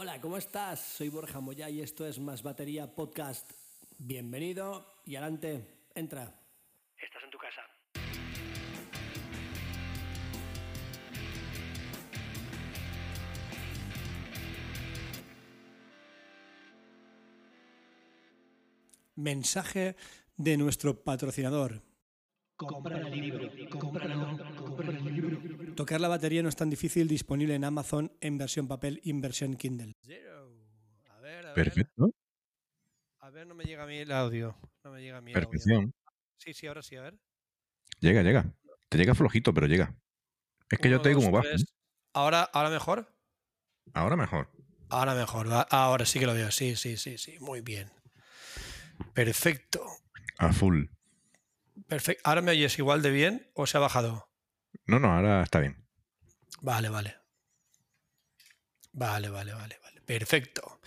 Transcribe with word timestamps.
Hola, 0.00 0.20
¿cómo 0.20 0.36
estás? 0.36 0.78
Soy 0.78 1.08
Borja 1.08 1.40
Moya 1.40 1.68
y 1.68 1.80
esto 1.80 2.06
es 2.06 2.20
Más 2.20 2.44
Batería 2.44 2.94
Podcast. 2.94 3.50
Bienvenido 3.98 4.94
y 5.04 5.16
adelante, 5.16 5.88
entra. 5.92 6.40
Estás 6.96 7.24
en 7.24 7.30
tu 7.30 7.38
casa. 7.38 7.62
Mensaje 19.16 19.96
de 20.36 20.56
nuestro 20.58 21.02
patrocinador. 21.02 21.82
Compra 22.54 22.98
el 23.00 23.20
libro, 23.20 23.48
cómpralo, 23.68 24.38
compra 24.54 24.90
el 24.90 25.04
libro. 25.04 25.17
Tocar 25.78 26.00
la 26.00 26.08
batería 26.08 26.42
no 26.42 26.48
es 26.48 26.56
tan 26.56 26.68
difícil, 26.70 27.06
disponible 27.06 27.54
en 27.54 27.62
Amazon 27.62 28.10
en 28.20 28.36
versión 28.36 28.66
papel 28.66 29.00
y 29.04 29.10
en 29.10 29.20
versión 29.20 29.54
Kindle. 29.54 29.94
A 31.08 31.20
ver, 31.20 31.46
a 31.46 31.52
ver. 31.52 31.54
Perfecto. 31.54 32.10
A 33.20 33.30
ver, 33.30 33.46
no 33.46 33.54
me 33.54 33.62
llega 33.62 33.84
a 33.84 33.86
mí 33.86 33.96
el 33.98 34.10
audio. 34.10 34.58
No 34.82 34.90
me 34.90 35.00
llega 35.00 35.18
a 35.18 35.20
mí 35.20 35.30
el 35.30 35.36
audio. 35.36 35.48
Perfección. 35.50 35.94
Sí, 36.36 36.52
sí, 36.52 36.66
ahora 36.66 36.82
sí, 36.82 36.96
a 36.96 37.02
ver. 37.02 37.20
Llega, 38.00 38.22
llega. 38.22 38.52
Te 38.88 38.98
llega 38.98 39.14
flojito, 39.14 39.54
pero 39.54 39.68
llega. 39.68 39.94
Es 40.68 40.80
que 40.80 40.90
yo 40.90 41.00
te 41.00 41.10
digo 41.10 41.20
como 41.20 41.30
bajo. 41.30 41.46
tres. 41.46 41.64
Ahora, 42.12 42.42
ahora 42.42 42.70
mejor. 42.70 43.14
Ahora 43.94 44.16
mejor. 44.16 44.50
Ahora 44.88 45.14
mejor. 45.14 45.48
va- 45.48 45.68
Ahora 45.70 46.06
sí 46.06 46.18
que 46.18 46.26
lo 46.26 46.34
veo. 46.34 46.50
Sí, 46.50 46.74
sí, 46.74 46.96
sí, 46.96 47.18
sí. 47.18 47.38
Muy 47.38 47.60
bien. 47.60 47.88
Perfecto. 49.14 49.86
A 50.38 50.52
full. 50.52 50.86
Perfecto. 51.86 52.20
¿Ahora 52.24 52.42
me 52.42 52.50
oyes 52.50 52.76
igual 52.80 53.00
de 53.00 53.12
bien 53.12 53.48
o 53.54 53.64
se 53.68 53.76
ha 53.76 53.80
bajado? 53.80 54.27
No, 54.86 54.98
no, 54.98 55.12
ahora 55.12 55.42
está 55.42 55.60
bien. 55.60 55.84
Vale, 56.62 56.88
vale. 56.88 57.16
Vale, 58.92 59.28
vale, 59.28 59.52
vale, 59.54 59.78
vale. 59.82 60.00
Perfecto. 60.02 60.80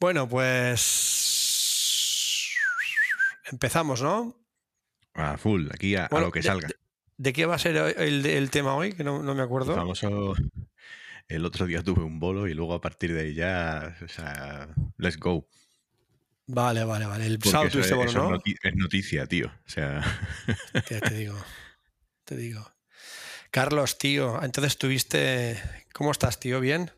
Bueno, 0.00 0.28
pues. 0.28 2.50
Empezamos, 3.50 4.02
¿no? 4.02 4.36
A 5.14 5.36
full. 5.36 5.68
Aquí 5.72 5.96
a, 5.96 6.08
lo 6.10 6.30
que 6.32 6.42
salga. 6.42 6.68
de- 6.68 6.76
¿De 7.16 7.32
qué 7.34 7.44
va 7.44 7.56
a 7.56 7.58
ser 7.58 7.76
el, 7.98 8.24
el 8.24 8.50
tema 8.50 8.74
hoy? 8.74 8.94
Que 8.94 9.04
no, 9.04 9.22
no 9.22 9.34
me 9.34 9.40
El 9.40 9.44
acuerdo. 9.46 9.74
famoso. 9.74 10.34
El 11.28 11.44
otro 11.44 11.66
día 11.66 11.82
tuve 11.82 12.02
un 12.02 12.18
bolo 12.18 12.48
y 12.48 12.54
lugo 12.54 12.72
a 12.74 12.80
partir 12.80 13.12
de 13.12 13.20
ahí 13.20 13.34
ya. 13.34 13.94
O 14.02 14.08
sea, 14.08 14.68
let's 14.96 15.18
go. 15.18 15.46
Vale, 16.46 16.82
vale, 16.84 17.04
vale. 17.06 17.26
El 17.26 17.40
sábado 17.42 17.70
tuviste 17.70 17.92
es, 17.92 17.96
bolo, 18.14 18.30
¿no? 18.30 18.36
es 18.44 18.74
noticia, 18.74 19.26
tío. 19.26 19.46
O 19.48 19.68
sea, 19.68 20.00
te 20.88 21.14
digo. 21.14 21.36
Te 22.24 22.36
digo. 22.36 22.72
Carlos, 23.50 23.98
tío, 23.98 24.42
entonces 24.42 24.78
tuviste. 24.78 25.60
¿Cómo 25.92 26.10
estás, 26.12 26.38
tío? 26.40 26.60
¿Bien? 26.60 26.90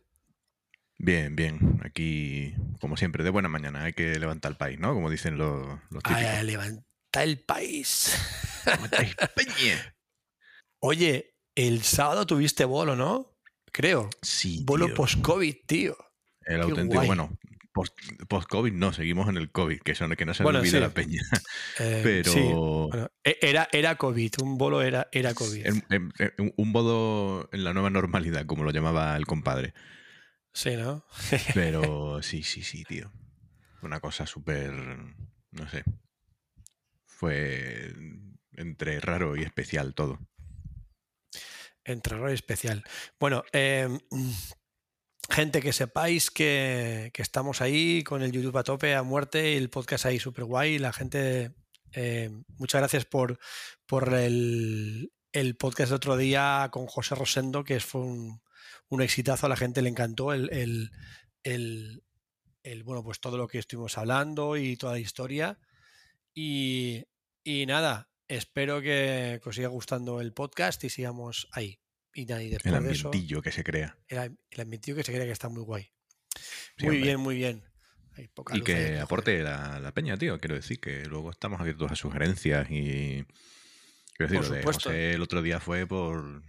bien, 0.99 1.35
bien. 1.35 1.81
Aquí, 1.85 2.55
como 2.81 2.97
siempre, 2.97 3.25
de 3.25 3.31
buena 3.31 3.49
mañana. 3.49 3.85
Hay 3.85 3.93
que 3.93 4.19
levantar 4.21 4.53
el 4.53 4.57
país, 4.59 4.79
¿no? 4.79 4.95
Como 4.95 5.11
dicen 5.11 5.37
los, 5.37 5.67
los 5.91 6.03
típicos. 6.03 6.23
ay, 6.23 6.45
levanta 6.47 6.85
el 7.25 7.41
país. 7.45 8.17
Oye, 10.81 11.35
el 11.55 11.83
sábado 11.83 12.27
tuviste 12.27 12.65
bolo, 12.65 12.95
¿no? 12.97 13.37
Creo. 13.73 14.11
Sí, 14.21 14.63
Bolo 14.65 14.93
post-COVID, 14.95 15.57
tío. 15.67 15.97
El 16.43 16.57
Qué 16.59 16.63
auténtico, 16.63 16.95
guay. 16.99 17.07
bueno, 17.07 17.37
post-COVID 17.73 18.73
no, 18.73 18.93
seguimos 18.93 19.29
en 19.29 19.37
el 19.37 19.51
COVID, 19.51 19.81
que, 19.81 19.93
eso, 19.93 20.07
no- 20.07 20.17
que 20.17 20.27
no 20.27 20.35
se 20.35 20.43
Bueno, 20.43 20.59
le 20.61 20.69
olvida 20.69 20.79
sí. 20.79 20.81
la 20.81 20.91
peña. 20.95 21.23
Eh, 21.81 22.01
Pero 22.03 22.33
sí, 22.33 22.41
bueno, 22.43 23.11
e- 23.25 23.39
era, 23.41 23.69
era 23.73 23.97
COVID, 23.97 24.33
un 24.43 24.59
bolo 24.59 24.83
era, 24.83 25.09
era 25.13 25.33
COVID. 25.35 25.67
un- 26.57 26.73
bodo 26.73 27.49
en 27.53 27.65
la 27.65 27.73
nueva 27.73 27.91
normalidad, 27.91 28.45
como 28.47 28.65
lo 28.65 28.71
llamaba 28.73 29.17
el 29.17 29.27
compadre. 29.27 29.73
Sí, 30.53 30.77
¿no? 30.77 31.05
Pero 31.55 32.23
sí, 32.23 32.43
sí, 32.43 32.63
sí, 32.63 32.85
tío. 32.85 33.11
Una 33.81 34.01
cosa 34.01 34.27
súper, 34.27 34.73
no 34.73 35.69
sé. 35.69 35.83
Fue 37.07 37.95
entre 38.53 39.01
raro 39.01 39.37
y 39.37 39.43
especial 39.43 39.95
todo. 39.95 40.19
Entre 41.85 42.17
raro 42.17 42.31
y 42.31 42.35
especial. 42.35 42.85
Bueno, 43.19 43.45
eh, 43.53 43.89
gente, 45.31 45.61
que 45.63 45.73
sepáis 45.73 46.31
que, 46.31 47.11
que 47.15 47.23
estamos 47.23 47.61
ahí 47.61 48.03
con 48.05 48.23
el 48.23 48.33
YouTube 48.33 48.57
a 48.59 48.65
tope, 48.65 48.95
a 48.95 49.03
muerte, 49.03 49.53
y 49.53 49.57
el 49.57 49.71
podcast 49.71 50.07
ahí 50.07 50.19
súper 50.19 50.45
guay. 50.45 50.79
La 50.79 50.93
gente, 50.93 51.55
eh, 51.93 52.31
muchas 52.59 52.81
gracias 52.81 53.05
por, 53.05 53.39
por 53.87 54.13
el, 54.15 55.13
el 55.33 55.57
podcast 55.57 55.91
de 55.91 55.97
otro 55.97 56.17
día 56.17 56.69
con 56.73 56.87
José 56.87 57.15
Rosendo, 57.15 57.65
que 57.65 57.81
fue 57.81 58.03
un, 58.03 58.43
un 58.89 59.03
exitazo, 59.03 59.47
a 59.47 59.49
la 59.49 59.57
gente 59.57 59.83
le 59.83 59.89
encantó 59.91 60.33
el, 60.33 60.51
el- 60.53 60.91
el- 61.45 62.03
bueno, 62.85 63.03
pues 63.03 63.21
todo 63.21 63.37
lo 63.37 63.49
que 63.49 63.59
estuvimos 63.59 63.99
hablando 63.99 64.57
y 64.57 64.77
toda 64.77 64.93
la 64.95 65.01
historia. 65.01 65.59
Y, 66.35 67.05
y 67.45 67.67
nada, 67.67 68.11
espero 68.29 68.81
que, 68.81 69.41
que 69.43 69.49
os 69.49 69.55
siga 69.57 69.69
gustando 69.69 70.21
el 70.21 70.33
podcast 70.33 70.83
y 70.85 70.91
sigamos 70.91 71.49
ahí. 71.53 71.82
Y, 72.15 72.23
El 72.31 72.51
después 72.51 72.63
de 72.85 72.93
eso, 72.93 73.09
ambientillo 73.09 73.41
que 73.43 73.53
se 73.53 73.65
crea. 73.65 73.97
el, 74.09 74.37
el 74.51 74.61
ambientillo 74.61 74.97
que 74.97 75.03
se 75.05 75.13
cree 75.13 75.25
que 75.25 75.33
está 75.33 75.49
muy 75.49 75.63
guay. 75.63 75.91
Sí, 76.77 76.87
muy 76.87 76.97
hombre. 76.97 77.03
bien, 77.03 77.21
muy 77.21 77.37
bien. 77.37 77.65
Hay 78.15 78.29
poca 78.29 78.55
Y 78.55 78.59
luz 78.59 78.67
que 78.67 78.99
aporte 79.01 79.43
la, 79.43 79.81
la 79.81 79.93
peña, 79.93 80.17
tío. 80.19 80.39
Quiero 80.39 80.55
decir 80.55 80.79
que 80.81 81.07
luego 81.07 81.31
estamos 81.31 81.61
abiertos 81.61 81.91
a 81.91 81.97
sugerencias 81.97 82.71
y. 82.71 83.25
Quiero 84.17 84.31
decir, 84.31 84.39
Por 84.41 84.49
lo 84.49 84.55
de 84.55 84.61
supuesto. 84.61 84.91
José 84.91 85.13
el 85.15 85.23
otro 85.23 85.41
día 85.41 85.59
fue 85.61 85.87
por, 85.87 86.43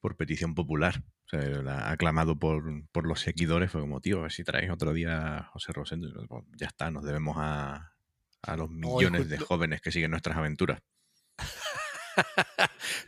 por 0.00 0.16
petición 0.16 0.54
popular. 0.56 1.04
O 1.26 1.28
sea, 1.30 1.40
la- 1.62 1.90
aclamado 1.92 2.36
por, 2.36 2.64
por 2.90 3.06
los 3.06 3.20
seguidores. 3.20 3.70
Fue 3.70 3.80
como, 3.80 4.00
tío, 4.00 4.18
a 4.18 4.22
ver 4.22 4.32
si 4.32 4.42
traes 4.42 4.68
otro 4.70 4.92
día 4.92 5.38
a 5.38 5.42
José 5.44 5.72
Rosendo. 5.72 6.08
Nosotros, 6.08 6.44
ya 6.56 6.66
está, 6.66 6.90
nos 6.90 7.04
debemos 7.04 7.36
a, 7.38 7.94
a 8.42 8.56
los 8.56 8.68
millones 8.68 9.28
de 9.28 9.38
jóvenes 9.38 9.80
que 9.80 9.92
siguen 9.92 10.10
nuestras 10.10 10.36
aventuras. 10.36 10.80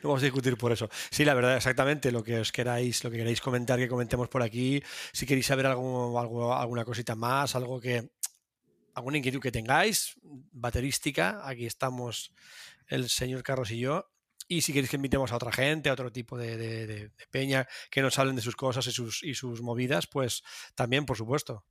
No 0.03 0.09
vamos 0.11 0.23
a 0.23 0.25
discutir 0.27 0.57
por 0.57 0.73
eso. 0.73 0.89
Sí, 1.11 1.25
la 1.25 1.35
verdad, 1.35 1.57
exactamente 1.57 2.13
lo 2.13 2.23
que 2.23 2.39
os 2.41 2.53
queráis, 2.53 3.03
lo 3.05 3.11
que 3.11 3.17
queráis 3.19 3.41
comentar, 3.41 3.79
que 3.79 3.89
comentemos 3.89 4.29
por 4.29 4.43
aquí. 4.43 4.83
Si 5.13 5.27
queréis 5.27 5.47
saber 5.47 5.67
algo, 5.67 6.19
algo- 6.19 6.55
alguna 6.55 6.85
cosita 6.85 7.15
más, 7.15 7.55
algo 7.57 7.81
que. 7.81 8.11
alguna 8.95 9.17
inquietud 9.19 9.41
que 9.41 9.51
tengáis, 9.53 10.15
baterística, 10.23 11.41
aquí 11.49 11.65
estamos 11.65 12.33
el 12.89 13.09
señor 13.09 13.43
Carlos 13.43 13.71
y 13.71 13.79
yo. 13.79 14.09
Y 14.49 14.61
si 14.61 14.73
queréis 14.75 14.91
que 14.91 14.97
invitemos 14.97 15.33
a 15.33 15.37
otra 15.37 15.51
gente, 15.53 15.89
a 15.89 15.95
otro 15.95 16.13
tipo 16.13 16.37
de, 16.37 16.57
de- 16.59 16.87
de- 16.87 17.09
de 17.09 17.27
peña, 17.31 17.67
que 17.91 18.03
nos 18.03 18.19
hablen 18.19 18.37
de 18.37 18.43
sus 18.43 18.55
cosas 18.57 18.87
y 18.87 18.93
sus, 18.93 19.23
y 19.23 19.35
sus 19.35 19.63
movidas, 19.63 20.07
pues 20.07 20.43
también, 20.75 21.07
por 21.07 21.17
supuesto. 21.17 21.65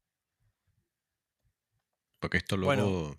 Porque 2.19 2.38
esto 2.38 2.58
Bueno. 2.58 2.84
luego. 2.84 3.18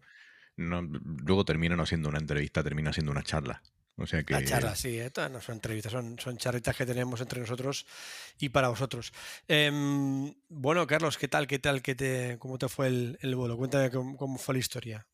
No, 0.57 0.83
luego 0.83 1.45
termina 1.45 1.77
no 1.77 1.87
siendo 1.87 2.09
una 2.09 2.19
entrevista, 2.19 2.63
termina 2.63 2.93
siendo 2.93 3.11
una 3.13 3.23
charla. 3.23 3.63
O 3.97 4.07
sea 4.07 4.23
que. 4.25 4.33
La 4.35 4.45
charla, 4.45 4.75
sí, 4.75 4.99
¿eh? 4.99 5.13
No 5.31 5.41
son 5.41 5.57
entrevistas, 5.57 5.93
son, 5.93 6.19
son 6.19 6.37
charritas 6.39 6.75
que 6.77 6.87
tenemos 6.87 7.21
entre 7.21 7.41
nosotros 7.41 7.87
y 8.39 8.49
para 8.49 8.69
vosotros. 8.69 9.13
Em, 9.49 10.33
bueno, 10.49 10.87
Carlos, 10.87 11.19
¿qué 11.19 11.29
tal? 11.29 11.47
¿Qué 11.47 11.59
tal? 11.59 11.83
¿Qué 11.83 11.95
te, 11.95 12.39
¿Cómo 12.39 12.59
te 12.59 12.69
fue 12.69 12.87
el, 12.89 13.19
el 13.21 13.35
vuelo? 13.37 13.57
Cuéntame 13.57 13.91
cómo, 13.91 14.17
cómo 14.17 14.39
fue 14.39 14.55
la 14.55 14.61
historia. 14.61 15.07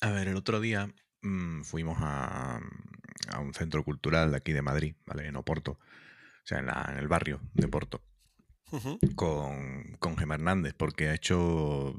A 0.00 0.10
ver, 0.10 0.28
el 0.28 0.36
otro 0.36 0.60
día 0.60 0.88
mm, 1.22 1.62
fuimos 1.62 1.96
a, 2.00 2.60
a 3.28 3.38
un 3.40 3.54
centro 3.54 3.82
cultural 3.82 4.30
de 4.30 4.36
aquí 4.36 4.52
de 4.52 4.62
Madrid, 4.62 4.94
¿vale? 5.04 5.26
En 5.26 5.36
Oporto. 5.36 5.72
O 5.72 6.46
sea, 6.46 6.58
en, 6.60 6.66
la- 6.66 6.86
en 6.90 6.98
el 6.98 7.08
barrio 7.08 7.40
de 7.54 7.66
Porto. 7.68 8.02
Con, 9.14 9.96
con 9.98 10.16
Gemma 10.16 10.34
Hernández, 10.34 10.74
porque 10.76 11.08
ha 11.08 11.14
hecho. 11.14 11.94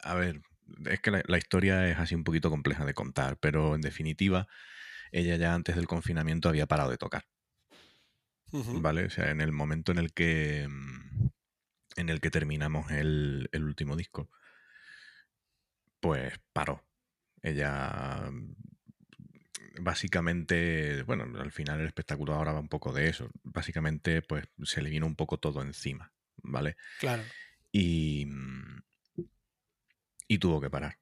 A 0.00 0.14
ver, 0.14 0.40
es 0.86 1.00
que 1.00 1.10
la, 1.10 1.22
la 1.26 1.38
historia 1.38 1.88
es 1.88 1.98
así 1.98 2.14
un 2.14 2.24
poquito 2.24 2.50
compleja 2.50 2.84
de 2.84 2.94
contar, 2.94 3.36
pero 3.38 3.74
en 3.74 3.80
definitiva, 3.80 4.46
ella 5.12 5.36
ya 5.36 5.54
antes 5.54 5.76
del 5.76 5.86
confinamiento 5.86 6.48
había 6.48 6.66
parado 6.66 6.90
de 6.90 6.98
tocar. 6.98 7.24
¿Vale? 8.80 9.04
O 9.06 9.10
sea, 9.10 9.30
en 9.30 9.40
el 9.40 9.50
momento 9.52 9.90
en 9.92 9.98
el 9.98 10.12
que. 10.12 10.66
mm, 10.68 11.28
En 11.96 12.08
el 12.08 12.20
que 12.20 12.30
terminamos 12.30 12.90
el, 12.90 13.48
el 13.52 13.64
último 13.64 13.96
disco. 13.96 14.30
Pues 16.00 16.34
paró. 16.52 16.84
Ella. 17.42 18.28
mm, 18.30 18.54
Básicamente. 19.80 21.02
Bueno, 21.02 21.24
al 21.40 21.50
final 21.50 21.80
el 21.80 21.86
espectáculo 21.86 22.34
ahora 22.34 22.52
va 22.52 22.60
un 22.60 22.68
poco 22.68 22.92
de 22.92 23.08
eso. 23.08 23.28
Básicamente, 23.42 24.22
pues 24.22 24.44
se 24.62 24.82
le 24.82 24.90
vino 24.90 25.06
un 25.06 25.16
poco 25.16 25.38
todo 25.38 25.62
encima. 25.62 26.12
¿Vale? 26.42 26.76
Claro. 27.00 27.24
Y. 27.72 28.26
Y 30.26 30.38
tuvo 30.38 30.60
que 30.60 30.70
parar. 30.70 30.98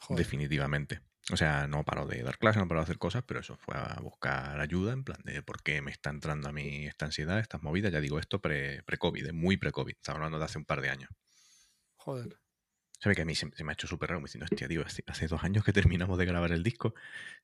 Joder. 0.00 0.24
Definitivamente. 0.24 1.00
O 1.30 1.36
sea, 1.36 1.66
no 1.66 1.84
paró 1.84 2.06
de 2.06 2.22
dar 2.22 2.38
clases, 2.38 2.62
no 2.62 2.68
paró 2.68 2.80
de 2.80 2.84
hacer 2.84 2.98
cosas, 2.98 3.22
pero 3.24 3.40
eso 3.40 3.56
fue 3.58 3.74
a 3.76 3.98
buscar 4.00 4.58
ayuda 4.60 4.92
en 4.92 5.04
plan 5.04 5.20
de 5.24 5.42
por 5.42 5.62
qué 5.62 5.82
me 5.82 5.90
está 5.90 6.10
entrando 6.10 6.48
a 6.48 6.52
mí 6.52 6.86
esta 6.86 7.04
ansiedad, 7.04 7.38
estas 7.38 7.62
movidas. 7.62 7.92
Ya 7.92 8.00
digo, 8.00 8.18
esto 8.18 8.40
pre- 8.40 8.82
pre-COVID, 8.84 9.26
eh, 9.26 9.32
muy 9.32 9.56
pre-COVID. 9.58 9.94
Estamos 9.94 10.16
hablando 10.16 10.38
de 10.38 10.44
hace 10.46 10.58
un 10.58 10.64
par 10.64 10.80
de 10.80 10.88
años. 10.88 11.10
Joder. 11.96 12.40
¿Sabe 13.00 13.14
que 13.14 13.22
a 13.22 13.24
mí 13.26 13.34
se, 13.34 13.50
se 13.54 13.62
me 13.62 13.72
ha 13.72 13.74
hecho 13.74 13.86
súper 13.86 14.08
raro? 14.08 14.20
Me 14.20 14.24
diciendo, 14.24 14.46
hostia, 14.50 14.66
tío, 14.66 14.84
hace, 14.84 15.04
hace 15.06 15.28
dos 15.28 15.44
años 15.44 15.64
que 15.64 15.72
terminamos 15.72 16.18
de 16.18 16.24
grabar 16.24 16.50
el 16.50 16.62
disco. 16.62 16.94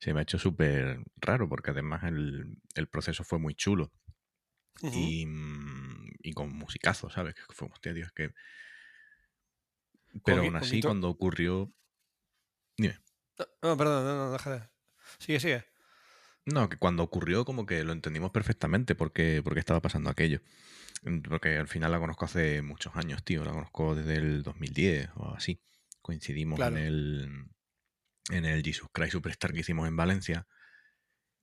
Se 0.01 0.15
me 0.15 0.21
ha 0.21 0.23
hecho 0.23 0.39
súper 0.39 1.01
raro 1.17 1.49
porque 1.49 1.71
además 1.71 2.05
el, 2.05 2.57
el 2.75 2.89
proceso 2.89 3.23
fue 3.23 3.39
muy 3.39 3.55
chulo. 3.55 3.93
Ujú. 4.83 4.97
Y, 4.99 5.27
mm, 5.27 6.11
y 6.23 6.33
con 6.33 6.51
musicazos, 6.57 7.13
¿sabes? 7.13 7.35
Que 7.35 7.43
fue, 7.51 7.69
hostia, 7.71 7.93
tío, 7.93 8.07
es 8.07 8.13
que... 8.13 8.33
Pero 10.25 10.43
aún 10.43 10.57
así, 10.57 10.81
cuando 10.83 11.09
ocurrió... 11.09 11.73
Dime. 12.77 12.99
No, 13.39 13.47
no, 13.63 13.77
perdón, 13.77 14.05
no, 14.05 14.17
no, 14.17 14.33
deja 14.33 14.51
de. 14.59 14.69
Sigue, 15.19 15.41
sigue. 15.41 15.65
No, 16.47 16.69
que 16.69 16.77
cuando 16.77 17.03
ocurrió 17.03 17.45
como 17.45 17.67
que 17.67 17.83
lo 17.85 17.93
entendimos 17.93 18.31
perfectamente 18.31 18.95
porque, 18.95 19.41
porque 19.43 19.61
estaba 19.61 19.81
pasando 19.81 20.11
aquello. 20.11 20.41
Mm, 21.03 21.21
Porque 21.23 21.57
al 21.57 21.69
final 21.69 21.91
la 21.93 21.99
conozco 21.99 22.25
hace 22.27 22.63
muchos 22.63 22.95
años, 22.97 23.25
tío. 23.25 23.45
La 23.45 23.53
conozco 23.53 23.95
desde 23.95 24.17
el 24.17 24.43
2010 24.43 25.11
o 25.17 25.35
así. 25.35 25.61
Coincidimos 26.03 26.59
Claro. 26.59 26.77
en 26.77 26.85
el 26.85 27.45
en 28.31 28.45
el 28.47 28.63
Jesus 28.63 28.89
Christ 28.93 29.13
Superstar 29.13 29.53
que 29.53 29.61
hicimos 29.61 29.87
en 29.89 29.97
Valencia. 29.97 30.47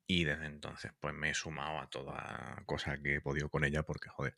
Y 0.07 0.23
desde 0.25 0.45
entonces, 0.47 0.91
pues 0.99 1.13
me 1.13 1.29
he 1.29 1.33
sumado 1.33 1.79
a 1.79 1.89
toda 1.89 2.63
cosa 2.65 2.97
que 3.01 3.15
he 3.15 3.21
podido 3.21 3.49
con 3.49 3.63
ella 3.63 3.83
porque, 3.83 4.09
joder, 4.09 4.37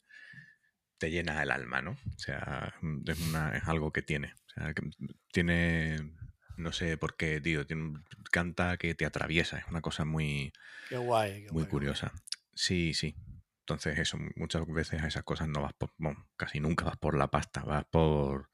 te 1.03 1.11
llena 1.11 1.43
el 1.43 1.51
alma, 1.51 1.81
¿no? 1.81 1.91
O 1.91 2.17
sea, 2.17 2.73
es, 3.05 3.19
una- 3.19 3.57
es 3.57 3.67
algo 3.67 3.91
que 3.91 4.01
tiene. 4.01 4.33
O 4.47 4.49
sea, 4.51 4.73
que 4.73 4.89
tiene. 5.33 6.13
No 6.55 6.71
sé 6.71 6.95
por 6.95 7.17
qué, 7.17 7.41
tío. 7.41 7.65
Tiene, 7.67 7.99
canta 8.31 8.77
que 8.77 8.95
te 8.95 9.05
atraviesa. 9.05 9.57
Es 9.57 9.65
una 9.67 9.81
cosa 9.81 10.05
muy 10.05 10.53
Qué 10.87 10.95
guay. 10.95 11.43
qué 11.43 11.51
muy 11.51 11.63
guay, 11.63 11.67
curiosa. 11.67 12.13
Sí, 12.53 12.93
sí. 12.93 13.17
Entonces, 13.63 13.99
eso, 13.99 14.17
muchas 14.37 14.65
veces 14.65 15.03
a 15.03 15.07
esas 15.07 15.23
cosas 15.23 15.49
no 15.49 15.61
vas 15.61 15.73
por, 15.73 15.91
bueno, 15.97 16.25
casi 16.37 16.61
nunca 16.61 16.85
vas 16.85 16.95
por 16.95 17.17
la 17.17 17.27
pasta, 17.27 17.63
vas 17.63 17.83
por, 17.83 18.49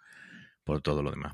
por 0.63 0.81
todo 0.81 1.03
lo 1.03 1.11
demás. 1.11 1.33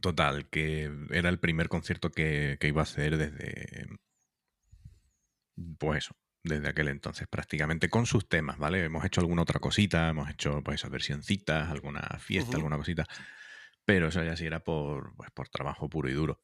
Total, 0.00 0.48
que 0.48 0.90
era 1.10 1.28
el 1.28 1.38
primer 1.38 1.68
concierto 1.68 2.10
que, 2.10 2.56
que 2.58 2.68
iba 2.68 2.80
a 2.80 2.84
hacer 2.84 3.18
desde, 3.18 3.88
pues 5.78 5.98
eso, 6.04 6.16
desde 6.44 6.68
aquel 6.68 6.88
entonces 6.88 7.26
prácticamente, 7.28 7.90
con 7.90 8.06
sus 8.06 8.28
temas, 8.28 8.58
¿vale? 8.58 8.84
Hemos 8.84 9.04
hecho 9.04 9.20
alguna 9.22 9.42
otra 9.42 9.60
cosita, 9.60 10.10
hemos 10.10 10.30
hecho 10.30 10.62
pues 10.64 10.80
esas 10.80 10.90
versioncitas, 10.90 11.70
alguna 11.70 12.02
fiesta, 12.20 12.56
alguna 12.58 12.76
cosita, 12.76 13.06
pero 13.84 14.08
eso 14.08 14.22
ya 14.24 14.36
sí 14.36 14.46
era 14.46 14.60
por, 14.60 15.14
pues, 15.16 15.30
por 15.32 15.48
trabajo 15.48 15.88
puro 15.88 16.08
y 16.10 16.14
duro. 16.14 16.42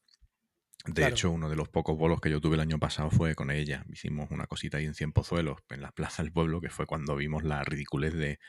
De 0.85 1.07
Claro. 1.07 1.07
hecho, 1.07 1.29
uno 1.31 1.49
de 1.49 1.55
los 1.55 1.69
pocos 1.69 1.97
bolos 1.97 2.21
que 2.21 2.31
yo 2.31 2.41
tuve 2.41 2.55
el 2.55 2.61
año 2.61 2.79
pasado 2.79 3.11
fue 3.11 3.35
con 3.35 3.51
ella. 3.51 3.85
Hicimos 3.91 4.31
una 4.31 4.47
cosita 4.47 4.77
ahí 4.77 4.85
en 4.85 4.95
Cien 4.95 5.11
Pozuelos, 5.13 5.59
en 5.69 5.81
la 5.81 5.91
Plaza 5.91 6.23
del 6.23 6.31
Pueblo, 6.33 6.59
que 6.61 6.69
fue 6.71 6.87
cuando 6.87 7.15
vimos 7.15 7.43
la 7.43 7.63
ridiculez 7.63 8.13
de 8.15 8.39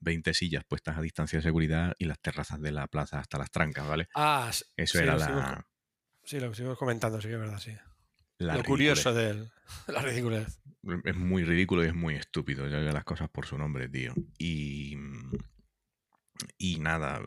20 0.00 0.34
sillas 0.34 0.64
puestas 0.64 0.98
a 0.98 1.02
distancia 1.02 1.38
de 1.40 1.44
seguridad 1.44 1.94
y 1.98 2.06
las 2.06 2.20
terrazas 2.20 2.60
de 2.62 2.72
la 2.72 2.88
plaza 2.88 3.20
hasta 3.20 3.38
las 3.38 3.50
trancas, 3.50 3.88
¿vale? 3.88 4.08
Ah, 4.14 4.50
Eso 4.76 4.98
sí, 4.98 5.04
era 5.04 5.16
lo 5.16 5.16
la, 5.16 5.66
Sí, 6.24 6.40
lo 6.40 6.52
que 6.52 6.76
comentando, 6.76 7.20
sí 7.20 7.28
que 7.28 7.34
es 7.34 7.40
verdad, 7.40 7.58
sí. 7.58 7.72
La 8.38 8.56
lo 8.56 8.64
curioso 8.64 9.12
de 9.14 9.30
él. 9.30 9.50
La 9.88 10.02
ridiculez. 10.02 10.60
Es 11.04 11.16
muy 11.16 11.42
ridículo 11.44 11.82
y 11.84 11.88
es 11.88 11.94
muy 11.94 12.14
estúpido. 12.16 12.68
Ya 12.68 12.78
las 12.78 13.04
cosas 13.04 13.30
por 13.30 13.46
su 13.46 13.56
nombre, 13.56 13.88
tío. 13.88 14.12
Y, 14.38 14.96
y 16.58 16.78
nada, 16.78 17.22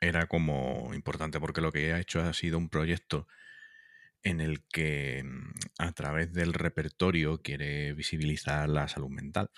era 0.00 0.26
como 0.26 0.92
importante 0.94 1.40
porque 1.40 1.60
lo 1.60 1.72
que 1.72 1.92
ha 1.92 1.98
hecho 2.00 2.20
ha 2.20 2.32
sido 2.32 2.58
un 2.58 2.68
proyecto 2.68 3.26
en 4.22 4.40
el 4.40 4.62
que 4.68 5.24
mm, 5.24 5.52
a 5.78 5.92
través 5.92 6.32
del 6.32 6.52
repertorio 6.54 7.42
quiere 7.42 7.92
visibilizar 7.94 8.68
la 8.68 8.86
salud 8.86 9.10
mental. 9.10 9.50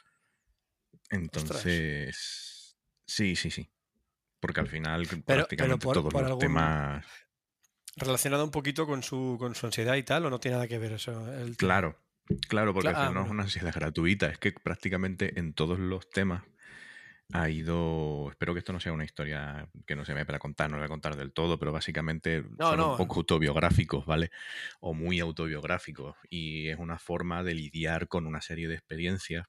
Entonces, 1.10 2.76
sí, 3.06 3.36
sí, 3.36 3.50
sí. 3.50 3.70
Porque 4.40 4.60
al 4.60 4.68
final 4.68 5.06
prácticamente 5.24 5.84
por- 5.84 5.94
todos 5.94 6.12
por 6.12 6.22
los 6.22 6.30
algún- 6.30 6.40
temas... 6.40 7.06
Relacionado 7.96 8.44
un 8.44 8.50
poquito 8.50 8.86
con 8.86 9.02
su, 9.02 9.36
con 9.38 9.54
su 9.54 9.66
ansiedad 9.66 9.94
y 9.94 10.02
tal, 10.02 10.26
o 10.26 10.30
no 10.30 10.40
tiene 10.40 10.56
nada 10.56 10.68
que 10.68 10.78
ver 10.78 10.92
eso. 10.92 11.32
el? 11.32 11.56
Claro, 11.56 11.96
claro, 12.48 12.74
porque 12.74 12.88
ah, 12.88 13.10
no 13.14 13.24
es 13.24 13.30
una 13.30 13.44
ansiedad 13.44 13.72
gratuita, 13.74 14.26
es 14.28 14.38
que 14.38 14.52
prácticamente 14.52 15.38
en 15.38 15.54
todos 15.54 15.78
los 15.78 16.08
temas 16.10 16.42
ha 17.32 17.48
ido. 17.48 18.28
Espero 18.30 18.52
que 18.52 18.58
esto 18.58 18.72
no 18.72 18.80
sea 18.80 18.92
una 18.92 19.04
historia 19.04 19.68
que 19.86 19.96
no 19.96 20.04
se 20.04 20.14
me 20.14 20.26
para 20.26 20.38
contar, 20.38 20.70
no 20.70 20.76
la 20.76 20.82
voy 20.82 20.86
a 20.86 20.88
contar 20.88 21.16
del 21.16 21.32
todo, 21.32 21.58
pero 21.58 21.72
básicamente 21.72 22.44
No, 22.58 22.70
son 22.70 22.78
no. 22.78 22.90
un 22.92 22.96
poco 22.98 23.20
autobiográficos, 23.20 24.04
¿vale? 24.06 24.30
O 24.80 24.92
muy 24.92 25.20
autobiográficos. 25.20 26.16
Y 26.28 26.68
es 26.68 26.78
una 26.78 26.98
forma 26.98 27.42
de 27.42 27.54
lidiar 27.54 28.08
con 28.08 28.26
una 28.26 28.40
serie 28.40 28.68
de 28.68 28.74
experiencias 28.74 29.46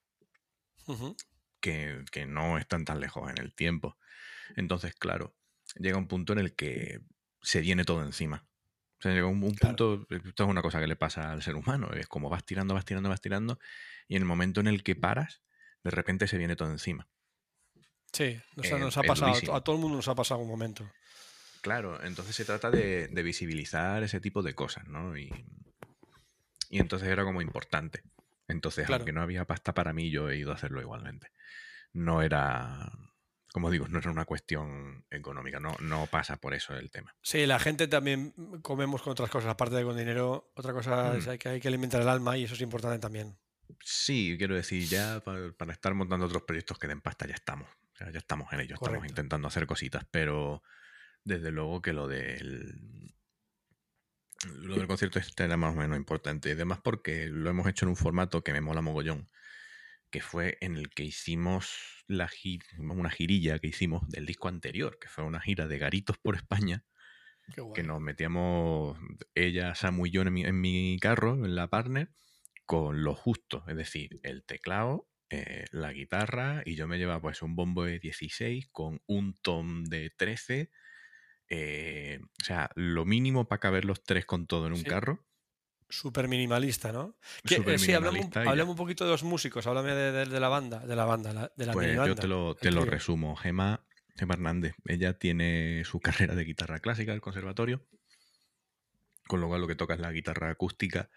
que, 1.60 2.04
que 2.10 2.26
no 2.26 2.58
están 2.58 2.84
tan 2.84 3.00
lejos 3.00 3.30
en 3.30 3.38
el 3.38 3.54
tiempo. 3.54 3.96
Entonces, 4.56 4.94
claro, 4.94 5.34
llega 5.76 5.98
un 5.98 6.08
punto 6.08 6.32
en 6.32 6.38
el 6.40 6.54
que 6.54 7.00
se 7.46 7.60
viene 7.60 7.84
todo 7.84 8.02
encima. 8.02 8.44
O 8.98 9.02
sea, 9.02 9.12
llega 9.12 9.26
un, 9.26 9.42
un 9.44 9.54
Claro. 9.54 9.76
punto, 9.76 10.06
esto 10.10 10.42
es 10.44 10.50
una 10.50 10.62
cosa 10.62 10.80
que 10.80 10.86
le 10.88 10.96
pasa 10.96 11.30
al 11.30 11.42
ser 11.42 11.54
humano, 11.54 11.90
es 11.92 12.08
como 12.08 12.28
vas 12.28 12.44
tirando, 12.44 12.74
vas 12.74 12.84
tirando, 12.84 13.08
vas 13.08 13.20
tirando, 13.20 13.58
y 14.08 14.16
en 14.16 14.22
el 14.22 14.26
momento 14.26 14.60
en 14.60 14.66
el 14.66 14.82
que 14.82 14.96
paras, 14.96 15.42
de 15.84 15.90
repente 15.92 16.26
se 16.26 16.38
viene 16.38 16.56
todo 16.56 16.70
encima. 16.72 17.08
Sí, 18.12 18.36
nos, 18.56 18.72
ha- 18.72 18.76
Eh, 18.76 18.80
nos 18.80 18.96
ha 18.96 19.02
pasado, 19.04 19.32
durísimo. 19.32 19.54
a 19.56 19.60
todo 19.60 19.76
el 19.76 19.82
mundo 19.82 19.96
nos 19.98 20.08
ha 20.08 20.14
pasado 20.16 20.40
un 20.40 20.48
momento. 20.48 20.90
Claro, 21.60 22.02
entonces 22.02 22.34
se 22.34 22.44
trata 22.44 22.70
de, 22.70 23.08
de 23.08 23.22
visibilizar 23.22 24.02
ese 24.02 24.20
tipo 24.20 24.42
de 24.42 24.54
cosas, 24.54 24.88
¿no? 24.88 25.16
Y, 25.16 25.30
y 26.70 26.78
entonces 26.80 27.08
era 27.08 27.24
como 27.24 27.42
importante. 27.42 28.02
Entonces, 28.48 28.86
Claro. 28.86 29.00
aunque 29.02 29.12
no 29.12 29.22
había 29.22 29.44
pasta 29.44 29.72
para 29.74 29.92
mí, 29.92 30.10
yo 30.10 30.30
he 30.30 30.36
ido 30.36 30.50
a 30.52 30.54
hacerlo 30.54 30.80
igualmente. 30.80 31.28
No 31.92 32.22
era, 32.22 32.90
como 33.56 33.70
digo, 33.70 33.88
no 33.88 34.00
era 34.00 34.10
una 34.10 34.26
cuestión 34.26 35.06
económica, 35.10 35.58
no, 35.58 35.74
no 35.80 36.06
pasa 36.08 36.36
por 36.36 36.52
eso 36.52 36.76
el 36.76 36.90
tema. 36.90 37.16
Sí, 37.22 37.46
la 37.46 37.58
gente 37.58 37.88
también 37.88 38.34
comemos 38.60 39.00
con 39.00 39.12
otras 39.12 39.30
cosas, 39.30 39.48
aparte 39.48 39.76
de 39.76 39.82
con 39.82 39.96
dinero. 39.96 40.52
Otra 40.56 40.74
cosa 40.74 41.16
es 41.16 41.26
Mm. 41.26 41.38
que 41.38 41.48
hay 41.48 41.58
que 41.62 41.68
alimentar 41.68 42.02
el 42.02 42.08
alma 42.10 42.36
y 42.36 42.44
eso 42.44 42.52
es 42.52 42.60
importante 42.60 42.98
también. 42.98 43.38
Sí, 43.80 44.34
quiero 44.36 44.54
decir, 44.56 44.86
ya 44.86 45.20
para, 45.24 45.52
para 45.52 45.72
estar 45.72 45.94
montando 45.94 46.26
otros 46.26 46.42
proyectos 46.42 46.78
que 46.78 46.86
den 46.86 47.00
pasta, 47.00 47.26
ya 47.26 47.32
estamos. 47.34 47.66
Ya 47.98 48.18
estamos 48.18 48.52
en 48.52 48.60
ello, 48.60 48.74
estamos 48.74 49.06
intentando 49.06 49.48
hacer 49.48 49.66
cositas, 49.66 50.04
pero 50.10 50.62
desde 51.24 51.50
luego 51.50 51.80
que 51.80 51.94
lo 51.94 52.08
del. 52.08 53.14
Lo 54.52 54.76
del 54.76 54.86
concierto 54.86 55.18
este 55.18 55.44
era 55.44 55.56
más 55.56 55.72
o 55.74 55.78
menos 55.78 55.96
importante. 55.96 56.50
Y 56.50 56.52
además 56.52 56.78
porque 56.84 57.28
lo 57.28 57.48
hemos 57.48 57.66
hecho 57.68 57.86
en 57.86 57.88
un 57.88 57.96
formato 57.96 58.44
que 58.44 58.52
me 58.52 58.60
mola 58.60 58.82
mogollón, 58.82 59.26
que 60.10 60.20
fue 60.20 60.58
en 60.60 60.76
el 60.76 60.90
que 60.90 61.04
hicimos 61.04 62.04
la 62.08 62.28
gi- 62.28 62.60
una 62.78 63.10
girilla 63.10 63.58
que 63.58 63.68
hicimos 63.68 64.08
del 64.08 64.26
disco 64.26 64.48
anterior, 64.48 64.98
que 65.00 65.08
fue 65.08 65.24
una 65.24 65.40
gira 65.40 65.66
de 65.68 65.78
garitos 65.78 66.18
por 66.18 66.36
España, 66.36 66.84
que 67.72 67.82
nos 67.82 68.00
metíamos 68.00 68.98
ella, 69.34 69.74
Samu 69.74 70.06
y 70.06 70.10
yo 70.10 70.22
en 70.22 70.32
mi, 70.32 70.44
en 70.44 70.60
mi 70.60 70.98
carro, 71.00 71.34
en 71.44 71.54
la 71.54 71.68
partner, 71.68 72.10
con 72.66 73.04
lo 73.04 73.14
justo, 73.14 73.64
es 73.68 73.76
decir, 73.76 74.20
el 74.22 74.44
teclado, 74.44 75.08
eh, 75.30 75.66
la 75.72 75.92
guitarra, 75.92 76.62
y 76.64 76.76
yo 76.76 76.86
me 76.88 76.98
llevaba 76.98 77.20
pues 77.22 77.42
un 77.42 77.56
bombo 77.56 77.84
de 77.84 77.98
16 78.00 78.68
con 78.72 79.00
un 79.06 79.34
tom 79.42 79.84
de 79.84 80.10
13, 80.16 80.70
eh, 81.48 82.20
o 82.42 82.44
sea, 82.44 82.70
lo 82.76 83.04
mínimo 83.06 83.48
para 83.48 83.60
caber 83.60 83.84
los 83.84 84.04
tres 84.04 84.26
con 84.26 84.46
todo 84.46 84.66
en 84.66 84.72
un 84.74 84.84
Sí. 84.84 84.86
carro. 84.86 85.26
Súper 85.88 86.26
minimalista, 86.28 86.90
¿no? 86.92 87.16
Que, 87.44 87.56
eh, 87.64 87.78
sí, 87.78 87.92
hablamos, 87.92 88.26
hablame 88.36 88.70
un 88.70 88.76
poquito 88.76 89.04
de 89.04 89.10
los 89.12 89.22
músicos, 89.22 89.66
háblame 89.66 89.94
de, 89.94 90.12
de- 90.12 90.26
de 90.26 90.40
la 90.40 90.48
banda, 90.48 90.80
de 90.80 90.96
la 90.96 91.04
banda, 91.04 91.52
de 91.56 91.66
la 91.66 91.72
Pues 91.72 91.92
yo 91.94 92.00
banda. 92.00 92.14
te 92.16 92.26
lo, 92.28 92.54
te 92.56 92.70
lo 92.72 92.84
resumo. 92.84 93.36
Gema, 93.36 93.86
Gema 94.16 94.34
Hernández, 94.34 94.74
ella 94.86 95.16
tiene 95.18 95.82
su 95.84 96.00
carrera 96.30 96.34
de 96.34 96.44
guitarra 96.44 96.80
clásica 96.80 97.12
del 97.12 97.20
conservatorio, 97.20 97.86
con 99.28 99.40
lo 99.40 99.48
cual 99.48 99.60
lo 99.60 99.66
que 99.68 99.74
toca 99.76 99.94
es 99.94 100.00
la 100.00 100.12
guitarra 100.12 100.50
acústica. 100.50 101.10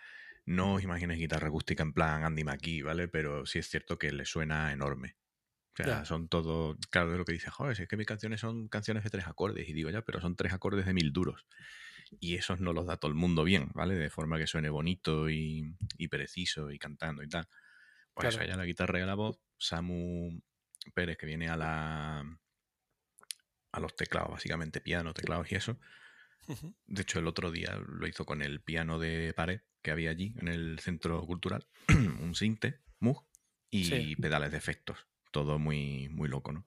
No 0.46 0.74
os 0.76 0.84
imagines 0.84 1.18
guitarra 1.20 1.48
acústica 1.48 1.84
en 1.84 1.94
plan 1.94 2.24
Andy 2.24 2.44
McKee, 2.44 2.82
¿vale? 2.84 3.08
Pero 3.08 3.46
sí 3.46 3.60
es 3.60 3.70
cierto 3.70 3.98
que 4.00 4.12
le 4.12 4.26
suena 4.26 4.72
enorme. 4.72 5.16
O 5.80 5.84
sea, 5.84 6.04
son 6.06 6.28
todo. 6.28 6.76
Claro, 6.90 7.12
es 7.14 7.18
lo 7.18 7.24
que 7.26 7.32
dice, 7.34 7.50
joder, 7.50 7.76
si 7.76 7.84
es 7.84 7.88
que 7.88 7.96
mis 7.98 8.08
canciones 8.08 8.42
son 8.42 8.68
canciones 8.68 9.04
de 9.04 9.10
tres 9.12 9.28
acordes. 9.28 9.70
Y 9.70 9.74
digo, 9.74 9.90
ya, 9.90 10.02
pero 10.02 10.20
son 10.20 10.36
tres 10.36 10.52
acordes 10.54 10.86
de 10.86 10.94
mil 10.94 11.14
duros. 11.14 11.46
Y 12.20 12.36
esos 12.36 12.60
no 12.60 12.74
los 12.74 12.86
da 12.86 12.98
todo 12.98 13.10
el 13.10 13.16
mundo 13.16 13.44
bien, 13.44 13.70
¿vale? 13.74 13.96
De 13.96 14.10
forma 14.10 14.38
que 14.38 14.48
suene 14.48 14.70
bonito 14.70 15.30
y, 15.30 15.76
y 15.98 16.08
preciso 16.08 16.72
y 16.72 16.80
cantando 16.80 17.24
y 17.24 17.30
tal. 17.30 17.48
Pues 18.14 18.28
eso, 18.30 18.38
Claro. 18.38 18.46
ella 18.52 18.58
la 18.58 18.66
guitarra 18.66 19.00
y 19.00 19.02
a 19.04 19.06
la 19.06 19.16
voz. 19.16 19.40
Samu 19.58 20.42
Pérez, 20.94 21.18
que 21.18 21.26
viene 21.26 21.50
a 21.50 21.56
la 21.58 22.40
a 23.72 23.80
los 23.80 23.96
teclados, 23.96 24.32
básicamente 24.32 24.82
piano, 24.82 25.14
teclados 25.14 25.52
y 25.52 25.56
eso. 25.56 25.78
De 26.88 27.04
hecho, 27.04 27.20
el 27.20 27.28
otro 27.28 27.52
día 27.52 27.76
lo 27.88 28.08
hizo 28.08 28.26
con 28.26 28.42
el 28.42 28.62
piano 28.62 28.98
de 28.98 29.34
pared 29.36 29.62
que 29.84 29.92
había 29.92 30.10
allí 30.10 30.34
en 30.38 30.48
el 30.48 30.80
centro 30.80 31.22
cultural, 31.26 31.68
un 32.20 32.34
sinte, 32.36 32.82
Moog, 33.00 33.26
y 33.70 33.84
Sí. 33.86 34.16
pedales 34.16 34.52
de 34.52 34.58
efectos. 34.58 34.98
Todo 35.32 35.60
muy, 35.60 36.10
muy 36.10 36.28
loco, 36.28 36.52
¿no? 36.52 36.66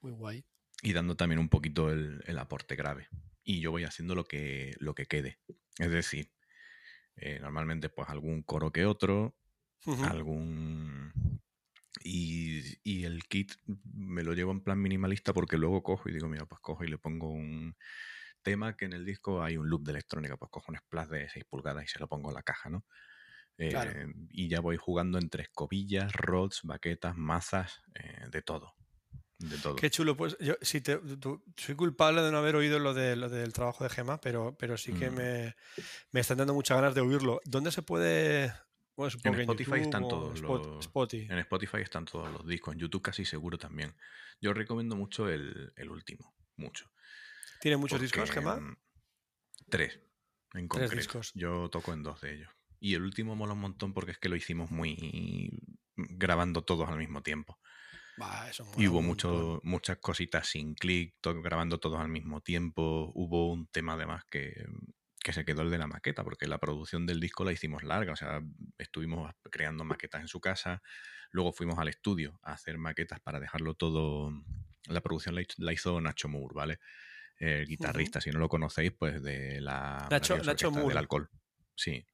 Muy 0.00 0.12
guay. 0.12 0.44
Y 0.82 0.94
dando 0.94 1.14
también 1.16 1.38
un 1.38 1.50
poquito 1.50 1.90
el, 1.90 2.22
el 2.26 2.38
aporte 2.38 2.74
grave. 2.74 3.08
Y 3.44 3.60
yo 3.60 3.70
voy 3.70 3.84
haciendo 3.84 4.14
lo 4.14 4.24
que, 4.24 4.74
lo 4.78 4.94
que 4.94 5.06
quede. 5.06 5.38
Es 5.78 5.90
decir, 5.90 6.32
eh, 7.16 7.38
normalmente 7.40 7.88
pues 7.88 8.08
algún 8.08 8.42
coro 8.42 8.72
que 8.72 8.86
otro, 8.86 9.36
algún... 10.00 11.12
Y, 12.04 12.62
y 12.82 13.04
el 13.04 13.24
kit 13.24 13.52
me 13.94 14.24
lo 14.24 14.32
llevo 14.34 14.50
en 14.52 14.62
plan 14.62 14.80
minimalista 14.80 15.32
porque 15.32 15.58
luego 15.58 15.82
cojo 15.82 16.08
y 16.08 16.12
digo, 16.12 16.28
mira, 16.28 16.46
pues 16.46 16.60
cojo 16.60 16.84
y 16.84 16.88
le 16.88 16.98
pongo 16.98 17.30
un 17.30 17.76
tema 18.42 18.76
que 18.76 18.86
en 18.86 18.92
el 18.92 19.04
disco 19.04 19.42
hay 19.42 19.56
un 19.56 19.68
loop 19.68 19.84
de 19.84 19.92
electrónica, 19.92 20.36
pues 20.36 20.50
cojo 20.50 20.72
un 20.72 20.78
splash 20.78 21.08
de 21.08 21.28
6 21.28 21.44
pulgadas 21.44 21.84
y 21.84 21.88
se 21.88 21.98
lo 22.00 22.08
pongo 22.08 22.30
en 22.30 22.34
la 22.34 22.42
caja, 22.42 22.70
¿no? 22.70 22.86
Claro. 23.66 23.94
Eh, 23.94 24.06
y 24.30 24.48
ya 24.48 24.60
voy 24.60 24.76
jugando 24.76 25.18
entre 25.18 25.44
escobillas, 25.44 26.12
rods, 26.12 26.60
baquetas, 26.64 27.16
mazas, 27.16 27.82
eh, 27.94 28.26
de 28.30 28.42
todo. 28.42 28.74
De 29.42 29.58
todo. 29.58 29.76
Qué 29.76 29.90
chulo, 29.90 30.16
pues 30.16 30.36
yo 30.40 30.54
sí 30.62 30.80
te, 30.80 30.96
tú- 30.98 31.42
soy 31.56 31.74
culpable 31.74 32.22
de 32.22 32.30
no 32.30 32.38
haber 32.38 32.54
oído 32.56 32.78
lo, 32.78 32.94
de, 32.94 33.16
lo 33.16 33.28
del 33.28 33.52
trabajo 33.52 33.82
de 33.84 33.90
Gema, 33.90 34.20
pero, 34.20 34.56
pero 34.58 34.76
sí 34.76 34.92
que 34.92 35.10
Mm. 35.10 35.14
me, 35.14 35.56
me 36.12 36.20
están 36.20 36.38
dando 36.38 36.54
muchas 36.54 36.76
ganas 36.76 36.94
de 36.94 37.00
oírlo. 37.00 37.40
¿Dónde 37.44 37.72
se 37.72 37.82
puede? 37.82 38.52
Bueno, 38.94 39.10
supongo 39.10 39.36
que 39.36 39.42
en 39.42 39.50
Spotify 39.50 39.70
YouTube 39.70 39.82
están 39.82 40.08
todos 40.08 40.34
Spot- 40.40 40.66
los- 40.66 40.80
Spotify. 40.86 41.26
En 41.32 41.38
Spotify 41.38 41.76
están 41.78 42.04
todos 42.04 42.30
los 42.32 42.46
discos, 42.46 42.74
en 42.74 42.80
YouTube 42.80 43.02
casi 43.02 43.24
seguro 43.24 43.58
también. 43.58 43.94
Yo 44.40 44.52
recomiendo 44.54 44.94
mucho 44.96 45.28
el, 45.28 45.72
el 45.76 45.90
último, 45.90 46.34
mucho. 46.56 46.90
¿Tiene 47.60 47.76
muchos 47.78 47.98
porque, 47.98 48.04
discos, 48.04 48.30
Gema? 48.30 48.56
mm, 48.60 48.76
Tres, 49.70 49.98
en 50.54 50.68
concreto. 50.68 50.94
discos. 50.96 51.32
Yo 51.34 51.68
toco 51.70 51.92
en 51.92 52.02
dos 52.02 52.20
de 52.20 52.34
ellos. 52.34 52.50
Y 52.78 52.94
el 52.94 53.02
último 53.02 53.34
mola 53.36 53.54
un 53.54 53.60
montón 53.60 53.94
porque 53.94 54.10
es 54.12 54.18
que 54.18 54.28
lo 54.28 54.36
hicimos 54.36 54.70
muy 54.70 55.50
grabando 55.96 56.62
todos 56.62 56.88
al 56.88 56.98
mismo 56.98 57.22
tiempo. 57.22 57.58
Bah, 58.16 58.48
eso 58.50 58.64
mola 58.64 58.76
Y 58.82 58.88
hubo 58.88 59.00
mucho, 59.02 59.60
muchas 59.62 59.98
cositas 59.98 60.46
sin 60.48 60.74
clic, 60.74 61.14
to- 61.20 61.40
grabando 61.42 61.78
todos 61.80 61.98
al 62.00 62.08
mismo 62.08 62.40
tiempo. 62.42 63.10
Hubo 63.14 63.50
un 63.52 63.66
tema 63.68 63.94
además 63.94 64.24
que, 64.30 64.66
que 65.22 65.32
se 65.32 65.44
quedó 65.44 65.62
el 65.62 65.70
de 65.70 65.78
la 65.78 65.86
maqueta, 65.86 66.22
porque 66.22 66.46
la 66.46 66.58
producción 66.58 67.06
del 67.06 67.20
disco 67.20 67.44
la 67.44 67.52
hicimos 67.52 67.82
larga. 67.82 68.12
O 68.12 68.16
sea, 68.16 68.42
estuvimos 68.78 69.32
creando 69.50 69.84
maquetas 69.84 70.20
en 70.20 70.28
su 70.28 70.40
casa. 70.40 70.82
Luego 71.30 71.52
fuimos 71.52 71.78
al 71.78 71.88
estudio 71.88 72.38
a 72.42 72.52
hacer 72.52 72.76
maquetas 72.76 73.20
para 73.20 73.40
dejarlo 73.40 73.74
todo. 73.74 74.30
La 74.88 75.00
producción 75.00 75.34
la, 75.34 75.72
hizo- 75.72 76.00
Nacho 76.00 76.28
Moore, 76.28 76.54
¿vale? 76.54 76.80
El 77.38 77.66
guitarrista, 77.66 78.20
si 78.20 78.30
no 78.30 78.38
lo 78.38 78.48
conocéis, 78.48 78.92
pues 78.92 79.22
de 79.22 79.60
la 79.60 80.06
Nacho- 80.10 80.36
Nacho 80.36 80.68
orquesta 80.68 80.70
Moore. 80.70 80.88
del 80.88 80.98
alcohol. 80.98 81.30
Sí. 81.74 82.06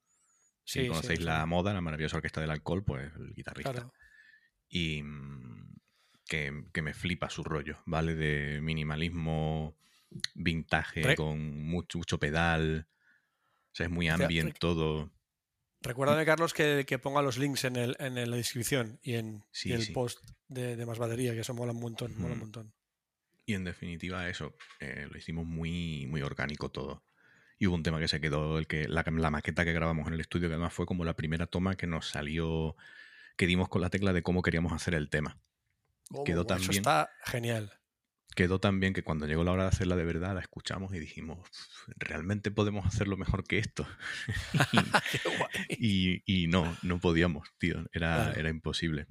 Si 0.65 0.83
Sí, 0.83 0.89
conocéis 0.89 1.19
sí. 1.19 1.25
la 1.25 1.45
moda, 1.47 1.73
la 1.75 1.81
maravillosa 1.81 2.17
orquesta 2.19 2.41
del 2.41 2.51
alcohol, 2.51 2.85
pues 2.85 3.11
el 3.17 3.35
guitarrista 3.35 3.73
Claro. 3.73 3.93
y 4.69 5.03
que, 6.29 6.65
que 6.73 6.83
me 6.83 6.95
flipa 6.95 7.29
su 7.31 7.43
rollo, 7.43 7.83
¿vale? 7.87 8.15
De 8.15 8.61
minimalismo 8.61 9.77
vintage 10.35 11.03
Re- 11.03 11.17
con 11.17 11.65
mucho, 11.65 11.99
mucho 11.99 12.19
pedal. 12.19 12.87
O 13.73 13.75
sea, 13.75 13.87
es 13.87 13.93
muy 13.93 14.09
ambient 14.09 14.53
re- 14.53 14.59
todo. 14.59 15.11
Recuérdame, 15.81 16.25
Carlos, 16.25 16.55
que, 16.55 16.85
que 16.87 16.99
ponga 16.99 17.23
los 17.23 17.39
links 17.39 17.65
en, 17.65 17.77
el, 17.77 17.97
en 18.01 18.15
la 18.15 18.37
descripción 18.37 18.99
y 19.03 19.15
en, 19.15 19.45
y 19.65 19.73
el 19.73 19.83
sí. 19.83 19.93
post 19.93 20.19
de, 20.49 20.77
de 20.77 20.87
más 20.87 20.99
batería, 20.99 21.35
que 21.35 21.41
eso 21.41 21.55
mola 21.55 21.73
un 21.73 21.81
montón, 21.81 22.17
mola 22.19 22.35
un 22.35 22.41
montón. 22.41 22.73
Y 23.47 23.55
en 23.55 23.65
definitiva, 23.65 24.29
eso, 24.29 24.57
eh, 24.81 25.07
lo 25.11 25.17
hicimos 25.17 25.47
muy, 25.47 26.07
muy 26.07 26.21
orgánico 26.23 26.71
todo. 26.71 27.05
Y 27.59 27.67
hubo 27.67 27.77
un 27.77 27.83
tema 27.83 27.99
que 27.99 28.09
se 28.09 28.21
quedó, 28.21 28.59
el 28.59 28.67
que, 28.67 28.89
la, 28.89 29.05
la 29.07 29.31
maqueta 29.31 29.65
que 29.65 29.73
grabamos 29.73 30.07
en 30.09 30.15
el 30.15 30.21
estudio, 30.21 30.49
que 30.49 30.55
además 30.55 30.73
fue 30.73 30.85
como 30.85 31.05
la 31.05 31.17
primera 31.17 31.47
toma 31.47 31.77
que 31.77 31.87
nos 31.87 32.09
salió, 32.09 32.77
que 33.37 33.47
dimos 33.47 33.69
con 33.69 33.81
la 33.81 33.91
tecla 33.91 34.13
de 34.13 34.23
cómo 34.23 34.43
queríamos 34.43 34.73
hacer 34.73 34.95
el 34.95 35.09
tema. 35.09 35.39
Oh, 36.11 36.25
Quedó 36.25 36.41
eso 36.41 36.49
tan 36.49 36.59
bien. 36.61 36.73
está 36.73 37.11
genial. 37.25 37.73
quedó 38.35 38.61
tan 38.61 38.79
bien 38.81 38.95
que 38.95 39.03
cuando 39.03 39.27
llegó 39.27 39.43
la 39.45 39.53
hora 39.53 39.65
de 39.65 39.69
hacerla 39.71 39.97
de 39.97 40.05
verdad 40.05 40.35
la 40.35 40.41
escuchamos 40.41 40.95
y 40.95 40.99
dijimos, 41.01 41.39
¿realmente 41.97 42.51
podemos 42.51 42.87
hacerlo 42.87 43.17
mejor 43.17 43.45
que 43.45 43.59
esto? 43.59 43.87
Y, 45.69 46.23
y 46.25 46.47
no, 46.47 46.77
no 46.83 46.99
podíamos, 47.01 47.49
tío, 47.59 47.85
era, 47.93 48.33
Claro. 48.33 48.41
era 48.41 48.51
imposible. 48.51 49.07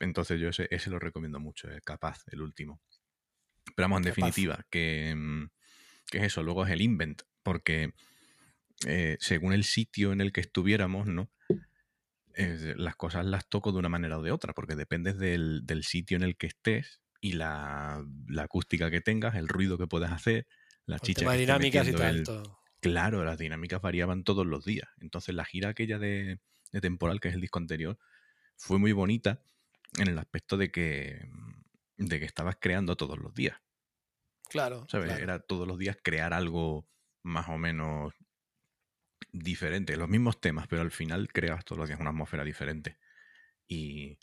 Entonces 0.00 0.40
yo 0.40 0.48
ese, 0.48 0.68
ese 0.70 0.90
lo 0.90 0.98
recomiendo 0.98 1.38
mucho, 1.38 1.68
el 1.70 1.82
Capaz, 1.82 2.22
el 2.32 2.40
último. 2.42 2.80
Pero 3.76 3.84
vamos, 3.84 3.98
en 3.98 4.04
Capaz. 4.04 4.16
definitiva, 4.16 4.66
que, 4.70 5.14
mm, 5.16 5.46
que 6.10 6.18
es 6.18 6.24
eso, 6.24 6.42
luego 6.42 6.64
es 6.64 6.72
el 6.72 6.80
Invent, 6.82 7.22
porque 7.42 7.92
eh, 8.86 9.16
según 9.20 9.52
el 9.52 9.62
sitio 9.64 10.12
en 10.12 10.20
el 10.20 10.32
que 10.32 10.40
estuviéramos, 10.40 11.06
¿no? 11.06 11.30
Eh, 12.34 12.74
las 12.76 12.96
cosas 12.96 13.26
las 13.26 13.48
toco 13.48 13.72
de 13.72 13.78
una 13.78 13.88
manera 13.88 14.18
o 14.18 14.22
de 14.22 14.32
otra, 14.32 14.52
porque 14.54 14.76
dependes 14.76 15.18
del, 15.18 15.62
del 15.66 15.84
sitio 15.84 16.16
en 16.16 16.22
el 16.22 16.36
que 16.36 16.46
estés 16.48 17.00
y 17.20 17.32
la, 17.34 18.04
la 18.28 18.44
acústica 18.44 18.90
que 18.90 19.00
tengas, 19.00 19.34
el 19.36 19.48
ruido 19.48 19.78
que 19.78 19.86
puedas 19.86 20.12
hacer, 20.12 20.46
la 20.86 20.96
El 20.96 21.00
chicha 21.02 21.20
tema 21.20 21.32
de 21.32 21.36
que 21.36 21.42
esté 21.42 21.46
dinámicas 21.46 21.88
y 21.88 21.92
tal, 21.94 22.16
el- 22.16 22.24
todo. 22.24 22.58
Claro, 22.80 23.24
las 23.24 23.38
dinámicas 23.38 23.80
variaban 23.80 24.24
todos 24.24 24.44
los 24.46 24.64
días. 24.64 24.88
Entonces 25.00 25.34
la 25.36 25.44
gira 25.44 25.68
aquella 25.68 25.98
de, 26.00 26.40
de 26.72 26.80
temporal, 26.80 27.20
que 27.20 27.28
es 27.28 27.34
el 27.34 27.40
disco 27.40 27.60
anterior, 27.60 27.96
fue 28.56 28.78
muy 28.78 28.92
bonita 28.92 29.44
en 29.98 30.08
el 30.08 30.18
aspecto 30.18 30.56
de 30.56 30.72
que, 30.72 31.28
de 31.98 32.18
que 32.20 32.24
estabas 32.26 32.56
creando 32.60 32.96
todos 32.96 33.18
los 33.18 33.34
días. 33.34 33.58
Claro, 34.48 34.86
¿Sabes? 34.88 35.06
claro. 35.08 35.22
Era 35.22 35.40
todos 35.40 35.66
los 35.66 35.78
días 35.78 35.96
crear 36.02 36.32
algo 36.32 36.88
más 37.22 37.48
o 37.48 37.58
menos 37.58 38.12
diferente. 39.32 39.96
Los 39.96 40.08
mismos 40.08 40.40
temas, 40.40 40.66
pero 40.68 40.82
al 40.82 40.90
final 40.90 41.28
creabas 41.32 41.64
todos 41.64 41.78
los 41.78 41.88
días 41.88 42.00
una 42.00 42.10
atmósfera 42.10 42.44
diferente. 42.44 42.98
Y 43.66 44.18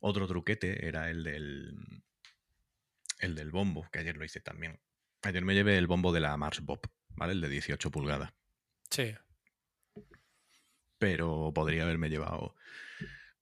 otro 0.00 0.26
truquete 0.26 0.86
era 0.86 1.10
el 1.10 1.22
del, 1.24 1.74
el 3.20 3.34
del 3.34 3.50
bombo, 3.50 3.88
que 3.92 4.00
ayer 4.00 4.16
lo 4.16 4.24
hice 4.24 4.40
también. 4.40 4.80
Ayer 5.22 5.44
me 5.44 5.54
llevé 5.54 5.78
el 5.78 5.86
bombo 5.86 6.12
de 6.12 6.20
la 6.20 6.36
Mars 6.36 6.60
Bob, 6.60 6.80
¿vale? 7.10 7.32
El 7.32 7.40
de 7.40 7.48
18 7.48 7.90
pulgadas. 7.90 8.32
Sí. 8.90 9.14
pero 10.98 11.52
podría 11.54 11.84
haberme 11.84 12.08
llevado. 12.10 12.54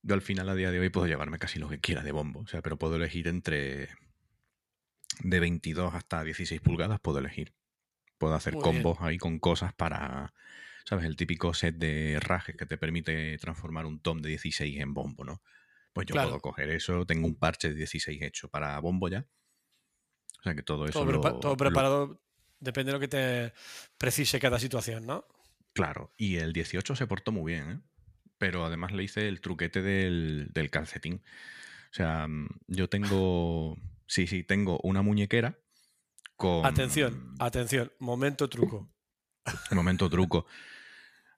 Yo 0.02 0.14
al 0.14 0.22
final, 0.22 0.48
a 0.48 0.54
día 0.54 0.70
de 0.70 0.78
hoy, 0.78 0.90
puedo 0.90 1.06
llevarme 1.06 1.38
casi 1.38 1.58
lo 1.58 1.68
que 1.68 1.80
quiera 1.80 2.02
de 2.02 2.12
bombo. 2.12 2.40
O 2.40 2.46
sea, 2.46 2.62
pero 2.62 2.76
puedo 2.78 2.96
elegir 2.96 3.28
entre. 3.28 3.88
De 5.20 5.40
22 5.40 5.94
hasta 5.94 6.22
16 6.22 6.60
pulgadas, 6.60 7.00
puedo 7.00 7.18
elegir. 7.18 7.54
Puedo 8.18 8.34
hacer 8.34 8.54
Muy 8.54 8.62
bien. 8.62 8.82
combos 8.82 8.98
ahí 9.00 9.18
con 9.18 9.38
cosas 9.38 9.72
para. 9.72 10.34
¿Sabes? 10.88 11.04
El 11.04 11.16
típico 11.16 11.52
set 11.52 11.76
de 11.76 12.18
rajes 12.20 12.56
que 12.56 12.64
te 12.66 12.78
permite 12.78 13.36
transformar 13.38 13.86
un 13.86 14.00
tom 14.00 14.18
de 14.22 14.28
16 14.30 14.78
en 14.80 14.94
bombo, 14.94 15.24
¿no? 15.24 15.42
Pues 15.92 16.06
yo 16.06 16.12
Claro. 16.12 16.28
puedo 16.28 16.40
coger 16.40 16.70
eso. 16.70 17.04
Tengo 17.06 17.26
un 17.26 17.34
parche 17.36 17.68
de 17.70 17.74
16 17.74 18.22
hecho 18.22 18.48
para 18.48 18.78
bombo 18.78 19.08
ya. 19.08 19.26
O 20.38 20.42
sea 20.44 20.54
que 20.54 20.62
todo 20.62 20.84
eso. 20.86 21.00
Todo, 21.00 21.10
prepa- 21.10 21.40
todo 21.40 21.52
lo- 21.52 21.56
preparado 21.56 22.22
depende 22.60 22.90
de 22.90 22.92
lo 22.92 23.00
que 23.00 23.08
te 23.08 23.52
precise 23.98 24.38
cada 24.38 24.58
situación, 24.60 25.06
¿no? 25.06 25.26
Claro, 25.72 26.14
y 26.16 26.36
el 26.36 26.52
18 26.52 26.94
se 26.94 27.06
portó 27.06 27.32
muy 27.32 27.52
bien, 27.52 27.70
¿eh? 27.70 27.80
Pero 28.38 28.64
además 28.64 28.92
le 28.92 29.02
hice 29.02 29.26
el 29.28 29.40
truquete 29.40 29.82
del, 29.82 30.50
del 30.52 30.70
calcetín. 30.70 31.22
O 31.90 31.94
sea, 31.94 32.28
mm, 32.28 32.48
yo 32.68 32.88
tengo. 32.88 33.76
Sí, 34.06 34.26
sí, 34.26 34.44
tengo 34.44 34.78
una 34.84 35.02
muñequera 35.02 35.58
con. 36.36 36.64
Atención, 36.64 37.34
atención, 37.40 37.92
momento 37.98 38.48
truco. 38.48 38.88
Momento 39.72 40.08
truco. 40.10 40.46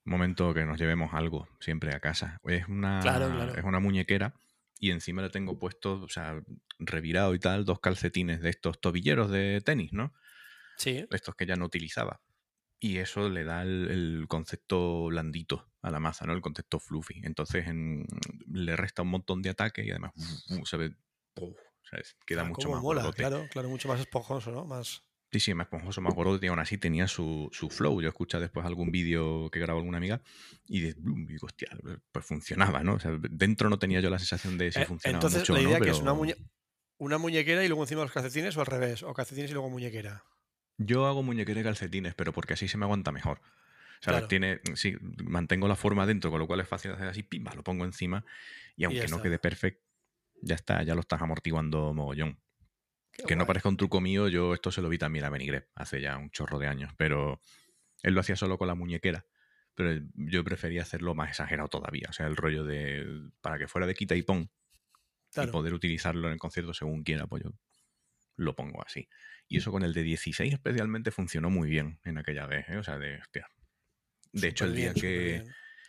Momento 0.08 0.54
que 0.54 0.64
nos 0.64 0.78
llevemos 0.78 1.12
algo 1.14 1.48
siempre 1.60 1.94
a 1.94 2.00
casa. 2.00 2.40
Es 2.44 2.68
una, 2.68 3.00
Claro, 3.02 3.26
claro. 3.34 3.52
es 3.58 3.64
una 3.64 3.80
muñequera 3.80 4.34
y 4.80 4.90
encima 4.92 5.22
le 5.22 5.30
tengo 5.30 5.58
puesto, 5.58 6.00
o 6.02 6.08
sea, 6.08 6.40
revirado 6.78 7.34
y 7.34 7.38
tal, 7.40 7.64
dos 7.64 7.80
calcetines 7.80 8.40
de 8.40 8.50
estos 8.50 8.80
tobilleros 8.80 9.30
de 9.30 9.60
tenis, 9.64 9.92
¿no? 9.92 10.12
Sí, 10.76 11.06
estos 11.10 11.34
que 11.34 11.46
ya 11.46 11.56
no 11.56 11.66
utilizaba. 11.66 12.20
Y 12.80 12.98
eso 12.98 13.28
le 13.30 13.44
da 13.44 13.62
el, 13.62 13.88
el 13.90 14.26
concepto 14.28 15.06
blandito 15.06 15.72
a 15.82 15.90
la 15.90 16.00
masa, 16.00 16.26
¿no? 16.26 16.34
El 16.34 16.42
concepto 16.42 16.80
fluffy. 16.80 17.20
Entonces 17.24 17.66
en- 17.68 18.06
le 18.52 18.76
resta 18.76 19.02
un 19.02 19.10
montón 19.10 19.42
de 19.42 19.50
ataque 19.50 19.84
y 19.84 19.90
además 19.90 20.12
se 20.64 20.76
ve. 20.76 20.96
¿sabes? 21.82 22.16
Queda 22.26 22.42
Ah, 22.42 22.48
mucho 22.48 22.68
más 22.68 22.82
mola, 22.82 23.12
claro, 23.12 23.48
claro, 23.48 23.68
mucho 23.68 23.88
más 23.88 24.00
esponjoso, 24.00 24.50
¿no? 24.52 24.64
Más. 24.64 25.07
Sí, 25.30 25.40
sí, 25.40 25.52
más 25.52 25.66
esponjoso, 25.66 26.00
más 26.00 26.14
gordote 26.14 26.47
y 26.47 26.49
aún 26.49 26.58
así 26.58 26.78
tenía 26.78 27.06
su, 27.06 27.50
su 27.52 27.68
flow. 27.68 28.00
Yo 28.00 28.08
escuché 28.08 28.38
después 28.40 28.64
algún 28.64 28.90
vídeo 28.90 29.50
que 29.50 29.61
grabó 29.61 29.80
alguna 29.80 29.99
amiga 29.99 30.23
y 30.66 30.80
de- 30.80 30.94
digo, 30.97 31.47
hostia, 31.47 31.68
pues 32.12 32.25
funcionaba, 32.25 32.82
¿no? 32.82 32.94
O 32.94 32.99
sea, 33.00 33.12
dentro 33.30 33.68
no 33.68 33.78
tenía 33.78 34.00
yo 34.00 34.08
la 34.08 34.18
sensación 34.18 34.56
de 34.56 34.73
si 34.73 34.80
Eh, 34.80 34.85
funcionaba 34.85 35.25
Entonces, 35.25 35.42
mucho 35.42 35.52
la 35.52 35.61
o 35.61 35.62
no, 35.62 35.68
idea 35.68 35.80
que 35.82 35.90
es 35.90 36.00
una, 36.00 36.14
muñe- 36.14 36.50
una 36.99 37.18
muñequera 37.18 37.64
y 37.64 37.68
luego 37.68 37.82
encima 37.85 38.02
los 38.02 38.12
calcetines 38.12 38.56
o 38.56 38.61
al 38.61 38.66
revés, 38.66 39.02
o 39.02 39.14
calcetines 39.14 39.50
y 39.50 39.54
luego 39.54 39.70
muñequera. 39.70 40.25
Yo 40.78 41.06
hago 41.06 41.23
muñequera 41.23 41.61
y 41.61 41.64
calcetines, 41.64 42.14
pero 42.14 42.32
porque 42.32 42.54
así 42.54 42.68
se 42.68 42.78
me 42.78 42.85
aguanta 42.85 43.11
mejor. 43.12 43.40
O 44.00 44.02
sea, 44.04 44.12
Claro. 44.12 44.28
tiene, 44.28 44.61
sí, 44.75 44.97
mantengo 45.25 45.66
la 45.68 45.75
forma 45.76 46.06
dentro, 46.06 46.30
con 46.30 46.38
lo 46.38 46.47
cual 46.47 46.61
es 46.61 46.68
fácil 46.68 46.92
hacer 46.92 47.08
así, 47.08 47.23
pimba, 47.25 47.54
lo 47.54 47.64
pongo 47.64 47.85
encima 47.85 48.25
y 48.76 48.85
aunque 48.85 49.08
no 49.08 49.20
quede 49.20 49.38
perfecto, 49.40 49.85
ya 50.42 50.54
está, 50.56 50.82
ya 50.85 50.94
lo 50.94 51.00
estás 51.02 51.23
amortiguando 51.23 51.94
mogollón. 51.94 52.40
Qué 53.18 53.25
que 53.25 53.37
no 53.37 53.46
parezca 53.46 53.68
un 53.68 53.76
truco 53.76 54.00
mío, 54.00 54.28
yo 54.28 54.54
esto 54.54 54.70
se 54.70 54.80
lo 54.80 54.88
vi 54.88 54.96
también 54.96 55.25
a 55.25 55.30
Benigrep 55.30 55.68
hace 55.75 56.00
ya 56.00 56.16
un 56.16 56.30
chorro 56.30 56.58
de 56.58 56.68
años, 56.68 56.92
pero 56.96 57.42
él 58.02 58.14
lo 58.14 58.20
hacía 58.20 58.37
solo 58.37 58.58
con 58.58 58.68
la 58.68 58.75
muñequera. 58.75 59.26
Pero 59.75 60.00
yo 60.14 60.44
prefería 60.44 60.82
hacerlo 60.82 61.14
más 61.14 61.30
exagerado 61.30 61.68
todavía, 61.68 62.06
o 62.08 62.12
sea, 62.12 62.26
el 62.26 62.37
rollo 62.37 62.64
de 62.64 63.30
para 63.40 63.58
que 63.58 63.68
fuera 63.68 63.87
de 63.87 63.94
quita 63.94 64.14
y 64.14 64.22
pon 64.22 64.50
Claro. 65.32 65.50
y 65.50 65.52
poder 65.52 65.75
utilizarlo 65.75 66.26
en 66.28 66.32
el 66.32 66.38
concierto 66.38 66.72
según 66.72 67.02
quiera, 67.02 67.26
pues 67.26 67.44
yo 67.44 67.50
lo 68.37 68.56
pongo 68.56 68.82
así. 68.84 69.08
Y 69.46 69.58
eso 69.58 69.70
con 69.70 69.82
el 69.82 69.92
de 69.92 70.02
16 70.02 70.54
especialmente 70.54 71.10
funcionó 71.10 71.50
muy 71.50 71.68
bien 71.68 72.00
en 72.04 72.18
aquella 72.18 72.46
vez, 72.46 72.68
¿eh? 72.68 72.76
o 72.78 72.82
sea, 72.82 72.98
de 72.98 73.18
hostia. 73.18 73.46
De 74.32 74.48
hecho, 74.48 74.64
el 74.64 74.75
día 74.75 74.94
que. 74.94 75.44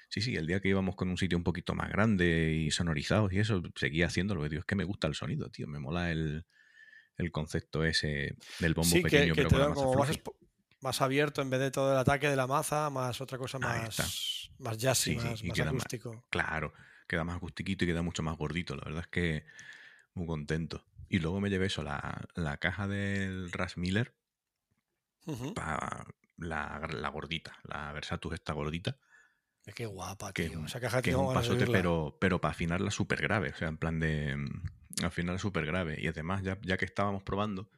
Sí, 0.10 0.22
sí, 0.22 0.36
el 0.36 0.48
día 0.48 0.60
que 0.60 0.70
íbamos 0.70 0.96
con 0.96 1.10
un 1.10 1.18
sitio 1.18 1.38
un 1.38 1.44
poquito 1.44 1.76
más 1.76 1.90
grande 1.90 2.52
y 2.52 2.72
sonorizados 2.72 3.32
y 3.32 3.40
eso, 3.40 3.62
seguía 3.76 4.08
haciéndolo. 4.08 4.50
Tío, 4.50 4.60
es 4.60 4.66
que 4.66 4.76
me 4.76 4.84
gusta 4.84 5.08
el 5.08 5.14
sonido, 5.14 5.50
tío. 5.52 5.68
Me 5.68 5.78
mola 5.78 6.12
el, 6.12 6.46
el 7.20 7.32
concepto 7.32 7.84
ese 7.84 8.36
del 8.60 8.74
bombo 8.74 8.96
Sí, 8.96 9.02
pequeño, 9.02 9.36
que 9.36 9.42
pero 9.44 9.50
te 9.50 9.56
con 9.56 9.60
la 9.70 9.76
como 9.76 10.06
más, 10.82 11.02
abierto 11.02 11.42
en 11.42 11.50
vez 11.50 11.60
de 11.60 11.70
todo 11.70 11.92
el 11.92 11.98
ataque 11.98 12.30
de 12.30 12.36
la 12.36 12.48
maza, 12.48 12.90
más 12.90 13.22
otra 13.22 13.38
cosa 13.38 13.60
más, 13.60 14.50
más, 14.58 14.78
jazzy, 14.78 15.16
Sí, 15.16 15.46
más, 15.46 15.60
acústico. 15.60 16.26
Claro, 16.30 16.74
queda 17.08 17.24
más 17.24 17.36
acustiquito 17.38 17.84
y 17.84 17.88
queda 17.88 18.02
mucho 18.02 18.24
más 18.24 18.38
gordito. 18.38 18.76
La 18.76 18.86
verdad 18.86 19.02
es 19.02 19.08
que 19.08 19.46
muy 20.14 20.26
contento. 20.26 20.86
Y 21.10 21.20
luego 21.20 21.42
me 21.42 21.50
llevé 21.50 21.68
eso, 21.68 21.84
la, 21.84 22.26
la 22.36 22.58
caja 22.58 22.88
del 22.88 23.52
Ras 23.52 23.78
Miller, 23.78 24.16
Ujú. 25.26 25.54
pa- 25.54 26.06
la, 26.38 26.88
la 26.92 27.10
gordita, 27.10 27.58
la 27.64 27.92
Versatus 27.92 28.34
esta 28.34 28.54
gordita, 28.54 28.98
Qué 29.76 29.86
guapa, 29.86 30.34
que, 30.34 30.50
tío. 30.50 30.66
Esa 30.66 30.80
caja 30.80 31.02
que 31.02 31.12
es 31.12 31.16
un 31.16 31.32
pasote, 31.34 31.68
pero, 31.68 32.18
pero 32.20 32.42
para 32.42 32.54
afinarla 32.54 32.90
súper 32.92 33.22
grave. 33.22 33.50
O 33.50 33.56
sea, 33.56 33.68
en 33.68 33.78
plan 33.78 34.00
de 34.00 34.36
mm, 35.02 35.06
afinarla 35.06 35.40
súper 35.40 35.66
grave. 35.66 35.98
Y 36.00 36.08
además, 36.08 36.44
ya, 36.44 36.58
ya 36.62 36.78
que 36.78 36.86
estábamos 36.86 37.24
probando, 37.24 37.70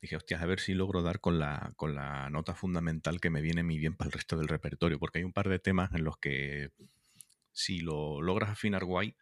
dije, 0.00 0.16
hostias, 0.16 0.42
a 0.42 0.46
ver 0.46 0.60
si 0.60 0.74
logro 0.74 1.02
dar 1.02 1.20
con 1.20 1.38
la, 1.38 1.72
con 1.76 1.94
la 1.94 2.30
nota 2.30 2.54
fundamental 2.54 3.20
que 3.20 3.30
me 3.30 3.40
viene 3.42 3.62
muy 3.62 3.78
bien 3.78 3.94
para 3.96 4.08
el 4.08 4.12
resto 4.12 4.36
del 4.36 4.48
repertorio. 4.48 4.98
Porque 4.98 5.18
hay 5.18 5.24
un 5.24 5.32
par 5.32 5.48
de 5.48 5.58
temas 5.58 5.92
en 5.94 6.04
los 6.04 6.16
que 6.18 6.70
si 7.52 7.80
lo 7.80 8.22
logras 8.22 8.50
afinar 8.50 8.84
guay, 8.84 9.14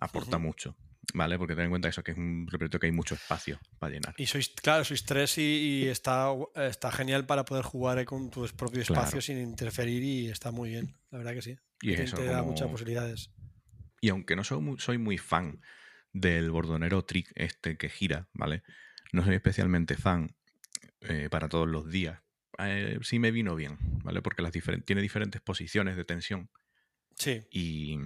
aporta 0.00 0.38
mucho. 0.38 0.76
¿Vale? 1.14 1.36
Porque 1.36 1.56
ten 1.56 1.64
en 1.64 1.70
cuenta 1.70 1.88
eso, 1.88 2.04
que 2.04 2.12
es 2.12 2.16
un 2.16 2.46
repertorio 2.48 2.78
que 2.78 2.86
hay 2.86 2.92
mucho 2.92 3.16
espacio 3.16 3.58
para 3.80 3.92
llenar. 3.94 4.14
Y 4.18 4.26
sois, 4.26 4.50
claro, 4.50 4.84
sois 4.84 5.04
tres 5.04 5.36
y, 5.36 5.42
y 5.82 5.88
está, 5.88 6.28
está 6.54 6.92
genial 6.92 7.26
para 7.26 7.44
poder 7.44 7.64
jugar 7.64 7.98
eh, 7.98 8.04
con 8.04 8.30
tu 8.30 8.46
propio 8.56 8.82
espacio 8.82 9.10
Claro. 9.18 9.20
sin 9.20 9.38
interferir 9.38 10.00
y 10.04 10.28
está 10.28 10.52
muy 10.52 10.70
bien, 10.70 10.94
la 11.10 11.18
verdad 11.18 11.34
que 11.34 11.42
sí. 11.42 11.56
Y 11.80 11.90
es 11.94 11.96
Te- 11.96 12.02
eso, 12.04 12.16
te 12.18 12.26
da 12.26 12.38
como- 12.38 12.52
muchas 12.52 12.68
posibilidades. 12.70 13.30
Y 14.00 14.10
aunque 14.10 14.36
no 14.36 14.44
soy 14.44 14.60
muy, 14.60 14.78
soy 14.78 14.98
muy 14.98 15.18
fan 15.18 15.60
del 16.12 16.50
bordonero 16.50 17.04
trick 17.04 17.32
este 17.34 17.76
que 17.76 17.88
gira, 17.88 18.28
¿vale? 18.32 18.62
No 19.12 19.24
soy 19.24 19.34
especialmente 19.34 19.96
fan 19.96 20.34
eh, 21.00 21.28
para 21.30 21.48
todos 21.48 21.68
los 21.68 21.90
días. 21.90 22.20
Eh, 22.58 22.98
sí 23.02 23.18
me 23.18 23.30
vino 23.30 23.56
bien, 23.56 23.78
¿vale? 24.04 24.22
Porque 24.22 24.42
las 24.42 24.52
tiene 24.84 25.02
diferentes 25.02 25.40
posiciones 25.40 25.96
de 25.96 26.04
tensión 26.04 26.50
Sí, 27.16 27.42
y, 27.50 27.98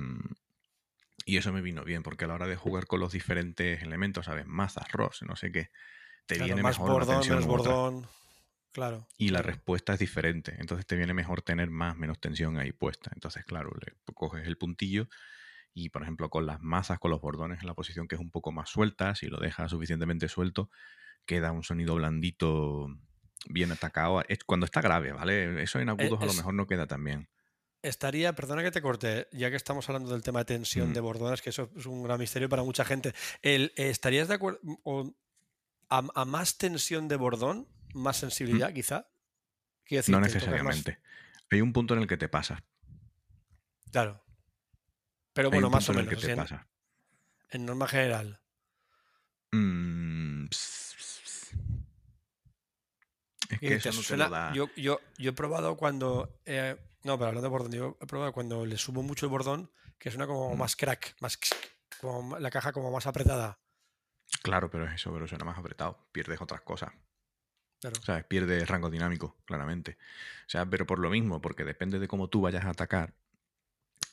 y 1.25 1.37
eso 1.37 1.53
me 1.53 1.63
vino 1.63 1.85
bien, 1.85 2.03
porque 2.03 2.25
a 2.25 2.29
la 2.29 2.35
hora 2.35 2.47
de 2.47 2.57
jugar 2.57 2.87
con 2.87 3.01
los 3.01 3.13
diferentes 3.13 3.83
elementos, 3.83 4.27
¿sabes? 4.27 4.47
Mazas, 4.47 4.91
ROS, 4.93 5.23
no 5.23 5.37
sé 5.37 5.53
qué, 5.53 5.71
te 6.27 6.37
claro, 6.37 6.47
viene 6.47 6.63
más 6.63 6.79
mejor 6.79 6.93
bordón, 6.93 7.15
tensión 7.17 7.39
menos 7.41 7.61
otra. 7.61 7.73
bordón. 7.75 8.09
Claro. 8.73 9.09
Y 9.17 9.31
la 9.31 9.41
respuesta 9.41 9.95
es 9.95 9.99
diferente. 10.01 10.55
Entonces 10.59 10.87
te 10.87 10.97
viene 10.97 11.15
mejor 11.15 11.41
tener 11.41 11.71
más, 11.71 11.97
menos 11.97 12.21
tensión 12.21 12.59
ahí 12.59 12.73
puesta. 12.73 13.11
Entonces, 13.15 13.45
claro, 13.47 13.71
le 13.81 13.95
coges 14.15 14.47
el 14.47 14.59
puntillo 14.59 15.09
y, 15.79 15.91
por 15.91 16.03
ejemplo, 16.03 16.31
con 16.31 16.47
las 16.47 16.63
masas, 16.63 16.99
con 16.99 17.11
los 17.11 17.21
bordones 17.21 17.61
en 17.61 17.67
la 17.67 17.75
posición 17.75 18.09
que 18.09 18.15
es 18.15 18.21
un 18.21 18.31
poco 18.31 18.51
más 18.51 18.71
suelta, 18.71 19.15
si 19.15 19.27
lo 19.27 19.39
dejas 19.39 19.71
suficientemente 19.71 20.27
suelto, 20.27 20.71
queda 21.27 21.53
un 21.53 21.63
sonido 21.63 21.95
blandito, 21.97 22.89
bien 23.51 23.71
atacado. 23.73 24.23
Es 24.27 24.43
cuando 24.45 24.65
está 24.65 24.81
grave, 24.81 25.13
¿vale? 25.13 25.63
Eso 25.63 25.79
en 25.79 25.91
agudos 25.91 26.23
a 26.23 26.25
lo 26.27 26.33
mejor 26.33 26.55
no 26.55 26.67
queda 26.67 26.87
tan 26.87 27.05
bien. 27.05 27.29
Estaría, 27.83 28.33
perdona 28.35 28.63
que 28.63 28.71
te 28.71 28.81
corte, 28.81 29.29
ya 29.33 29.51
que 29.51 29.57
estamos 29.57 29.87
hablando 29.91 30.11
del 30.11 30.23
tema 30.23 30.39
de 30.41 30.47
tensión 30.47 30.91
Mm. 30.91 30.93
de 30.95 31.01
bordones, 31.01 31.43
que 31.43 31.51
eso 31.51 31.71
es 31.77 31.85
un 31.85 32.03
gran 32.03 32.19
misterio 32.19 32.49
para 32.49 32.63
mucha 32.63 32.85
gente. 32.87 33.13
El, 33.43 33.73
eh, 33.77 33.91
¿Estarías 33.91 34.29
de 34.29 34.35
acuerdo 34.35 34.61
o 34.83 35.15
a, 35.91 36.03
a 36.15 36.25
más 36.25 36.57
tensión 36.57 37.07
de 37.07 37.17
bordón, 37.17 37.69
más 37.93 38.17
sensibilidad, 38.17 38.73
quizá? 38.73 39.09
Decir, 39.91 40.13
Mm. 40.15 40.17
No 40.17 40.21
más- 40.21 40.35
necesariamente. 40.35 40.99
Hay 41.51 41.61
un 41.61 41.75
punto 41.75 41.93
en 41.95 42.01
el 42.01 42.07
que 42.09 42.17
te 42.17 42.29
pasas. 42.31 42.63
Claro. 43.93 44.23
Pero 45.37 45.51
bueno, 45.51 45.69
más 45.71 45.89
o 45.89 45.93
en 45.93 45.99
menos. 46.07 46.21
te 46.21 47.57
en, 47.57 47.67
norma 47.67 47.87
general. 47.87 48.41
Mm. 49.53 50.47
Es 53.51 53.61
que 53.61 53.75
eso 53.75 53.91
no 53.91 53.97
te 53.99 54.03
suena- 54.03 54.25
lo 54.25 54.31
da. 54.35 54.53
yo, 54.55 54.69
yo, 54.77 55.01
yo 55.19 55.31
he 55.31 55.35
probado 55.35 55.77
cuando. 55.77 56.41
eh, 56.45 56.77
no, 57.05 57.17
pero 57.19 57.29
hablando 57.29 57.43
de 57.43 57.49
bordón, 57.51 57.73
yo 57.73 57.97
he 58.01 58.07
probado 58.07 58.33
cuando 58.33 58.67
le 58.67 58.77
subo 58.77 59.03
mucho 59.03 59.27
el 59.27 59.31
bordón, 59.31 59.71
que 59.99 60.11
suena 60.11 60.27
como 60.27 60.55
Mm. 60.55 60.59
más 60.59 60.75
crack, 60.75 61.15
más 61.21 61.39
como 62.01 62.39
la 62.39 62.51
caja 62.51 62.73
como 62.73 62.91
más 62.91 63.07
apretada. 63.07 63.59
Claro, 64.43 64.71
pero 64.71 64.87
es 64.87 64.95
eso, 64.95 65.13
pero 65.13 65.29
suena 65.29 65.45
más 65.45 65.59
apretado. 65.59 66.09
Pierdes 66.13 66.41
otras 66.41 66.63
cosas. 66.63 66.91
Claro. 67.81 68.01
¿Sabes? 68.03 68.25
Pierdes 68.25 68.67
rango 68.67 68.91
dinámico, 68.91 69.37
claramente. 69.45 69.99
O 70.47 70.49
sea, 70.51 70.67
pero 70.67 70.87
por 70.87 70.99
lo 70.99 71.11
mismo, 71.11 71.41
porque 71.41 71.65
depende 71.65 71.99
de 71.99 72.09
cómo 72.09 72.29
tú 72.29 72.41
vayas 72.41 72.65
a 72.65 72.71
atacar, 72.71 73.15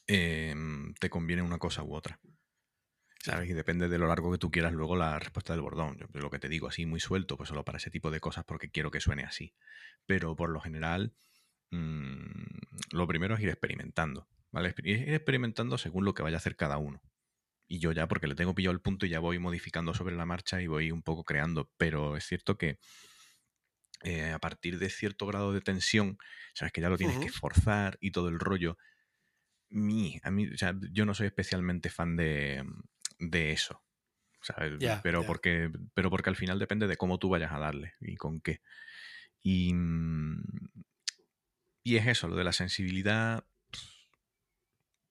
em, 0.06 0.73
te 1.04 1.10
conviene 1.10 1.42
una 1.42 1.58
cosa 1.58 1.84
u 1.84 1.94
otra. 1.94 2.18
¿Sabes? 3.20 3.50
Y 3.50 3.54
depende 3.54 3.90
de 3.90 3.98
lo 3.98 4.08
largo 4.08 4.32
que 4.32 4.38
tú 4.38 4.50
quieras 4.50 4.72
luego 4.72 4.96
la 4.96 5.20
respuesta 5.20 5.52
del 5.52 5.62
bordón. 5.62 5.98
Yo 5.98 6.08
lo 6.14 6.30
que 6.30 6.40
te 6.40 6.48
digo, 6.48 6.70
así 6.70 6.86
muy 6.86 7.02
suelto, 7.02 7.36
pues 7.36 7.50
solo 7.50 7.66
para 7.66 7.78
ese 7.78 7.92
tipo 7.92 8.10
de 8.10 8.22
cosas 8.22 8.46
porque 8.46 8.72
quiero 8.72 8.90
que 8.90 9.02
suene 9.02 9.24
así. 9.24 9.54
Pero 10.06 10.38
por 10.38 10.50
lo 10.50 10.62
general, 10.62 11.14
mm, 11.72 12.94
lo 12.94 13.06
primero 13.06 13.36
es 13.36 13.42
ir 13.42 13.50
experimentando. 13.50 14.30
¿Vale? 14.52 14.74
Ir 14.86 15.14
experimentando 15.14 15.78
según 15.78 16.06
lo 16.06 16.14
que 16.14 16.24
vaya 16.24 16.38
a 16.38 16.40
hacer 16.40 16.56
cada 16.56 16.78
uno. 16.78 17.02
Y 17.68 17.80
yo 17.80 17.92
ya, 17.92 18.08
porque 18.08 18.28
le 18.28 18.36
tengo 18.36 18.56
pillado 18.56 18.74
el 18.74 18.80
punto 18.80 19.06
y 19.06 19.10
ya 19.10 19.20
voy 19.20 19.40
modificando 19.40 19.94
sobre 19.94 20.16
la 20.16 20.26
marcha 20.26 20.62
y 20.62 20.68
voy 20.68 20.90
un 20.92 21.04
poco 21.04 21.26
creando. 21.26 21.70
Pero 21.76 22.16
es 22.16 22.26
cierto 22.26 22.58
que 22.58 22.80
eh, 24.04 24.32
a 24.32 24.40
partir 24.40 24.80
de 24.80 24.90
cierto 24.90 25.26
grado 25.26 25.52
de 25.52 25.60
tensión, 25.60 26.18
sabes 26.54 26.72
que 26.72 26.80
ya 26.80 26.88
lo 26.88 26.98
tienes 26.98 27.18
que 27.18 27.30
forzar 27.30 27.98
y 28.00 28.12
todo 28.12 28.30
el 28.30 28.40
rollo. 28.40 28.78
A 30.24 30.32
mí, 30.32 30.48
o 30.54 30.58
sea, 30.58 30.76
yo 30.92 31.06
no 31.06 31.14
soy 31.14 31.28
especialmente 31.28 31.90
fan 31.90 32.16
de, 32.16 32.64
de 33.20 33.52
eso. 33.52 33.82
pero. 35.02 35.26
Porque, 35.26 35.72
pero 35.94 36.10
porque 36.10 36.30
al 36.30 36.36
final 36.36 36.60
depende 36.60 36.88
de 36.88 36.98
cómo 36.98 37.18
tú 37.20 37.30
vayas 37.30 37.52
a 37.52 37.60
darle 37.60 37.94
y 38.02 38.16
con 38.16 38.42
qué. 38.42 38.62
Y, 39.42 39.74
mm, 39.74 40.44
y 41.84 41.98
es 41.98 42.08
eso, 42.08 42.28
lo 42.28 42.36
de 42.36 42.44
la 42.44 42.54
sensibilidad. 42.54 43.46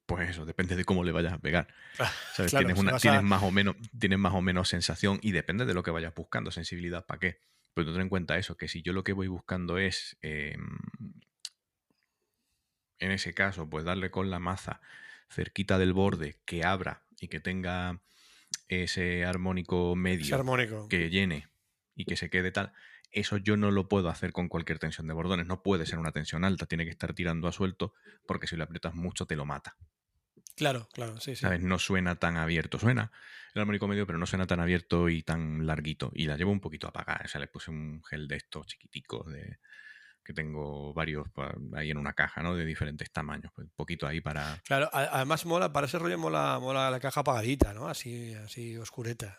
Pues 0.07 0.31
eso, 0.31 0.45
depende 0.45 0.77
de 0.77 0.85
cómo 0.85 1.05
le 1.05 1.13
vayas 1.13 1.33
a 1.33 1.39
pegar. 1.39 1.69
¿sabes? 2.35 2.51
Claro, 2.51 2.67
tienes, 2.67 2.77
si 2.79 2.83
una, 2.83 2.93
vas 2.93 3.03
tienes, 3.03 3.21
a- 3.21 3.23
más 3.23 3.43
o 3.43 3.51
menos, 3.51 3.77
tienes 3.99 4.19
más 4.19 4.35
o 4.35 4.43
menos 4.43 4.69
sensación 4.69 5.19
y 5.23 5.33
depende 5.33 5.65
de 5.65 5.75
lo 5.75 5.83
que 5.83 5.91
vayas 5.91 6.15
buscando. 6.15 6.51
Sensibilidad, 6.51 7.07
¿para 7.07 7.21
qué? 7.21 7.41
Pero 7.75 7.87
tú 7.87 7.93
ten 7.93 8.03
en 8.03 8.09
cuenta 8.11 8.37
eso, 8.37 8.57
que 8.57 8.69
si 8.69 8.83
yo 8.83 8.93
lo 8.93 9.03
que 9.05 9.13
voy 9.15 9.29
buscando 9.29 9.79
es, 9.79 10.19
eh, 10.21 10.57
en 13.03 13.11
ese 13.11 13.35
caso, 13.35 13.69
pues 13.69 13.85
darle 13.85 14.11
con 14.11 14.31
la 14.31 14.39
maza 14.39 14.81
cerquita 15.29 15.79
del 15.79 15.93
borde, 15.93 16.41
que 16.45 16.65
abra 16.65 17.05
y 17.21 17.29
que 17.29 17.41
tenga 17.41 18.01
ese 18.69 19.25
armónico 19.25 19.93
Ese 19.93 20.01
medio 20.01 20.35
armónico. 20.37 20.89
que 20.89 21.11
llene 21.11 21.49
y 21.95 22.05
que 22.05 22.17
se 22.17 22.31
quede 22.31 22.53
tal, 22.53 22.73
eso 23.11 23.37
yo 23.37 23.57
no 23.57 23.71
lo 23.71 23.89
puedo 23.89 24.09
hacer 24.09 24.33
con 24.33 24.49
cualquier 24.49 24.79
tensión 24.79 25.07
de 25.07 25.15
bordones. 25.15 25.47
No 25.47 25.63
puede 25.63 25.85
ser 25.85 25.99
una 25.99 26.13
tensión 26.13 26.45
alta, 26.45 26.67
tiene 26.67 26.85
que 26.85 26.91
estar 26.91 27.13
tirando 27.13 27.49
a 27.49 27.53
suelto 27.53 27.93
porque 28.27 28.47
si 28.47 28.57
lo 28.57 28.65
aprietas 28.65 28.95
mucho 28.95 29.27
te 29.27 29.37
lo 29.37 29.45
mata. 29.45 29.77
Claro, 30.55 30.89
claro, 30.93 31.19
sí, 31.19 31.35
sí. 31.35 31.41
¿Sabes? 31.43 31.61
No 31.61 31.79
suena 31.79 32.17
tan 32.17 32.37
abierto. 32.37 32.79
Suena 32.79 33.11
el 33.55 33.61
armónico 33.61 33.89
medio, 33.89 34.07
pero 34.07 34.19
no 34.19 34.27
suena 34.27 34.47
tan 34.47 34.61
abierto 34.61 35.09
y 35.09 35.23
tan 35.23 35.67
larguito. 35.67 36.11
Y 36.15 36.27
la 36.27 36.37
llevo 36.37 36.53
un 36.53 36.61
poquito 36.61 36.87
apagada. 36.89 37.23
O 37.25 37.29
sea, 37.29 37.41
le 37.41 37.49
puse 37.49 37.71
un 37.71 38.03
gel 38.05 38.29
de 38.29 38.37
estos 38.37 38.67
chiquiticos 38.67 39.33
de 39.33 39.59
que 40.25 40.33
tengo 40.33 40.93
varios 40.95 41.27
ahí 41.75 41.91
en 41.91 41.99
una 41.99 42.13
caja, 42.13 42.43
¿no? 42.43 42.55
De 42.55 42.65
diferentes 42.65 43.11
tamaños. 43.11 43.53
Pues 43.55 43.67
un 43.67 43.75
poquito 43.75 44.07
ahí 44.07 44.21
para. 44.21 44.61
Claro, 44.65 44.89
además 44.93 45.45
mola, 45.47 45.73
para 45.73 45.87
ese 45.87 45.99
rollo 45.99 46.19
mola, 46.19 46.59
mola 46.61 46.91
la 46.91 47.01
caja 47.01 47.21
apagadita, 47.21 47.75
¿no? 47.75 47.89
Así, 47.89 48.35
así 48.35 48.77
oscureta. 48.77 49.39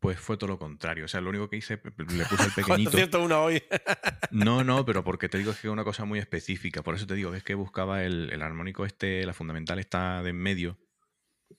Pues 0.00 0.18
fue 0.18 0.36
todo 0.36 0.50
lo 0.50 0.58
contrario. 0.58 1.06
O 1.06 1.08
sea, 1.08 1.20
lo 1.20 1.30
único 1.30 1.48
que 1.48 1.56
hice, 1.56 1.80
le 1.84 2.24
puse 2.26 2.44
el 2.44 2.52
pequeñito. 2.54 2.90
cierto 2.92 3.22
una 3.22 3.40
hoy. 3.40 3.62
No, 4.30 4.64
no, 4.64 4.84
pero 4.84 5.04
porque 5.04 5.28
te 5.28 5.38
digo 5.38 5.52
es 5.52 5.60
que 5.60 5.68
es 5.68 5.72
una 5.72 5.84
cosa 5.84 6.04
muy 6.04 6.18
específica. 6.18 6.82
Por 6.82 6.94
eso 6.94 7.06
te 7.06 7.14
digo 7.14 7.30
que 7.30 7.38
es 7.38 7.44
que 7.44 7.54
buscaba 7.54 8.02
el, 8.02 8.30
el 8.32 8.42
armónico 8.42 8.84
este, 8.84 9.24
la 9.24 9.32
fundamental 9.32 9.78
está 9.78 10.22
de 10.22 10.30
en 10.30 10.36
medio, 10.36 10.78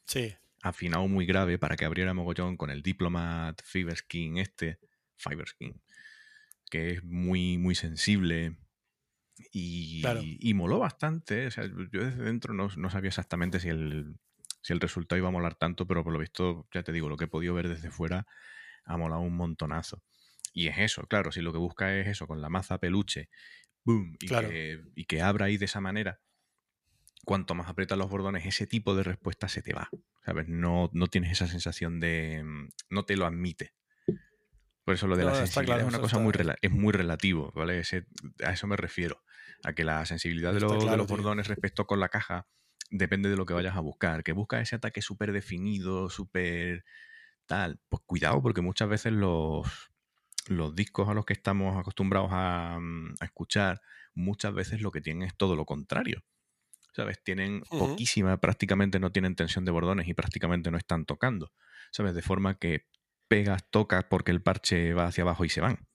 sí. 0.06 0.36
afinado 0.62 1.08
muy 1.08 1.26
grave 1.26 1.58
para 1.58 1.76
que 1.76 1.86
abriera 1.86 2.13
mogollón 2.13 2.58
con 2.58 2.70
el 2.70 2.84
Diplomat 2.84 3.62
Fiberskin 3.63 4.38
este, 4.38 4.80
Fiberskin, 5.15 5.82
que 6.69 6.91
es 6.91 7.03
muy, 7.03 7.58
muy 7.58 7.75
sensible 7.75 8.58
y, 9.51 10.01
Claro. 10.01 10.21
y 10.23 10.53
moló 10.53 10.80
bastante. 10.80 11.47
O 11.47 11.51
sea, 11.51 11.65
yo 11.65 12.03
desde 12.03 12.23
dentro 12.23 12.53
no, 12.53 12.69
no 12.75 12.89
sabía 12.89 13.10
exactamente 13.10 13.60
si 13.60 13.69
el, 13.69 14.15
si 14.62 14.73
el 14.73 14.80
resultado 14.80 15.17
iba 15.19 15.27
a 15.30 15.32
molar 15.32 15.56
tanto, 15.56 15.88
pero 15.88 16.03
por 16.03 16.13
lo 16.13 16.19
visto, 16.19 16.67
ya 16.73 16.84
te 16.84 16.91
digo, 16.91 17.10
lo 17.10 17.17
que 17.17 17.25
he 17.25 17.30
podido 17.30 17.53
ver 17.53 17.69
desde 17.69 17.91
fuera 17.91 18.27
ha 18.86 18.97
molado 18.97 19.21
un 19.21 19.36
montonazo. 19.36 20.03
Y 20.53 20.67
es 20.67 20.77
eso, 20.80 21.03
claro, 21.08 21.32
si 21.32 21.41
lo 21.41 21.51
que 21.51 21.60
busca 21.60 21.95
es 21.97 22.08
eso, 22.08 22.25
con 22.27 22.41
la 22.41 22.49
maza 22.49 22.80
peluche, 22.80 23.30
boom, 23.84 24.17
y, 24.19 24.27
Claro. 24.27 24.49
que, 24.49 24.82
y 24.95 25.06
que 25.06 25.21
abra 25.21 25.45
ahí 25.45 25.58
de 25.58 25.65
esa 25.65 25.82
manera, 25.82 26.19
cuanto 27.25 27.53
más 27.56 27.67
aprietas 27.69 27.97
los 27.97 28.10
bordones, 28.10 28.45
ese 28.45 28.65
tipo 28.67 28.95
de 28.95 29.03
respuesta 29.03 29.49
se 29.49 29.62
te 29.62 29.73
va. 29.73 29.89
¿Sabes? 30.25 30.47
No, 30.49 30.89
no 30.93 31.08
tienes 31.08 31.32
esa 31.32 31.47
sensación 31.47 31.99
de. 31.99 32.43
mm, 32.43 32.69
No 32.89 33.06
te 33.06 33.15
lo 33.15 33.25
admite. 33.25 33.73
Por 34.88 34.93
eso 34.93 35.06
lo 35.06 35.17
de 35.17 35.23
No, 35.26 35.32
la 35.32 35.36
sensibilidad 35.36 35.76
claro, 35.76 35.89
es 35.89 35.93
una 35.93 36.02
cosa 36.02 36.17
muy, 36.17 36.32
es 36.62 36.71
muy 36.71 36.93
relativo, 36.93 37.52
¿vale? 37.54 37.80
Ese- 37.80 38.06
a 38.41 38.54
eso 38.54 38.67
me 38.67 38.78
refiero. 38.78 39.21
A 39.65 39.73
que 39.73 39.84
la 39.84 40.06
sensibilidad 40.06 40.54
de, 40.54 40.62
los- 40.62 40.89
de 40.89 40.95
bordones 40.95 41.50
respecto 41.50 41.86
con 41.86 42.00
la 42.00 42.08
caja 42.08 42.47
depende 42.89 43.28
de 43.30 43.36
lo 43.36 43.45
que 43.45 43.54
vayas 43.54 43.76
a 43.76 43.82
buscar. 43.82 44.23
Que 44.23 44.32
busca 44.32 44.62
ese 44.62 44.78
ataque 44.78 45.02
súper 45.02 45.34
definido, 45.34 46.10
súper 46.10 46.86
tal. 47.47 47.82
Pues 47.89 48.02
cuidado, 48.06 48.41
porque 48.41 48.62
muchas 48.62 48.88
veces 48.88 49.12
los, 49.12 49.67
los 50.47 50.73
discos 50.73 51.10
a 51.10 51.13
los 51.13 51.26
que 51.26 51.34
estamos 51.34 51.76
acostumbrados 51.76 52.30
a, 52.32 52.78
mm, 52.80 53.15
a 53.19 53.26
escuchar, 53.26 53.82
muchas 54.13 54.54
veces 54.54 54.82
lo 54.82 54.91
que 54.91 55.02
tienen 55.02 55.23
es 55.28 55.36
todo 55.36 55.58
lo 55.58 55.65
contrario. 55.65 56.23
¿sabes? 56.93 57.21
Tienen 57.23 57.62
poquísima, 57.69 58.38
prácticamente 58.38 59.00
no 59.00 59.12
tienen 59.12 59.36
tensión 59.36 59.65
de 59.65 59.71
bordones 59.71 60.08
y 60.08 60.13
prácticamente 60.13 60.71
no 60.71 60.78
están 60.78 61.06
tocando, 61.06 61.52
¿sabes? 61.91 62.15
De 62.15 62.21
forma 62.21 62.58
que 62.58 62.88
pegas, 63.28 63.70
tocas 63.70 64.06
porque 64.06 64.32
el 64.32 64.42
parche 64.42 64.94
va 64.94 65.06
hacia 65.06 65.24
abajo 65.24 65.46
y 65.46 65.50
se 65.50 65.62
van. 65.62 65.88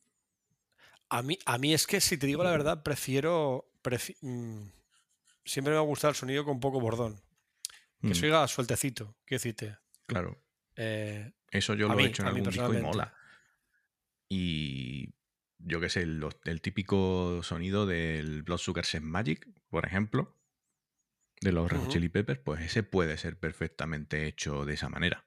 A 1.08 1.22
mí, 1.22 1.38
a 1.44 1.58
mí 1.58 1.74
es 1.74 1.86
que, 1.86 2.00
si 2.00 2.16
te 2.16 2.26
digo 2.26 2.42
la 2.42 2.50
verdad, 2.50 2.82
prefiero. 2.82 3.68
prefi- 3.82 4.16
mm, 4.22 4.70
siempre 5.44 5.72
me 5.72 5.78
ha 5.78 5.82
gustado 5.82 6.10
el 6.10 6.16
sonido 6.16 6.44
con 6.44 6.60
poco 6.60 6.80
bordón. 6.80 7.20
Que 8.00 8.08
Mm, 8.08 8.14
se 8.14 8.26
oiga 8.26 8.48
sueltecito, 8.48 9.16
quiero 9.24 9.38
decirte. 9.40 9.78
Claro, 10.06 10.38
Eh, 10.76 11.32
eso 11.50 11.74
yo 11.74 11.88
lo 11.88 11.96
mí, 11.96 12.04
he 12.04 12.06
hecho 12.06 12.22
en 12.22 12.28
algún 12.28 12.48
disco 12.50 12.72
y 12.72 12.78
mola. 12.78 13.14
Y 14.28 15.14
yo 15.58 15.80
qué 15.80 15.88
sé, 15.90 16.02
el 16.02 16.60
típico 16.62 17.42
sonido 17.42 17.86
del 17.86 18.42
Blood 18.42 18.58
Sugar 18.58 18.84
Sex 18.86 19.02
Magic, 19.04 19.46
por 19.68 19.86
ejemplo, 19.86 20.38
de 21.40 21.52
los 21.52 21.70
Red 21.70 21.78
Hot 21.78 21.84
Ujú. 21.88 21.92
Chili 21.92 22.08
Peppers, 22.08 22.40
pues 22.40 22.60
ese 22.62 22.82
puede 22.82 23.16
ser 23.18 23.38
perfectamente 23.38 24.26
hecho 24.26 24.64
de 24.64 24.74
esa 24.74 24.88
manera. 24.88 25.26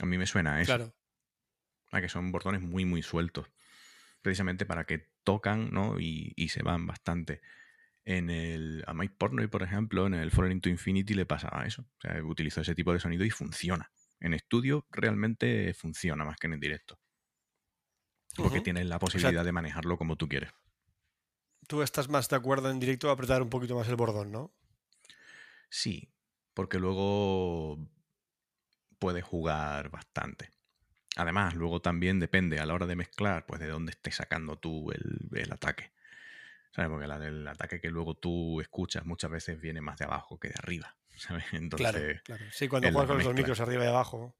A 0.00 0.06
mí 0.06 0.18
me 0.18 0.26
suena 0.26 0.56
a 0.56 0.60
eso. 0.60 0.74
claro. 0.76 0.94
a 1.92 2.00
que 2.00 2.08
son 2.08 2.32
bordones 2.32 2.62
muy, 2.62 2.84
muy 2.84 3.02
sueltos. 3.02 3.46
Precisamente 4.22 4.66
para 4.66 4.84
que 4.84 5.10
tocan, 5.24 5.70
¿no? 5.72 5.98
Y, 5.98 6.32
y 6.36 6.48
se 6.48 6.62
van 6.62 6.86
bastante. 6.86 7.40
En 8.04 8.30
el 8.30 8.82
a 8.86 8.94
Mike 8.94 9.14
por 9.50 9.62
ejemplo, 9.62 10.06
en 10.06 10.14
el 10.14 10.30
Fallen 10.30 10.52
into 10.52 10.68
Infinity 10.68 11.14
le 11.14 11.26
pasaba 11.26 11.64
eso. 11.66 11.82
O 11.82 12.00
sea, 12.00 12.22
utilizó 12.24 12.60
ese 12.60 12.74
tipo 12.74 12.92
de 12.92 13.00
sonido 13.00 13.24
y 13.24 13.30
funciona. 13.30 13.90
En 14.20 14.34
estudio 14.34 14.86
realmente 14.90 15.72
funciona 15.74 16.24
más 16.24 16.36
que 16.38 16.46
en 16.46 16.54
el 16.54 16.60
directo. 16.60 16.98
Porque 18.36 18.60
tienes 18.60 18.86
la 18.86 18.98
posibilidad 18.98 19.44
de 19.44 19.52
manejarlo 19.52 19.96
como 19.96 20.16
tú 20.16 20.28
quieres. 20.28 20.52
Tú 21.66 21.82
estás 21.82 22.08
más 22.08 22.28
de 22.28 22.36
acuerdo 22.36 22.70
en 22.70 22.80
directo 22.80 23.10
a 23.10 23.12
apretar 23.12 23.42
un 23.42 23.50
poquito 23.50 23.76
más 23.76 23.88
el 23.88 23.96
bordón, 23.96 24.32
¿no? 24.32 24.54
Sí, 25.68 26.12
porque 26.54 26.78
luego 26.78 27.78
puedes 29.00 29.24
jugar 29.24 29.90
bastante. 29.90 30.50
Además, 31.16 31.54
luego 31.56 31.80
también 31.82 32.20
depende 32.20 32.60
a 32.60 32.66
la 32.66 32.74
hora 32.74 32.86
de 32.86 32.96
mezclar, 32.96 33.46
pues 33.46 33.60
de 33.60 33.68
dónde 33.68 33.90
estés 33.92 34.16
sacando 34.16 34.58
tú 34.58 34.92
el, 34.92 35.28
el 35.38 35.52
ataque. 35.52 35.92
¿Sabes? 36.72 36.90
Porque 36.90 37.06
la- 37.08 37.26
el 37.26 37.46
ataque 37.48 37.80
que 37.80 37.90
luego 37.90 38.16
tú 38.16 38.60
escuchas 38.60 39.06
muchas 39.06 39.30
veces 39.30 39.60
viene 39.60 39.80
más 39.80 39.98
de 39.98 40.06
abajo 40.06 40.38
que 40.40 40.48
de 40.48 40.54
arriba. 40.58 40.96
¿Sabes? 41.16 41.46
Entonces, 41.52 41.92
claro, 41.92 42.20
claro. 42.22 42.46
Sí, 42.52 42.68
cuando 42.68 42.90
juegas 42.90 43.08
con 43.08 43.16
los 43.16 43.24
dos 43.24 43.34
mezcla. 43.34 43.34
micros 43.34 43.60
arriba 43.60 43.84
y 43.84 43.88
abajo. 43.88 44.34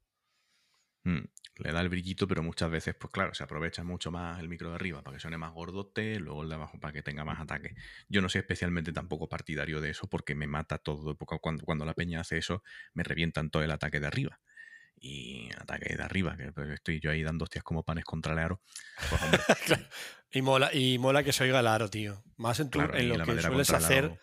mm, 1.05 1.19
le 1.57 1.73
da 1.73 1.81
el 1.81 1.89
brillito, 1.89 2.27
pero 2.29 2.43
muchas 2.43 2.71
veces, 2.71 2.95
pues 2.95 3.13
claro, 3.13 3.35
se 3.35 3.43
aprovecha 3.45 3.83
mucho 3.85 4.11
más 4.11 4.39
el 4.41 4.49
micro 4.49 4.71
de 4.71 4.77
arriba 4.77 5.03
para 5.03 5.17
que 5.17 5.21
suene 5.21 5.39
más 5.39 5.53
gordote, 5.53 6.19
luego 6.21 6.43
el 6.43 6.49
de 6.49 6.55
abajo 6.57 6.79
para 6.81 6.93
que 6.93 7.03
tenga 7.03 7.25
más 7.25 7.41
ataque. 7.41 7.75
Yo 8.09 8.21
no 8.23 8.29
soy 8.29 8.41
especialmente 8.41 8.93
tampoco 8.93 9.29
partidario 9.29 9.81
de 9.81 9.91
eso 9.91 10.09
porque 10.09 10.35
me 10.35 10.47
mata 10.47 10.79
todo. 10.79 11.17
porque 11.17 11.39
Cuando, 11.41 11.65
cuando 11.65 11.85
la 11.85 11.95
peña 11.95 12.21
hace 12.21 12.39
eso, 12.39 12.63
me 12.95 13.03
revientan 13.03 13.51
todo 13.51 13.63
el 13.63 13.71
ataque 13.71 14.01
de 14.01 14.07
arriba. 14.07 14.41
Y 15.03 15.49
ataque 15.59 15.97
de 15.97 16.03
arriba, 16.03 16.37
que 16.37 16.53
pues, 16.53 16.69
estoy 16.71 17.01
yo 17.01 17.11
ahí 17.11 17.23
dando 17.23 17.45
hostias 17.45 17.65
como 17.65 17.83
panes 17.83 18.05
contra 18.05 18.35
el 18.35 18.39
aro. 18.39 18.61
Pues. 19.09 19.21
Y 20.33 20.43
mola, 20.43 20.73
y 20.73 20.97
mola 20.99 21.25
que 21.25 21.33
se 21.33 21.43
oiga 21.43 21.59
el 21.59 21.67
aro, 21.67 21.91
tío. 21.91 22.23
Más 22.37 22.61
en, 22.61 22.71
tu- 22.71 22.79
claro, 22.79 22.95
en 22.97 23.09
lo 23.09 23.25
que 23.25 23.41
sueles 23.43 23.71
hacer 23.71 24.17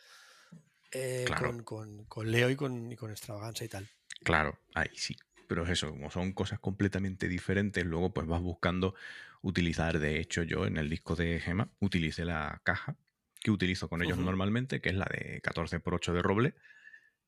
eh, 0.93 1.23
Claro. 1.27 1.47
con, 1.47 1.63
con- 1.63 2.05
con 2.05 2.31
Leo 2.31 2.49
y 2.49 2.55
con, 2.55 2.89
y 2.91 2.95
con 2.95 3.11
extravaganza 3.11 3.65
y 3.65 3.67
tal. 3.67 3.89
Claro, 4.23 4.57
ahí 4.73 4.87
sí. 4.95 5.17
Pero 5.49 5.63
es 5.65 5.69
eso, 5.71 5.89
como 5.89 6.09
son 6.09 6.31
cosas 6.31 6.59
completamente 6.59 7.27
diferentes, 7.27 7.85
luego 7.85 8.13
pues 8.13 8.25
vas 8.25 8.41
buscando 8.41 8.95
utilizar. 9.41 9.99
De 9.99 10.19
hecho, 10.21 10.43
yo 10.43 10.65
en 10.65 10.77
el 10.77 10.89
disco 10.89 11.15
de 11.17 11.41
Gema 11.41 11.69
utilicé 11.79 12.23
la 12.23 12.61
caja 12.63 12.95
que 13.41 13.51
utilizo 13.51 13.89
con 13.89 14.01
ellos 14.01 14.17
normalmente, 14.17 14.79
que 14.79 14.89
es 14.89 14.95
la 14.95 15.05
de 15.11 15.41
14x8 15.41 16.13
de 16.13 16.21
roble, 16.21 16.55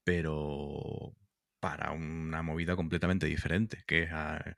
pero 0.06 1.14
para 1.60 1.91
una 1.91 2.41
movida 2.41 2.76
completamente 2.76 3.26
diferente, 3.26 3.84
que 3.86 4.04
es 4.04 4.12
a- 4.12 4.56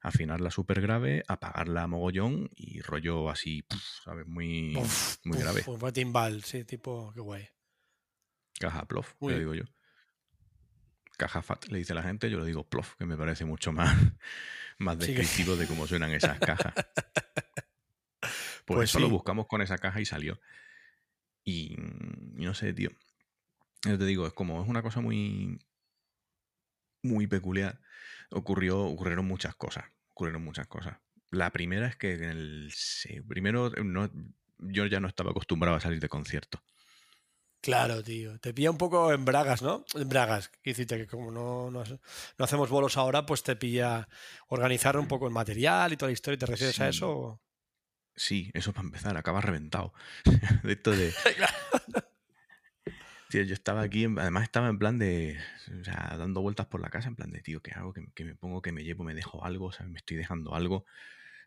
afinarla 0.00 0.50
súper 0.50 0.80
grave, 0.80 1.24
apagarla 1.26 1.82
a 1.82 1.86
mogollón 1.88 2.50
y 2.54 2.80
rollo 2.82 3.30
así, 3.30 3.62
puf, 3.62 3.82
¿sabes? 4.04 4.26
Muy, 4.26 4.78
muy 5.24 5.38
grave. 5.38 5.62
Fue 5.62 5.92
timbal, 5.92 6.44
sí, 6.44 6.64
tipo, 6.64 7.12
qué 7.14 7.20
guay. 7.20 7.48
Caja 8.60 8.84
plof, 8.86 9.14
Muy 9.20 9.32
le 9.32 9.38
digo 9.40 9.54
yo. 9.54 9.64
Caja 11.16 11.42
fat, 11.42 11.66
le 11.66 11.78
dice 11.78 11.94
la 11.94 12.02
gente, 12.04 12.30
yo 12.30 12.38
le 12.38 12.46
digo 12.46 12.68
plof, 12.68 12.94
que 12.96 13.04
me 13.04 13.16
parece 13.16 13.44
mucho 13.44 13.72
más, 13.72 13.92
más 14.78 14.98
Sí 15.00 15.06
descriptivo 15.06 15.56
de 15.56 15.66
cómo 15.66 15.86
suenan 15.86 16.12
esas 16.12 16.38
cajas. 16.38 16.74
Pues, 18.66 18.76
Pues 18.76 18.90
eso 18.90 19.00
lo 19.00 19.08
buscamos 19.08 19.46
con 19.46 19.62
esa 19.62 19.78
caja 19.78 19.98
y 20.00 20.04
salió. 20.04 20.38
Y, 21.42 21.72
y 22.36 22.44
no 22.44 22.52
sé, 22.52 22.74
tío. 22.74 22.90
Yo 23.86 23.96
te 23.96 24.04
digo, 24.04 24.26
es 24.26 24.34
como, 24.34 24.62
es 24.62 24.68
una 24.68 24.82
cosa 24.82 25.00
muy, 25.00 25.58
muy 27.02 27.26
peculiar. 27.26 27.80
Ocurrió, 28.30 28.80
ocurrieron 28.82 29.26
muchas 29.26 29.54
cosas. 29.54 29.84
Ocurrieron 30.10 30.42
muchas 30.44 30.66
cosas. 30.66 30.98
La 31.30 31.50
primera 31.50 31.86
es 31.88 31.96
que 31.96 32.14
en 32.14 32.24
el 32.24 32.70
se- 32.74 33.22
primero 33.22 33.70
no, 33.84 34.10
yo 34.58 34.86
ya 34.86 35.00
no 35.00 35.08
estaba 35.08 35.30
acostumbrado 35.30 35.76
a 35.76 35.80
salir 35.80 36.00
de 36.00 36.08
conciertos. 36.08 36.60
Claro, 37.60 38.02
tío. 38.04 38.38
Te 38.38 38.54
pilla 38.54 38.70
un 38.70 38.78
poco 38.78 39.12
en 39.12 39.24
bragas, 39.24 39.62
¿no? 39.62 39.84
En 39.94 40.08
bragas. 40.08 40.50
Decirte 40.64 40.96
que 40.96 41.06
como 41.08 41.30
no, 41.32 41.70
no, 41.72 41.82
no 41.84 42.44
hacemos 42.44 42.70
bolos 42.70 42.96
ahora, 42.96 43.26
pues 43.26 43.42
te 43.42 43.56
pilla 43.56 44.08
organizar 44.48 44.96
un 44.96 45.08
poco 45.08 45.26
el 45.26 45.32
material 45.32 45.92
y 45.92 45.96
toda 45.96 46.08
la 46.08 46.12
historia. 46.12 46.38
¿Te 46.38 46.46
refieres 46.46 46.80
a 46.80 46.84
Sí. 46.84 46.96
eso? 46.96 47.42
Sí, 48.14 48.50
eso 48.54 48.72
para 48.72 48.86
empezar, 48.86 49.16
acabas 49.16 49.44
reventado. 49.44 49.92
de 50.62 50.72
esto 50.72 50.92
de. 50.92 51.12
Tío, 53.28 53.42
yo 53.42 53.52
estaba 53.54 53.82
aquí, 53.82 54.04
además 54.04 54.44
estaba 54.44 54.68
en 54.68 54.78
plan 54.78 54.98
de. 54.98 55.38
O 55.80 55.84
sea, 55.84 56.14
dando 56.18 56.40
vueltas 56.40 56.66
por 56.66 56.80
la 56.80 56.88
casa, 56.88 57.08
en 57.08 57.16
plan 57.16 57.30
de, 57.30 57.40
tío, 57.42 57.60
¿qué 57.60 57.72
hago? 57.72 57.92
¿Qué, 57.92 58.06
qué 58.14 58.24
me 58.24 58.34
pongo? 58.34 58.62
¿Qué 58.62 58.72
me 58.72 58.84
llevo? 58.84 59.04
¿Me 59.04 59.14
dejo 59.14 59.44
algo? 59.44 59.70
¿sabes? 59.72 59.92
Me 59.92 59.98
estoy 59.98 60.16
dejando 60.16 60.54
algo. 60.54 60.86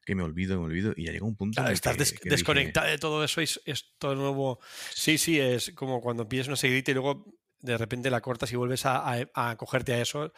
Que 0.06 0.16
me 0.16 0.24
olvido, 0.24 0.60
me 0.60 0.66
olvido. 0.66 0.94
Y 0.96 1.06
ya 1.06 1.12
llegó 1.12 1.28
un 1.28 1.36
punto. 1.36 1.56
Claro, 1.56 1.68
en 1.70 1.72
el 1.72 1.76
estás 1.76 1.94
que- 1.94 2.00
des- 2.00 2.12
que 2.14 2.18
dije, 2.20 2.30
desconectado 2.30 2.88
de 2.88 2.98
todo 2.98 3.24
eso 3.24 3.42
y 3.42 3.46
es, 3.46 3.62
es 3.66 3.94
todo 3.98 4.16
nuevo. 4.16 4.60
Sí, 4.94 5.18
sí, 5.18 5.40
es 5.40 5.72
como 5.76 6.02
cuando 6.02 6.28
pides 6.30 6.48
una 6.48 6.56
seguidita 6.56 6.92
y 6.92 6.94
luego 6.96 7.26
de 7.60 7.78
repente 7.78 8.10
la 8.10 8.22
cortas 8.22 8.52
y 8.52 8.56
vuelves 8.56 8.86
a, 8.86 8.98
a- 9.14 9.28
a 9.34 9.56
cogerte 9.58 9.94
a 9.94 10.02
eso. 10.02 10.34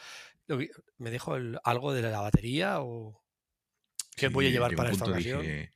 ¿Me 0.97 1.11
dejo 1.11 1.35
el- 1.35 1.59
algo 1.63 1.93
de 1.93 2.01
la 2.03 2.19
batería 2.21 2.79
o 2.81 3.21
qué 4.15 4.27
sí, 4.27 4.33
voy 4.33 4.47
a 4.47 4.49
llevar 4.49 4.75
para 4.75 4.91
esta 4.91 5.05
ocasión? 5.05 5.41
Dije, 5.41 5.71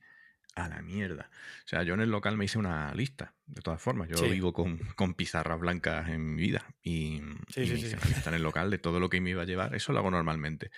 a 0.60 0.68
la 0.68 0.82
mierda. 0.82 1.30
O 1.64 1.68
sea, 1.68 1.82
yo 1.82 1.94
en 1.94 2.00
el 2.00 2.10
local 2.10 2.36
me 2.36 2.44
hice 2.44 2.58
una 2.58 2.94
lista, 2.94 3.34
de 3.46 3.62
todas 3.62 3.80
formas. 3.80 4.08
Yo 4.08 4.16
Sí. 4.16 4.28
vivo 4.30 4.52
con, 4.52 4.78
con 4.96 5.14
pizarras 5.14 5.58
blancas 5.58 6.08
en 6.08 6.34
mi 6.34 6.42
vida. 6.42 6.64
Y, 6.82 7.20
Sí, 7.48 7.62
y 7.62 7.66
sí, 7.66 7.72
me 7.72 7.78
hice 7.78 7.96
una 7.96 8.04
lista 8.06 8.30
en 8.30 8.36
el 8.36 8.42
local 8.42 8.70
de 8.70 8.78
todo 8.78 9.00
lo 9.00 9.08
que 9.08 9.20
me 9.20 9.30
iba 9.30 9.42
a 9.42 9.46
llevar. 9.46 9.74
Eso 9.74 9.92
lo 9.92 9.98
hago 10.00 10.10
normalmente. 10.10 10.70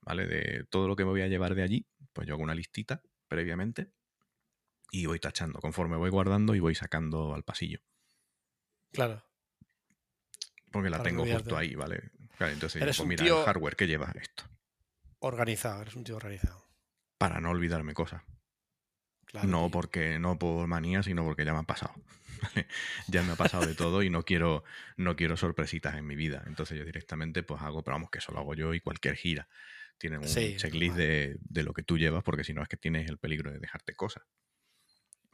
¿Vale? 0.00 0.26
De 0.26 0.64
todo 0.70 0.88
lo 0.88 0.96
que 0.96 1.04
me 1.04 1.10
voy 1.10 1.22
a 1.22 1.28
llevar 1.28 1.54
de 1.54 1.62
allí, 1.62 1.86
pues 2.12 2.26
yo 2.26 2.34
hago 2.34 2.42
una 2.42 2.54
listita 2.56 3.02
previamente 3.28 3.92
y 4.90 5.06
voy 5.06 5.20
tachando. 5.20 5.60
Conforme 5.60 5.96
voy 5.96 6.10
guardando 6.10 6.54
y 6.54 6.60
voy 6.60 6.74
sacando 6.74 7.34
al 7.34 7.44
pasillo. 7.44 7.80
Claro. 8.92 9.24
Porque 10.70 10.90
la 10.90 10.98
Para 10.98 11.08
tengo 11.10 11.24
justo 11.26 11.56
ahí, 11.56 11.74
¿vale? 11.74 12.10
Claro, 12.36 12.52
entonces, 12.52 12.82
pues 12.82 12.98
un 13.00 13.08
mira, 13.08 13.24
tío- 13.24 13.38
el 13.40 13.44
hardware 13.44 13.76
que 13.76 13.86
lleva 13.86 14.12
esto. 14.20 14.44
Organizado, 15.20 15.82
eres 15.82 15.94
un 15.94 16.02
tío 16.04 16.16
organizado. 16.16 16.66
Para 17.18 17.40
no 17.40 17.50
olvidarme 17.50 17.94
cosas. 17.94 18.22
Claro, 19.32 19.48
no 19.48 19.70
porque 19.70 20.18
no 20.18 20.38
por 20.38 20.66
manía, 20.66 21.02
sino 21.02 21.24
porque 21.24 21.44
ya 21.44 21.52
me 21.52 21.60
ha 21.60 21.64
pasado. 21.64 21.94
ya 23.08 23.22
me 23.22 23.32
ha 23.32 23.36
pasado 23.36 23.66
de 23.66 23.74
todo 23.74 24.02
y 24.02 24.10
no 24.10 24.24
quiero, 24.24 24.64
no 24.96 25.16
quiero 25.16 25.36
sorpresitas 25.36 25.96
en 25.96 26.06
mi 26.06 26.16
vida. 26.16 26.42
Entonces 26.46 26.78
yo 26.78 26.84
directamente 26.84 27.42
pues 27.42 27.62
hago, 27.62 27.82
pero 27.82 27.94
vamos, 27.96 28.10
que 28.10 28.18
eso 28.18 28.32
lo 28.32 28.40
hago 28.40 28.54
yo 28.54 28.74
y 28.74 28.80
cualquier 28.80 29.16
gira. 29.16 29.48
Tienen 29.98 30.20
un 30.20 30.54
Sí, 30.54 30.56
checklist 30.56 30.96
de, 30.96 31.36
de 31.40 31.62
lo 31.62 31.72
que 31.72 31.82
tú 31.82 31.98
llevas, 31.98 32.24
porque 32.24 32.44
si 32.44 32.52
no 32.54 32.62
es 32.62 32.68
que 32.68 32.76
tienes 32.76 33.08
el 33.08 33.18
peligro 33.18 33.52
de 33.52 33.58
dejarte 33.58 33.94
cosas. 33.94 34.24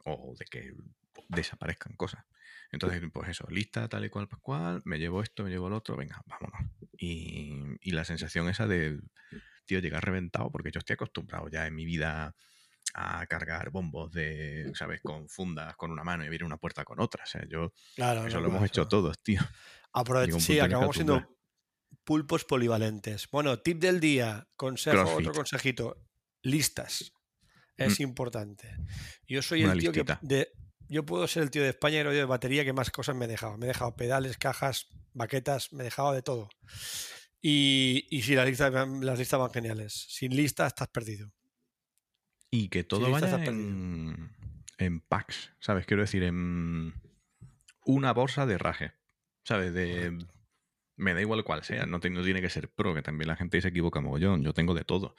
O 0.05 0.33
de 0.39 0.45
que 0.45 0.73
desaparezcan 1.27 1.93
cosas. 1.95 2.25
Entonces, 2.71 3.01
pues 3.13 3.29
eso, 3.29 3.47
lista 3.49 3.87
tal 3.89 4.05
y 4.05 4.09
cual, 4.09 4.27
pues 4.27 4.41
cual, 4.41 4.81
me 4.85 4.97
llevo 4.97 5.21
esto, 5.21 5.43
me 5.43 5.49
llevo 5.49 5.67
el 5.67 5.73
otro, 5.73 5.95
venga, 5.97 6.21
vámonos. 6.25 6.61
Y, 6.97 7.53
y 7.81 7.91
la 7.91 8.05
sensación 8.05 8.49
esa 8.49 8.65
de, 8.67 8.99
tío, 9.65 9.79
llegar 9.79 10.05
reventado, 10.05 10.51
porque 10.51 10.71
yo 10.71 10.79
estoy 10.79 10.95
acostumbrado 10.95 11.49
ya 11.49 11.67
en 11.67 11.75
mi 11.75 11.85
vida 11.85 12.35
a 12.93 13.25
cargar 13.27 13.69
bombos 13.69 14.11
de, 14.11 14.71
¿sabes? 14.75 15.01
Con 15.01 15.29
fundas 15.29 15.75
con 15.75 15.91
una 15.91 16.03
mano 16.03 16.23
y 16.23 16.27
abrir 16.27 16.43
una 16.43 16.57
puerta 16.57 16.83
con 16.83 16.99
otra. 16.99 17.23
O 17.23 17.27
sea, 17.27 17.43
yo, 17.47 17.73
Claro, 17.95 18.21
eso 18.25 18.37
lo 18.37 18.43
normal, 18.43 18.57
hemos 18.57 18.69
hecho 18.69 18.87
todos, 18.87 19.17
tío. 19.23 19.41
Aprove- 19.93 20.25
Llega 20.25 20.35
un 20.35 20.41
sí, 20.41 20.59
acabamos 20.59 20.95
siendo 20.95 21.37
pulpos 22.03 22.45
polivalentes. 22.45 23.27
Bueno, 23.31 23.59
tip 23.59 23.79
del 23.79 23.99
día, 23.99 24.47
consejo, 24.55 25.15
otro 25.15 25.33
consejito. 25.33 25.97
Listas. 26.41 27.11
Es 27.77 27.99
importante. 28.01 28.75
Yo 29.27 29.41
soy 29.41 29.61
Mm. 29.61 29.63
Una 29.65 29.73
el 29.73 29.79
tío 29.79 29.91
que 29.93 30.03
de, 30.21 30.51
yo 30.89 31.05
puedo 31.05 31.27
ser 31.27 31.43
el 31.43 31.51
tío 31.51 31.63
de 31.63 31.69
España 31.69 31.97
y 31.97 31.99
el 31.99 32.11
de 32.11 32.25
batería 32.25 32.65
que 32.65 32.73
más 32.73 32.91
cosas 32.91 33.15
me 33.15 33.25
he 33.25 33.27
dejado. 33.27 33.57
Me 33.57 33.65
he 33.65 33.69
dejado 33.69 33.95
pedales, 33.95 34.37
cajas, 34.37 34.87
baquetas, 35.13 35.71
me 35.71 35.81
he 35.81 35.85
dejado 35.85 36.11
de 36.13 36.21
todo. 36.21 36.49
Y, 37.41 38.05
y 38.09 38.21
si 38.23 38.35
las 38.35 38.45
listas, 38.47 38.73
las 39.01 39.17
listas 39.19 39.39
van 39.39 39.51
geniales. 39.53 40.05
Sin 40.09 40.35
lista 40.35 40.67
estás 40.67 40.89
perdido. 40.89 41.31
Y 42.51 42.69
que 42.69 42.83
todo 42.83 43.07
lista 43.07 43.37
vaya 43.37 43.45
en, 43.45 44.31
en 44.77 44.99
packs, 45.01 45.51
¿sabes? 45.59 45.85
Quiero 45.85 46.01
decir, 46.03 46.23
en 46.23 46.93
una 47.85 48.13
bolsa 48.13 48.45
de 48.45 48.57
raje. 48.57 48.93
¿sabes? 49.43 49.73
De, 49.73 50.15
me 50.95 51.13
da 51.13 51.21
igual 51.21 51.43
cuál 51.43 51.63
sea, 51.63 51.85
no, 51.87 51.99
te- 51.99 52.09
no 52.11 52.23
tiene 52.23 52.41
que 52.41 52.49
ser 52.49 52.69
pro, 52.69 52.93
que 52.93 53.01
también 53.01 53.27
la 53.27 53.35
gente 53.35 53.59
se 53.61 53.69
equivoca 53.69 53.99
mogollón. 54.01 54.43
Yo 54.43 54.53
tengo 54.53 54.73
de 54.75 54.83
todo. 54.83 55.15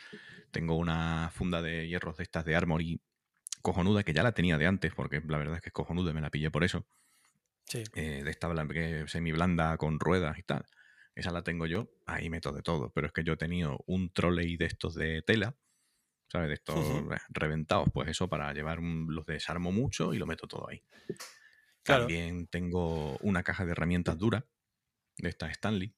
Tengo 0.52 0.76
una 0.76 1.30
funda 1.32 1.62
de 1.62 1.88
hierros 1.88 2.16
de 2.16 2.22
estas 2.22 2.44
de 2.44 2.54
Armory 2.54 3.00
cojonuda, 3.62 4.04
que 4.04 4.12
ya 4.12 4.22
la 4.22 4.32
tenía 4.32 4.56
de 4.58 4.66
antes, 4.66 4.94
porque 4.94 5.20
la 5.26 5.38
verdad 5.38 5.56
es 5.56 5.62
que 5.62 5.70
es 5.70 5.72
cojonuda 5.72 6.10
y 6.10 6.14
me 6.14 6.20
la 6.20 6.30
pillé 6.30 6.50
por 6.50 6.64
eso. 6.64 6.86
Sí. 7.66 7.84
eh, 7.94 8.22
de 8.24 8.30
esta 8.30 8.48
semi 9.06 9.32
blanda 9.32 9.76
con 9.78 9.98
ruedas 10.00 10.38
y 10.38 10.42
tal. 10.42 10.64
Esa 11.14 11.30
la 11.32 11.42
tengo 11.42 11.66
yo, 11.66 11.90
ahí 12.06 12.30
meto 12.30 12.52
de 12.52 12.62
todo. 12.62 12.92
Pero 12.92 13.06
es 13.08 13.12
que 13.12 13.24
yo 13.24 13.32
he 13.32 13.36
tenido 13.36 13.82
un 13.86 14.12
trolley 14.12 14.56
de 14.56 14.66
estos 14.66 14.94
de 14.94 15.22
tela, 15.22 15.56
¿sabes? 16.30 16.48
De 16.48 16.54
estos 16.54 17.04
reventados, 17.30 17.88
pues 17.92 18.08
eso 18.08 18.28
para 18.28 18.52
llevar 18.54 18.78
un, 18.78 19.06
los 19.10 19.26
desarmo 19.26 19.72
mucho 19.72 20.14
y 20.14 20.18
lo 20.18 20.26
meto 20.26 20.46
todo 20.46 20.68
ahí. 20.68 20.82
Claro. 21.82 22.04
También 22.04 22.46
tengo 22.46 23.16
una 23.18 23.42
caja 23.42 23.64
de 23.64 23.72
herramientas 23.72 24.18
dura 24.18 24.46
de 25.18 25.28
estas 25.28 25.50
Stanley, 25.52 25.94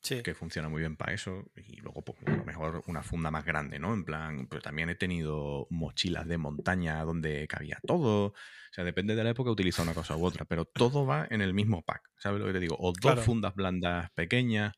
Sí. 0.00 0.22
que 0.22 0.34
funciona 0.34 0.68
muy 0.68 0.80
bien 0.80 0.96
para 0.96 1.12
eso. 1.12 1.50
Y 1.56 1.76
luego, 1.76 2.04
pues 2.04 2.18
a 2.26 2.36
lo 2.36 2.44
mejor 2.44 2.82
una 2.86 3.02
funda 3.02 3.30
más 3.30 3.44
grande, 3.44 3.78
¿no? 3.78 3.92
En 3.94 4.04
plan, 4.04 4.46
pero 4.48 4.62
también 4.62 4.88
he 4.88 4.94
tenido 4.94 5.66
mochilas 5.70 6.26
de 6.26 6.38
montaña 6.38 7.02
donde 7.04 7.46
cabía 7.48 7.78
todo. 7.86 8.26
O 8.28 8.34
sea, 8.72 8.84
depende 8.84 9.16
de 9.16 9.24
la 9.24 9.30
época, 9.30 9.50
utiliza 9.50 9.82
una 9.82 9.94
cosa 9.94 10.16
u 10.16 10.24
otra, 10.24 10.44
pero 10.44 10.64
todo 10.64 11.04
va 11.04 11.26
en 11.30 11.42
el 11.42 11.52
mismo 11.52 11.82
pack. 11.82 12.10
¿Sabes 12.16 12.40
lo 12.40 12.46
que 12.46 12.52
te 12.52 12.60
digo? 12.60 12.76
O 12.78 12.92
dos 12.92 13.00
Claro. 13.00 13.22
fundas 13.22 13.54
blandas 13.54 14.10
pequeñas, 14.12 14.74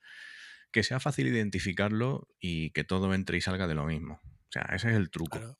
que 0.72 0.82
sea 0.82 1.00
fácil 1.00 1.26
identificarlo 1.28 2.28
y 2.40 2.70
que 2.70 2.84
todo 2.84 3.12
entre 3.14 3.38
y 3.38 3.40
salga 3.42 3.66
de 3.68 3.74
lo 3.74 3.84
mismo. 3.86 4.20
O 4.50 4.52
sea, 4.52 4.62
ese 4.74 4.90
es 4.90 4.96
el 4.96 5.10
truco. 5.10 5.38
Claro. 5.38 5.58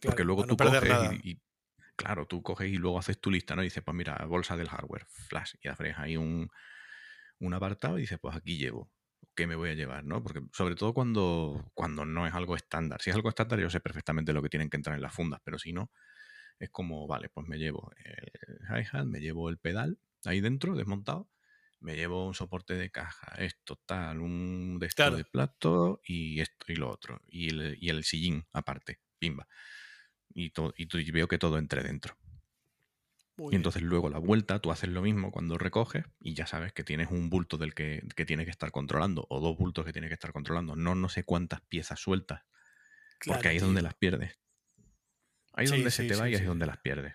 Porque 0.00 0.22
Claro, 0.22 0.24
luego 0.24 0.46
no 0.46 0.56
tú 0.56 0.64
coges 0.64 1.24
y, 1.24 1.42
claro, 1.96 2.26
tú 2.26 2.42
coges 2.42 2.70
y 2.70 2.76
luego 2.76 2.98
haces 2.98 3.20
tu 3.20 3.30
lista, 3.30 3.56
¿no? 3.56 3.62
Y 3.62 3.66
dices, 3.66 3.82
pues 3.84 3.94
mira, 3.96 4.16
bolsa 4.26 4.56
del 4.56 4.68
hardware, 4.68 5.04
flash, 5.06 5.54
y 5.60 5.68
haces 5.68 5.98
ahí 5.98 6.16
un, 6.16 6.48
un 7.40 7.54
apartado 7.54 7.98
y 7.98 8.02
dices, 8.02 8.18
pues 8.20 8.36
aquí 8.36 8.56
llevo. 8.56 8.90
¿Qué 9.34 9.46
me 9.46 9.56
voy 9.56 9.70
a 9.70 9.74
llevar, 9.74 10.04
no? 10.04 10.22
Porque 10.22 10.40
sobre 10.52 10.76
todo 10.76 10.94
cuando, 10.94 11.70
cuando 11.74 12.04
no 12.04 12.26
es 12.26 12.34
algo 12.34 12.56
estándar. 12.56 13.02
Si 13.02 13.10
es 13.10 13.16
algo 13.16 13.28
estándar, 13.28 13.58
yo 13.58 13.68
sé 13.68 13.80
perfectamente 13.80 14.32
lo 14.32 14.42
que 14.42 14.48
tienen 14.48 14.70
que 14.70 14.76
entrar 14.76 14.96
en 14.96 15.02
las 15.02 15.14
fundas, 15.14 15.40
pero 15.44 15.58
si 15.58 15.72
no, 15.72 15.90
es 16.58 16.70
como, 16.70 17.06
vale, 17.06 17.28
pues 17.28 17.46
me 17.48 17.58
llevo 17.58 17.90
el 18.04 18.58
hi-hat, 18.68 19.06
me 19.06 19.20
llevo 19.20 19.50
el 19.50 19.58
pedal 19.58 19.98
ahí 20.24 20.40
dentro, 20.40 20.76
desmontado, 20.76 21.28
me 21.80 21.96
llevo 21.96 22.26
un 22.26 22.34
soporte 22.34 22.74
de 22.74 22.90
caja, 22.90 23.34
esto, 23.38 23.76
tal, 23.86 24.20
un 24.20 24.78
de 24.78 24.86
esto 24.86 25.10
Claro. 25.10 25.16
de 25.16 25.24
plato 25.24 26.00
y 26.04 26.40
esto 26.40 26.66
y 26.72 26.76
lo 26.76 26.90
otro. 26.90 27.20
Y 27.28 27.50
el, 27.50 27.76
y 27.80 27.88
el 27.90 28.04
sillín 28.04 28.46
aparte, 28.52 29.00
pimba. 29.18 29.48
Y, 30.30 30.50
to- 30.50 30.74
y, 30.76 30.86
to- 30.86 30.98
y 31.00 31.10
veo 31.12 31.28
que 31.28 31.38
todo 31.38 31.58
entre 31.58 31.82
dentro. 31.82 32.18
Muy 33.36 33.52
Y 33.52 33.56
bien. 33.56 33.56
entonces 33.56 33.82
luego 33.82 34.08
la 34.08 34.18
vuelta, 34.18 34.60
tú 34.60 34.70
haces 34.70 34.88
lo 34.90 35.02
mismo 35.02 35.30
cuando 35.32 35.58
recoges 35.58 36.04
y 36.20 36.34
ya 36.34 36.46
sabes 36.46 36.72
que 36.72 36.84
tienes 36.84 37.10
un 37.10 37.28
bulto 37.30 37.58
del 37.58 37.74
que, 37.74 38.02
que 38.16 38.24
tienes 38.24 38.46
que 38.46 38.50
estar 38.52 38.70
controlando 38.70 39.26
o 39.28 39.40
dos 39.40 39.56
bultos 39.58 39.84
que 39.84 39.92
tienes 39.92 40.08
que 40.08 40.14
estar 40.14 40.32
controlando. 40.32 40.74
No 40.76 40.94
no 40.94 41.08
sé 41.08 41.24
cuántas 41.24 41.60
piezas 41.62 42.00
sueltas, 42.00 42.42
porque 43.26 43.48
Claro, 43.48 43.48
ahí 43.48 43.56
es 43.58 43.62
donde 43.62 43.82
las 43.82 43.94
pierdes. 43.96 44.40
Ahí 45.52 45.66
es 45.66 45.70
Sí, 45.70 45.76
donde 45.76 45.92
se 45.92 46.02
sí, 46.02 46.04
te 46.04 46.16
va 46.16 46.28
sí, 46.28 46.28
y 46.28 46.34
ahí 46.34 46.40
es 46.42 46.46
donde 46.48 46.66
las 46.66 46.78
pierdes. 46.78 47.14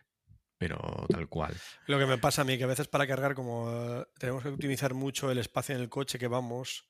Pero 0.58 1.06
tal 1.10 1.28
cual. 1.28 1.56
Lo 1.88 2.00
que 2.00 2.06
me 2.06 2.18
pasa 2.18 2.42
a 2.42 2.46
mí, 2.46 2.58
que 2.58 2.64
a 2.64 2.68
veces 2.68 2.88
para 2.88 3.06
cargar, 3.08 3.36
como 3.36 3.70
eh, 3.72 4.08
tenemos 4.18 4.44
que 4.44 4.50
optimizar 4.50 4.94
mucho 4.94 5.30
el 5.30 5.38
espacio 5.38 5.76
en 5.76 5.82
el 5.82 5.90
coche 5.90 6.18
que 6.18 6.28
vamos, 6.28 6.88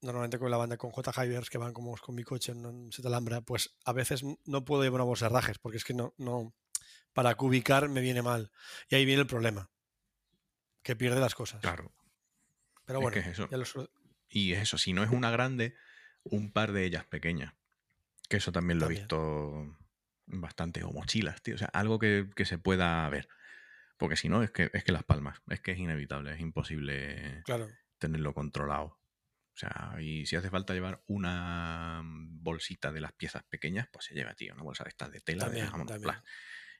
normalmente 0.00 0.38
con 0.38 0.50
la 0.50 0.56
banda 0.56 0.76
con 0.76 0.90
J. 0.90 1.24
Hivers, 1.24 1.50
que 1.50 1.58
van 1.58 1.72
como 1.72 1.96
con 1.98 2.14
mi 2.14 2.24
coche 2.24 2.52
en 2.52 2.90
Seat 2.90 3.06
Alhambra, 3.06 3.42
pues 3.42 3.76
a 3.84 3.92
veces 3.92 4.22
no 4.46 4.64
puedo 4.64 4.82
llevar 4.82 5.00
una 5.00 5.08
bolsa 5.08 5.28
de 5.28 5.34
rajes, 5.34 5.58
porque 5.58 5.76
es 5.76 5.84
que 5.84 5.94
no, 5.94 6.14
no, 6.16 6.54
para 7.12 7.34
cubicar 7.34 7.88
me 7.88 8.00
viene 8.00 8.22
mal. 8.22 8.50
Y 8.88 8.94
ahí 8.94 9.04
viene 9.04 9.22
el 9.22 9.28
problema, 9.28 9.70
que 10.82 10.96
pierde 10.96 11.20
las 11.20 11.34
cosas. 11.34 11.60
Claro. 11.60 11.92
Pero 12.86 12.98
es 12.98 13.02
bueno, 13.02 13.14
que 13.14 13.20
es 13.20 13.26
eso. 13.26 13.48
ya 13.50 13.88
Y 14.28 14.52
es 14.52 14.62
eso, 14.62 14.78
si 14.78 14.92
no 14.92 15.04
es 15.04 15.10
una 15.10 15.30
grande, 15.30 15.76
un 16.24 16.50
par 16.50 16.72
de 16.72 16.84
ellas 16.84 17.04
pequeñas. 17.04 17.54
Que 18.28 18.38
eso 18.38 18.52
también 18.52 18.78
lo 18.78 18.86
he 18.86 18.90
visto 18.90 19.76
bastante. 20.32 20.84
O 20.84 20.92
mochilas, 20.92 21.42
tío. 21.42 21.54
O 21.54 21.58
sea, 21.58 21.68
algo 21.68 21.98
que, 21.98 22.28
que 22.34 22.44
se 22.44 22.58
pueda 22.58 23.08
ver. 23.08 23.28
Porque 23.96 24.16
si 24.16 24.28
no, 24.28 24.42
es 24.42 24.50
que, 24.50 24.70
es 24.72 24.82
que 24.84 24.92
las 24.92 25.04
palmas. 25.04 25.42
Es 25.48 25.60
que 25.60 25.72
es 25.72 25.78
inevitable, 25.78 26.32
es 26.32 26.40
imposible 26.40 27.42
claro. 27.44 27.68
tenerlo 27.98 28.32
controlado. 28.32 29.00
O 29.52 29.58
sea, 29.60 29.96
y 30.00 30.24
si 30.24 30.36
hace 30.36 30.48
falta 30.48 30.72
llevar 30.72 31.02
una 31.06 32.02
bolsita 32.02 32.92
de 32.92 33.00
las 33.02 33.12
piezas 33.12 33.42
pequeñas, 33.42 33.88
pues 33.92 34.06
se 34.06 34.14
lleva, 34.14 34.32
tío, 34.34 34.54
una 34.54 34.62
bolsa 34.62 34.84
de 34.84 34.88
estas 34.88 35.12
de 35.12 35.20
tela, 35.20 35.50
de, 35.50 35.60
También, 35.66 36.00
plas. 36.00 36.22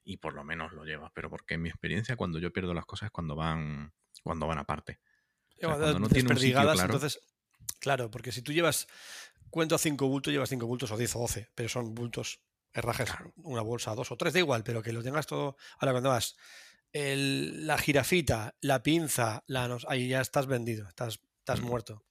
y 0.02 0.16
por 0.16 0.32
lo 0.32 0.44
menos 0.44 0.72
lo 0.72 0.84
llevas. 0.84 1.10
Pero 1.14 1.28
porque 1.28 1.54
en 1.54 1.62
mi 1.62 1.68
experiencia, 1.68 2.16
cuando 2.16 2.38
yo 2.38 2.54
pierdo 2.54 2.72
las 2.72 2.86
cosas 2.86 3.10
cuando 3.10 3.36
van, 3.36 3.92
cuando 4.22 4.46
van 4.46 4.58
aparte. 4.58 5.00
O 5.56 5.60
sea, 5.60 5.68
Lleva 5.68 5.78
cuando 5.78 5.98
no 5.98 6.08
tiene 6.08 6.08
un 6.08 6.08
sitio 6.08 6.28
desperdigadas, 6.28 6.74
claro, 6.76 6.94
entonces, 6.94 7.20
claro, 7.80 8.10
porque 8.10 8.32
si 8.32 8.40
tú 8.40 8.52
llevas, 8.52 8.86
cuento 9.50 9.74
a 9.74 9.78
cinco 9.78 10.08
bultos, 10.08 10.32
llevas 10.32 10.48
cinco 10.48 10.66
bultos 10.66 10.90
o 10.90 10.96
10 10.96 11.16
o 11.16 11.18
12, 11.18 11.50
pero 11.54 11.68
son 11.68 11.94
bultos, 11.94 12.40
herrajes, 12.72 13.10
Claro. 13.10 13.32
una 13.36 13.62
bolsa, 13.62 13.94
dos 13.94 14.10
o 14.12 14.16
tres, 14.16 14.32
da 14.32 14.38
igual, 14.40 14.62
pero 14.64 14.82
que 14.82 14.92
lo 14.92 15.02
tengas 15.02 15.26
todo. 15.26 15.56
Ahora, 15.78 15.92
cuando 15.92 16.10
vas, 16.10 16.36
el- 16.92 17.66
la 17.66 17.78
jirafita, 17.78 18.56
la 18.60 18.82
pinza, 18.82 19.42
la 19.46 19.78
ahí 19.88 20.08
ya 20.08 20.20
estás 20.20 20.46
vendido, 20.46 20.88
estás, 20.88 21.20
estás 21.38 21.60
Mm. 21.60 21.64
muerto. 21.64 22.04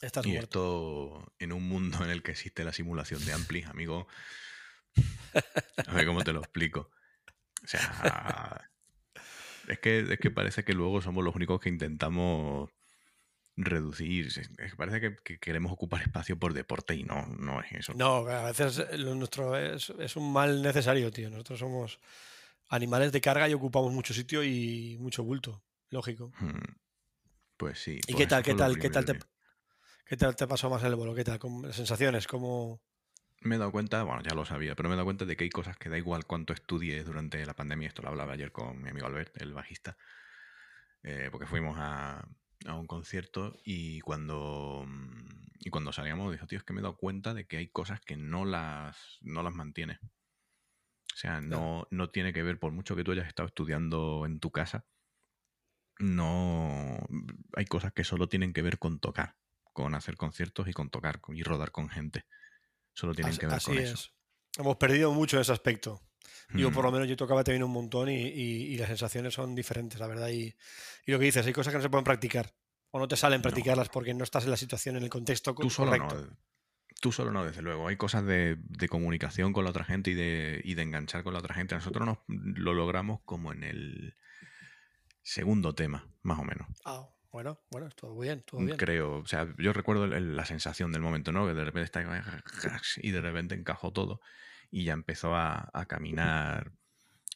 Estás 0.00 0.24
Y 0.24 0.30
muerto. 0.32 1.20
esto 1.22 1.32
en 1.38 1.52
un 1.52 1.68
mundo 1.68 2.02
en 2.04 2.10
el 2.10 2.22
que 2.22 2.30
existe 2.30 2.64
la 2.64 2.72
simulación 2.72 3.22
de 3.24 3.34
Ampli, 3.34 3.62
amigo. 3.64 4.08
A 5.86 5.92
ver 5.92 6.06
cómo 6.06 6.22
te 6.24 6.32
lo 6.32 6.40
explico. 6.40 6.90
O 7.62 7.66
sea, 7.66 8.70
es 9.68 9.78
que, 9.78 10.00
es 10.14 10.18
que 10.18 10.30
parece 10.30 10.64
que 10.64 10.72
luego 10.72 11.02
somos 11.02 11.22
los 11.22 11.34
únicos 11.36 11.60
que 11.60 11.68
intentamos 11.68 12.70
reducir. 13.64 14.28
Parece 14.76 15.00
que, 15.00 15.16
que 15.16 15.38
queremos 15.38 15.72
ocupar 15.72 16.02
espacio 16.02 16.38
por 16.38 16.52
deporte 16.52 16.94
y 16.94 17.04
no, 17.04 17.26
no 17.26 17.60
es 17.62 17.72
eso. 17.72 17.94
No, 17.94 18.26
a 18.26 18.44
veces 18.46 18.78
eh, 18.78 18.98
lo 18.98 19.14
nuestro 19.14 19.56
es, 19.56 19.90
es 19.90 20.16
un 20.16 20.32
mal 20.32 20.62
necesario, 20.62 21.10
tío. 21.10 21.30
Nosotros 21.30 21.58
somos 21.58 22.00
animales 22.68 23.12
de 23.12 23.20
carga 23.20 23.48
y 23.48 23.54
ocupamos 23.54 23.92
mucho 23.92 24.14
sitio 24.14 24.42
y 24.42 24.96
mucho 25.00 25.24
bulto, 25.24 25.62
lógico. 25.90 26.32
Hmm. 26.38 26.74
Pues 27.56 27.78
sí. 27.78 28.00
¿Y 28.06 28.12
pues 28.12 28.16
qué 28.16 28.26
tal, 28.26 28.42
qué 28.42 28.54
tal, 28.54 28.78
qué 28.78 28.90
tal 28.90 29.04
te, 29.04 29.18
qué 30.06 30.16
tal 30.16 30.36
te 30.36 30.46
pasó 30.46 30.70
más 30.70 30.82
el 30.84 30.94
bolo? 30.94 31.14
¿Qué 31.14 31.24
tal? 31.24 31.38
¿Cómo- 31.38 31.66
las 31.66 31.76
sensaciones? 31.76 32.26
¿Cómo...? 32.26 32.80
Me 33.42 33.56
he 33.56 33.58
dado 33.58 33.72
cuenta, 33.72 34.02
bueno, 34.02 34.22
ya 34.22 34.34
lo 34.34 34.44
sabía, 34.44 34.74
pero 34.74 34.90
me 34.90 34.94
he 34.94 34.96
dado 34.96 35.06
cuenta 35.06 35.24
de 35.24 35.34
que 35.34 35.44
hay 35.44 35.50
cosas 35.50 35.76
que 35.78 35.88
da 35.88 35.96
igual 35.96 36.26
cuánto 36.26 36.52
estudies 36.52 37.06
durante 37.06 37.44
la 37.46 37.54
pandemia. 37.54 37.88
Esto 37.88 38.02
lo 38.02 38.08
hablaba 38.08 38.34
ayer 38.34 38.52
con 38.52 38.82
mi 38.82 38.90
amigo 38.90 39.06
Albert, 39.06 39.40
el 39.40 39.54
bajista, 39.54 39.96
eh, 41.02 41.28
porque 41.32 41.46
fuimos 41.46 41.76
a, 41.78 42.22
a 42.66 42.74
un 42.74 42.86
concierto 42.86 43.56
y 43.64 44.00
cuando, 44.00 44.84
mm, 44.86 45.50
y 45.60 45.70
cuando 45.70 45.92
salíamos 45.92 46.32
dijo, 46.32 46.46
tío, 46.46 46.58
es 46.58 46.64
que 46.64 46.72
me 46.72 46.80
he 46.80 46.82
dado 46.82 46.96
cuenta 46.96 47.34
de 47.34 47.46
que 47.46 47.56
hay 47.56 47.68
cosas 47.68 48.00
que 48.00 48.16
no 48.16 48.44
las, 48.44 49.18
no 49.20 49.42
las 49.42 49.54
mantienes. 49.54 49.98
O 50.02 51.16
sea, 51.16 51.40
no, 51.40 51.86
no 51.90 52.10
tiene 52.10 52.32
que 52.32 52.42
ver, 52.42 52.58
por 52.58 52.72
mucho 52.72 52.96
que 52.96 53.04
tú 53.04 53.12
hayas 53.12 53.26
estado 53.26 53.48
estudiando 53.48 54.24
en 54.26 54.40
tu 54.40 54.50
casa, 54.50 54.86
no 55.98 56.98
hay 57.54 57.64
cosas 57.66 57.92
que 57.92 58.04
solo 58.04 58.28
tienen 58.28 58.52
que 58.52 58.62
ver 58.62 58.78
con 58.78 59.00
tocar, 59.00 59.36
con 59.72 59.94
hacer 59.94 60.16
conciertos 60.16 60.68
y 60.68 60.72
con 60.72 60.88
tocar 60.88 61.20
y 61.28 61.42
rodar 61.42 61.72
con 61.72 61.88
gente. 61.88 62.24
Solo 62.94 63.14
tienen 63.14 63.32
Así, 63.32 63.40
que 63.40 63.46
ver 63.46 63.62
con 63.62 63.78
eso. 63.78 63.94
es. 63.94 64.14
Hemos 64.56 64.76
perdido 64.76 65.12
mucho 65.12 65.36
en 65.36 65.42
ese 65.42 65.52
aspecto. 65.52 66.00
Yo 66.54 66.72
por 66.72 66.84
lo 66.84 66.90
Mm, 66.90 66.94
menos 66.94 67.08
yo 67.08 67.16
tocaba 67.16 67.44
también 67.44 67.62
un 67.62 67.70
montón 67.70 68.08
y, 68.08 68.14
y- 68.16 68.72
y 68.72 68.76
las 68.76 68.88
sensaciones 68.88 69.34
son 69.34 69.54
diferentes, 69.54 69.98
la 70.00 70.06
verdad. 70.06 70.28
Y, 70.30 70.54
y 71.06 71.12
lo 71.12 71.18
que 71.18 71.26
dices, 71.26 71.46
hay 71.46 71.52
cosas 71.52 71.72
que 71.72 71.78
no 71.78 71.82
se 71.82 71.90
pueden 71.90 72.04
practicar. 72.04 72.54
O 72.92 72.98
no 72.98 73.06
te 73.06 73.16
salen 73.16 73.38
No. 73.38 73.42
practicarlas 73.42 73.88
porque 73.88 74.14
no 74.14 74.24
estás 74.24 74.44
en 74.44 74.50
la 74.50 74.56
situación, 74.56 74.96
en 74.96 75.04
el 75.04 75.10
contexto 75.10 75.54
co- 75.54 75.62
Tú 75.62 75.70
solo 75.70 75.90
correcto. 75.92 76.16
no. 76.28 76.36
Tú 77.00 77.12
solo 77.12 77.30
no, 77.30 77.44
desde 77.46 77.62
luego. 77.62 77.86
Hay 77.88 77.96
cosas 77.96 78.24
de, 78.26 78.56
de 78.58 78.88
comunicación 78.88 79.52
con 79.52 79.64
la 79.64 79.70
otra 79.70 79.84
gente 79.84 80.10
y 80.10 80.14
de, 80.14 80.60
y 80.64 80.74
de 80.74 80.82
enganchar 80.82 81.22
con 81.22 81.32
la 81.32 81.38
otra 81.38 81.54
gente. 81.54 81.74
Nosotros 81.74 82.04
nos, 82.04 82.18
lo 82.26 82.74
logramos 82.74 83.20
como 83.24 83.52
en 83.52 83.62
el 83.64 84.16
segundo 85.22 85.74
tema, 85.74 86.06
más 86.22 86.38
o 86.38 86.44
menos. 86.44 86.66
Ah, 86.84 87.08
bueno, 87.32 87.60
bueno, 87.70 87.88
todo 87.90 88.18
bien, 88.18 88.42
todo 88.42 88.60
bien. 88.60 88.76
Creo. 88.76 89.18
O 89.18 89.26
sea, 89.26 89.46
yo 89.58 89.72
recuerdo 89.72 90.04
el- 90.04 90.12
el- 90.12 90.36
la 90.36 90.44
sensación 90.44 90.92
del 90.92 91.00
momento, 91.02 91.32
¿no? 91.32 91.46
Que 91.46 91.54
de 91.54 91.64
repente 91.64 91.84
está 91.84 92.02
y 93.02 93.10
de 93.12 93.20
repente 93.20 93.54
encajó 93.54 93.92
todo 93.92 94.20
y 94.70 94.84
ya 94.84 94.92
empezó 94.92 95.34
a, 95.34 95.70
a 95.72 95.86
caminar 95.86 96.72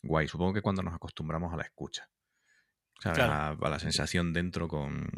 guay. 0.02 0.28
Supongo 0.28 0.54
que 0.54 0.62
cuando 0.62 0.82
nos 0.82 0.94
acostumbramos 0.94 1.52
a 1.52 1.56
la 1.56 1.64
escucha. 1.64 2.08
¿sabes? 3.00 3.18
Claro. 3.18 3.32
A, 3.32 3.66
a 3.66 3.70
la 3.70 3.78
sensación 3.78 4.32
dentro 4.32 4.68
con, 4.68 5.08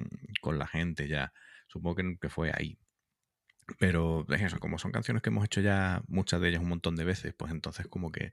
con 0.41 0.59
la 0.59 0.67
gente 0.67 1.09
ya. 1.09 1.33
Supongo 1.69 1.97
que, 1.97 2.19
que 2.21 2.29
fue 2.29 2.51
ahí. 2.55 2.79
Pero 3.79 4.25
es 4.29 4.43
eso, 4.43 4.61
como 4.61 4.79
son 4.79 4.93
canciones 4.93 5.23
que 5.23 5.31
hemos 5.31 5.45
hecho 5.45 5.61
ya 5.61 6.03
muchas 6.07 6.41
de 6.41 6.49
ellas 6.49 6.63
un 6.63 6.69
montón 6.69 6.95
de 6.95 7.05
veces, 7.05 7.35
pues 7.35 7.51
entonces 7.51 7.89
como 7.89 8.13
que 8.13 8.33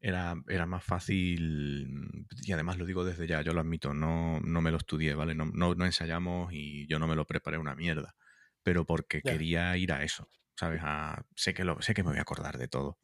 era, 0.00 0.36
era 0.46 0.64
más 0.64 0.84
fácil, 0.84 2.24
y 2.42 2.52
además 2.52 2.78
lo 2.78 2.86
digo 2.86 3.04
desde 3.04 3.26
ya, 3.26 3.42
yo 3.42 3.52
lo 3.52 3.60
admito, 3.60 3.94
no, 3.94 4.38
no 4.40 4.60
me 4.60 4.70
lo 4.70 4.76
estudié, 4.76 5.14
¿vale? 5.14 5.34
No, 5.34 5.46
no, 5.46 5.74
no 5.74 5.84
ensayamos 5.84 6.52
y 6.52 6.86
yo 6.86 7.00
no 7.00 7.08
me 7.08 7.16
lo 7.16 7.26
preparé 7.26 7.58
una 7.58 7.74
mierda, 7.74 8.14
pero 8.62 8.84
porque 8.86 9.22
quería 9.22 9.76
ir 9.76 9.92
a 9.92 10.04
eso, 10.04 10.28
¿sabes? 10.58 10.80
A, 10.84 11.24
sé, 11.36 11.54
que 11.54 11.64
lo, 11.64 11.80
sé 11.82 11.94
que 11.94 12.02
me 12.02 12.10
voy 12.10 12.18
a 12.18 12.22
acordar 12.22 12.58
de 12.58 12.68
todo. 12.68 12.90
O 12.90 12.98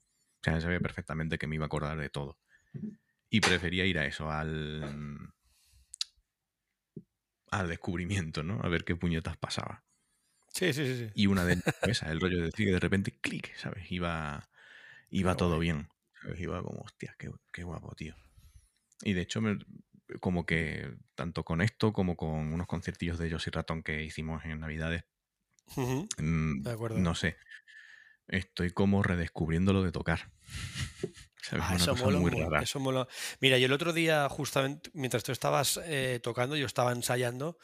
sea, 0.45 0.61
sabía 0.61 0.81
perfectamente 0.81 1.39
que 1.39 1.47
me 1.47 1.57
iba 1.57 1.65
a 1.65 1.69
acordar 1.69 1.99
de 1.99 2.11
todo. 2.11 2.39
Y 3.31 3.41
prefería 3.43 3.87
ir 3.87 3.99
a 3.99 4.07
eso, 4.07 4.31
al, 4.31 5.33
al 7.51 7.69
descubrimiento, 7.69 8.43
¿no? 8.43 8.61
A 8.63 8.69
ver 8.69 8.85
qué 8.85 8.97
puñetas 8.97 9.37
pasaba. 9.37 9.85
Sí, 10.49 10.73
sí, 10.73 10.87
sí. 10.87 10.97
sí. 11.07 11.11
Y 11.15 11.27
una 11.27 11.45
de 11.45 11.53
ellas, 11.55 11.65
esa, 11.83 12.11
el 12.13 12.21
rollo 12.21 12.39
de 12.39 12.45
decir 12.47 12.67
que 12.67 12.73
de 12.73 12.81
repente, 12.81 13.19
clic, 13.21 13.55
¿sabes? 13.57 13.91
Iba, 13.91 14.49
iba 15.11 15.37
todo 15.37 15.59
bien. 15.59 15.89
¿sabes? 16.23 16.41
Iba 16.41 16.63
como, 16.63 16.83
hostia, 16.83 17.17
qué, 17.19 17.31
qué 17.53 17.65
guapo, 17.65 17.95
tío. 17.95 18.17
Y 19.03 19.15
de 19.15 19.23
hecho, 19.23 19.41
me- 19.41 19.59
como 20.21 20.47
que 20.47 20.97
tanto 21.15 21.45
con 21.45 21.63
esto 21.63 21.93
como 21.93 22.17
con 22.17 22.53
unos 22.53 22.67
conciertillos 22.67 23.19
de 23.19 23.31
Josie 23.31 23.53
Ratón 23.53 23.83
que 23.83 24.03
hicimos 24.05 24.45
en 24.45 24.61
Navidades, 24.61 25.05
Mm, 26.19 26.63
De 26.63 26.71
acuerdo. 26.71 26.99
no 26.99 27.15
sé, 27.15 27.37
estoy 28.29 28.71
como 28.71 29.03
redescubriendo 29.03 29.73
lo 29.73 29.83
de 29.83 29.93
tocar. 29.93 30.31
Ah, 31.53 31.75
eso 31.77 31.95
mola, 31.95 32.19
muy 32.19 32.31
rara. 32.31 32.63
eso 32.63 32.81
mola. 32.81 33.07
Mira, 33.39 33.59
yo 33.59 33.67
el 33.67 33.73
otro 33.75 33.93
día, 33.93 34.27
justamente, 34.31 34.89
mientras 34.95 35.23
tú 35.25 35.31
estabas 35.31 35.79
eh, 35.85 36.19
tocando, 36.23 36.57
yo 36.57 36.65
estaba 36.65 36.91
ensayando 36.91 37.59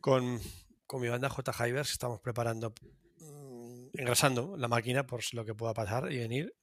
con, 0.00 0.40
con 0.86 1.02
mi 1.02 1.08
banda 1.08 1.28
J. 1.28 1.68
Hivers, 1.68 1.92
estamos 1.92 2.20
preparando, 2.20 2.72
mm, 3.18 3.88
engrasando 3.92 4.56
la 4.56 4.68
máquina 4.68 5.06
por 5.06 5.20
lo 5.34 5.44
que 5.44 5.54
pueda 5.54 5.74
pasar 5.74 6.10
y 6.10 6.16
venir. 6.16 6.54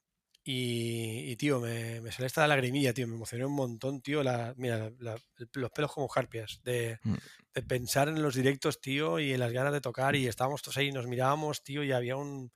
Y, 0.46 1.30
y, 1.32 1.36
tío, 1.36 1.58
me, 1.60 2.00
me 2.02 2.12
sale 2.12 2.26
esta 2.26 2.46
lagrimilla, 2.46 2.92
tío, 2.92 3.08
me 3.08 3.14
emocioné 3.14 3.46
un 3.46 3.54
montón, 3.54 4.02
tío, 4.02 4.22
la, 4.22 4.52
mira, 4.58 4.90
la- 4.98 5.16
los 5.54 5.70
pelos 5.72 5.92
como 5.92 6.08
harpias, 6.14 6.60
de, 6.64 7.00
Mm. 7.06 7.18
de 7.54 7.62
pensar 7.62 8.08
en 8.08 8.22
los 8.22 8.34
directos, 8.34 8.80
tío, 8.80 9.20
y 9.20 9.32
en 9.32 9.40
las 9.40 9.52
ganas 9.52 9.72
de 9.72 9.80
tocar, 9.80 10.16
y 10.16 10.26
estábamos 10.26 10.62
todos 10.62 10.76
ahí, 10.78 10.92
nos 10.92 11.06
mirábamos, 11.06 11.62
tío, 11.64 11.82
y 11.84 11.92
había 11.92 12.16
un... 12.16 12.52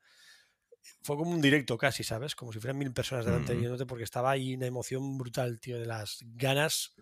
Fue 1.03 1.17
como 1.17 1.31
un 1.31 1.41
directo 1.41 1.77
casi, 1.77 2.03
¿sabes? 2.05 2.35
Como 2.35 2.53
si 2.53 2.61
fueran 2.61 2.79
mil 2.79 2.93
personas 2.93 3.25
delante 3.25 3.55
Ujú. 3.55 3.57
viéndote, 3.57 3.87
porque 3.87 4.05
estaba 4.05 4.31
ahí 4.31 4.55
una 4.55 4.67
emoción 4.67 5.19
brutal, 5.19 5.61
tío, 5.61 5.79
de 5.79 5.87
las 5.87 6.19
ganas 6.23 6.95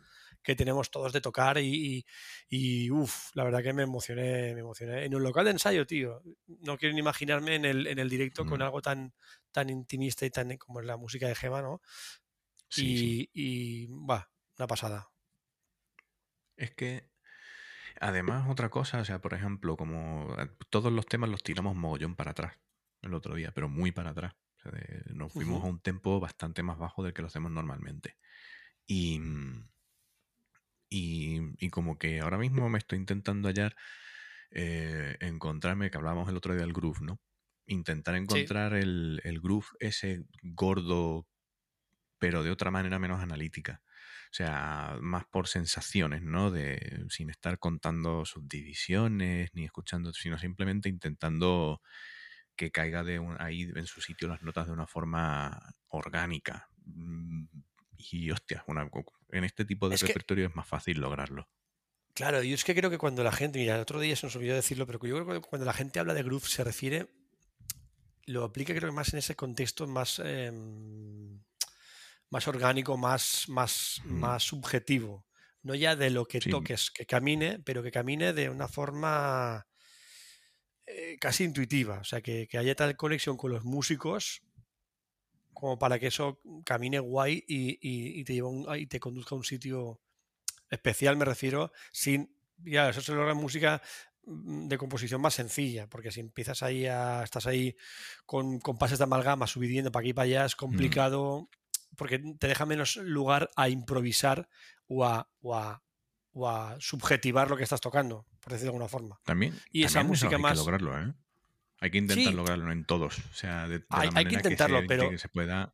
que 0.47 0.57
tenemos 0.57 0.91
todos 0.91 1.13
de 1.13 1.21
tocar 1.21 1.59
y, 1.59 2.07
y, 2.49 2.91
uff, 2.91 3.31
la 3.35 3.45
verdad 3.45 3.63
que 3.63 3.73
me 3.75 3.83
emocioné, 3.83 4.55
me 4.55 4.61
emocioné. 4.61 5.05
En 5.05 5.15
un 5.15 5.23
local 5.25 5.45
de 5.45 5.51
ensayo, 5.53 5.87
tío, 5.87 6.23
no 6.47 6.79
quiero 6.79 6.95
ni 6.95 7.01
imaginarme 7.01 7.57
en 7.57 7.65
el, 7.67 7.87
en 7.89 7.99
el 7.99 8.09
directo 8.09 8.47
con 8.47 8.61
Mm. 8.61 8.63
algo 8.63 8.81
tan, 8.83 9.13
tan 9.53 9.71
intimista 9.71 10.25
y 10.27 10.31
tan 10.31 10.57
como 10.59 10.81
es 10.81 10.87
la 10.87 10.97
música 10.97 11.29
de 11.29 11.35
Gema, 11.35 11.63
¿no? 11.63 11.83
Sí, 12.69 12.97
sí. 12.97 13.17
y, 13.33 13.87
va, 13.87 14.31
una 14.59 14.67
pasada. 14.67 15.11
Es 16.57 16.71
que, 16.75 17.11
además, 18.01 18.49
otra 18.51 18.71
cosa, 18.71 19.01
o 19.01 19.05
sea, 19.05 19.21
por 19.21 19.35
ejemplo, 19.35 19.77
como 19.77 20.35
eh, 20.39 20.51
todos 20.71 20.93
los 20.93 21.07
temas 21.07 21.31
los 21.31 21.43
tiramos 21.43 21.77
mogollón 21.77 22.17
para 22.17 22.33
atrás 22.33 22.59
el 23.03 23.15
otro 23.15 23.35
día, 23.37 23.53
pero 23.55 23.69
muy 23.69 23.93
para 23.93 24.11
atrás. 24.11 24.35
O 24.59 24.61
sea, 24.63 24.73
de- 24.73 25.15
nos 25.15 25.33
fuimos 25.33 25.65
a 25.65 25.69
un 25.69 25.81
tempo 25.81 26.21
bastante 26.21 26.63
más 26.63 26.79
bajo 26.79 27.03
del 27.05 27.15
que 27.15 27.23
lo 27.23 27.29
hacemos 27.29 27.51
normalmente. 27.53 28.19
Y, 28.87 29.19
mm, 29.21 29.69
y, 30.89 31.41
y 31.59 31.71
como 31.71 31.99
que 31.99 32.21
ahora 32.21 32.39
mismo 32.39 32.69
me 32.71 32.79
estoy 32.79 32.99
intentando 32.99 33.49
hallar, 33.49 33.77
eh, 34.51 35.17
encontrarme, 35.21 35.91
que 35.91 35.99
hablábamos 35.99 36.29
el 36.29 36.37
otro 36.37 36.55
día 36.55 36.63
del 36.63 36.73
groove, 36.75 37.01
¿no? 37.03 37.21
Intentar 37.67 38.15
Sí, 38.29 38.53
encontrar 38.55 38.75
el, 38.75 39.21
el 39.25 39.41
groove 39.41 39.67
ese 39.81 40.25
gordo, 40.43 41.29
pero 42.19 42.43
de 42.43 42.51
otra 42.51 42.71
manera 42.71 42.99
menos 42.99 43.21
analítica. 43.23 43.83
O 44.33 44.35
sea, 44.37 44.97
más 45.01 45.25
por 45.27 45.49
sensaciones, 45.49 46.23
¿no? 46.23 46.51
De, 46.51 47.05
sin 47.11 47.31
estar 47.31 47.59
contando 47.59 48.25
subdivisiones 48.25 49.51
ni 49.55 49.65
escuchando, 49.65 50.13
sino 50.13 50.39
simplemente 50.39 50.89
intentando 50.89 51.81
que 52.57 52.71
caiga 52.73 53.05
de 53.05 53.19
un- 53.21 53.37
ahí 53.41 53.63
en 53.75 53.87
su 53.87 54.01
sitio 54.01 54.29
las 54.29 54.43
notas 54.43 54.67
de 54.67 54.73
una 54.73 54.87
forma 54.87 55.75
orgánica. 55.89 56.69
Y 57.99 58.31
hostia, 58.31 58.65
una, 58.69 58.89
en 59.31 59.45
este 59.45 59.65
tipo 59.65 59.89
de 59.89 59.97
es 59.97 60.05
que, 60.05 60.15
repertorio 60.15 60.47
es 60.47 60.55
más 60.57 60.67
fácil 60.69 61.01
lograrlo. 61.01 61.49
claro, 62.15 62.43
yo 62.43 62.55
es 62.55 62.65
que 62.65 62.75
creo 62.75 62.91
que 62.91 62.99
cuando 62.99 63.23
la 63.23 63.33
gente, 63.33 63.59
mira, 63.59 63.75
el 63.77 63.81
otro 63.83 64.01
día 64.01 64.17
se 64.17 64.27
nos 64.27 64.35
olvidó 64.37 64.55
decirlo, 64.55 64.87
pero 64.87 64.99
yo 65.07 65.25
creo 65.25 65.41
que 65.41 65.49
cuando 65.49 65.67
la 65.67 65.73
gente 65.73 66.01
habla 66.01 66.15
de 66.15 66.23
groove 66.23 66.47
se 66.49 66.65
refiere, 66.65 67.09
lo 68.27 68.45
aplica 68.45 68.75
creo 68.75 68.91
que 68.91 68.97
más 68.97 69.13
en 69.13 69.19
ese 69.21 69.37
contexto 69.37 69.87
más, 69.87 70.21
em, 70.25 71.43
más 72.31 72.49
orgánico, 72.49 72.97
más, 72.97 73.47
más, 73.49 74.03
Mm, 74.05 74.11
más 74.11 74.45
subjetivo. 74.45 75.27
No 75.63 75.75
ya 75.75 75.97
de 75.97 76.11
lo 76.11 76.27
que 76.27 76.41
Sí, 76.41 76.51
toques, 76.53 76.91
que 76.91 77.07
camine, 77.07 77.61
pero 77.61 77.83
que 77.83 77.93
camine 77.93 78.33
de 78.33 78.51
una 78.51 78.69
forma 78.69 79.67
eh, 80.87 81.17
casi 81.21 81.45
intuitiva. 81.45 81.99
O 82.01 82.05
sea, 82.05 82.21
que, 82.21 82.47
que 82.49 82.59
haya 82.59 82.75
tal 82.75 82.97
conexión 82.97 83.37
con 83.37 83.53
los 83.53 83.65
músicos 83.65 84.43
como 85.59 85.79
para 85.79 85.99
que 85.99 86.09
eso 86.09 86.39
camine 86.65 86.99
guay 87.01 87.43
y, 87.49 87.71
y- 87.81 88.21
y 88.21 88.25
te, 88.25 88.35
lleve 88.35 88.47
a 88.47 88.51
un- 88.51 88.79
y 88.79 88.87
te 88.87 89.01
conduzca 89.01 89.35
a 89.35 89.39
un 89.39 89.45
sitio 89.45 90.01
especial, 90.71 91.17
me 91.17 91.25
refiero, 91.25 91.73
sin... 91.93 92.31
Ya, 92.59 92.89
eso 92.91 93.01
se 93.01 93.13
logra 93.15 93.33
en 93.33 93.39
música 93.39 93.81
mm, 94.25 94.69
de 94.69 94.79
composición 94.79 95.21
más 95.21 95.35
sencilla, 95.35 95.89
porque 95.89 96.11
si 96.11 96.21
empiezas 96.21 96.63
ahí 96.63 96.87
a... 96.87 97.23
estás 97.23 97.47
ahí 97.47 97.75
con 98.27 98.59
compases 98.61 98.99
de 98.99 99.05
amalgama 99.05 99.47
subiendo 99.47 99.91
para 99.91 100.03
aquí 100.03 100.11
y 100.11 100.15
para 100.15 100.25
allá, 100.25 100.45
es 100.45 100.55
mm, 100.55 100.59
complicado, 100.59 101.49
porque 101.97 102.19
te 102.39 102.49
deja 102.49 102.67
menos 102.67 102.97
lugar 102.97 103.51
a 103.57 103.69
improvisar 103.71 104.49
o 104.89 105.05
a, 105.05 105.31
o 105.41 105.55
a- 105.57 105.83
o 106.39 106.47
a 106.51 106.77
subjetivar 106.81 107.49
lo 107.49 107.57
que 107.57 107.63
estás 107.63 107.81
tocando, 107.81 108.27
por 108.41 108.53
decirlo 108.53 108.73
de 108.73 108.77
alguna 108.77 108.89
forma. 108.89 109.19
También, 109.25 109.55
Y 109.73 109.85
esa 109.85 110.01
también 110.01 110.09
música 110.11 110.29
hay 110.29 110.37
que 110.37 110.43
más... 110.43 110.59
lograrlo, 110.59 110.99
¿eh? 111.01 111.15
Hay 111.81 111.91
que 111.91 111.99
intentar 111.99 112.25
Sí, 112.25 112.37
lograrlo 112.37 112.73
en 112.73 112.85
todos. 112.85 113.19
O 113.19 113.35
sea, 113.35 113.69
de, 113.69 113.81
de 113.81 113.85
hay, 113.91 114.11
la 114.11 114.19
hay 114.19 114.25
que 114.27 114.35
intentarlo, 114.35 114.81
se, 114.81 114.87
pero 114.87 115.11
que 115.11 115.19
se 115.19 115.29
pueda. 115.29 115.73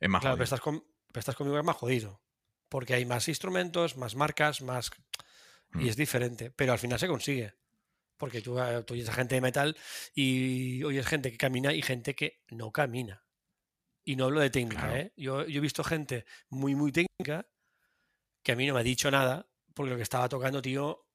Es 0.00 0.08
más 0.08 0.20
claro, 0.20 0.36
pero 0.36 0.44
estás, 0.44 0.60
con, 0.60 0.80
pero 1.12 1.20
estás 1.20 1.34
conmigo 1.36 1.58
es 1.58 1.64
más 1.64 1.76
jodido, 1.76 2.20
porque 2.68 2.94
hay 2.94 3.04
más 3.06 3.28
instrumentos, 3.28 3.96
más 3.96 4.14
marcas, 4.16 4.60
más... 4.62 4.90
y 5.74 5.78
Mm, 5.78 5.88
es 5.88 5.96
diferente, 5.96 6.50
pero 6.50 6.72
al 6.72 6.78
final 6.78 6.98
se 6.98 7.08
consigue. 7.08 7.54
Porque 8.16 8.42
tú, 8.42 8.58
eh, 8.60 8.82
tú 8.84 8.94
oyes 8.94 9.08
a 9.08 9.12
gente 9.12 9.34
de 9.34 9.40
metal 9.40 9.76
y 10.14 10.82
oyes 10.84 11.06
gente 11.06 11.32
que 11.32 11.36
camina 11.38 11.72
y 11.72 11.82
gente 11.82 12.14
que 12.14 12.42
no 12.48 12.70
camina. 12.70 13.24
Y 14.04 14.16
no 14.16 14.26
hablo 14.26 14.40
de 14.40 14.50
técnica, 14.50 14.82
Claro. 14.82 14.96
¿eh? 14.96 15.12
Yo, 15.16 15.46
yo 15.46 15.58
he 15.58 15.60
visto 15.60 15.82
gente 15.82 16.26
muy, 16.48 16.74
muy 16.74 16.92
técnica 16.92 17.46
que 18.42 18.52
a 18.52 18.56
mí 18.56 18.66
no 18.66 18.74
me 18.74 18.80
ha 18.80 18.84
dicho 18.84 19.10
nada 19.10 19.48
porque 19.72 19.90
lo 19.90 19.96
que 19.96 20.02
estaba 20.02 20.28
tocando, 20.28 20.60
tío, 20.62 21.06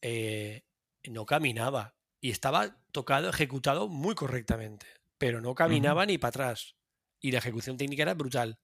eh, 0.00 0.64
no 1.04 1.24
caminaba. 1.26 1.94
Y 2.20 2.30
estaba 2.30 2.76
tocado, 2.92 3.30
ejecutado 3.30 3.88
muy 3.88 4.14
correctamente, 4.14 4.86
pero 5.18 5.40
no 5.40 5.54
caminaba 5.54 6.04
ni 6.06 6.18
para 6.18 6.30
atrás. 6.30 6.74
Y 7.20 7.32
la 7.32 7.38
ejecución 7.38 7.76
técnica 7.76 8.02
era 8.02 8.14
brutal. 8.14 8.58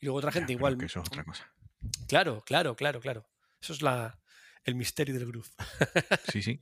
Y 0.00 0.06
luego 0.06 0.18
otra 0.18 0.32
gente 0.32 0.52
igual. 0.52 0.76
que 0.78 0.86
eso 0.86 1.00
es 1.00 1.08
otra 1.08 1.24
cosa. 1.24 1.50
Claro, 2.08 2.42
claro, 2.44 2.76
claro, 2.76 3.00
claro. 3.00 3.26
Eso 3.60 3.72
es 3.72 3.82
la, 3.82 4.18
el 4.64 4.74
misterio 4.74 5.14
del 5.14 5.26
groove. 5.26 5.48
Sí, 6.30 6.42
sí. 6.42 6.60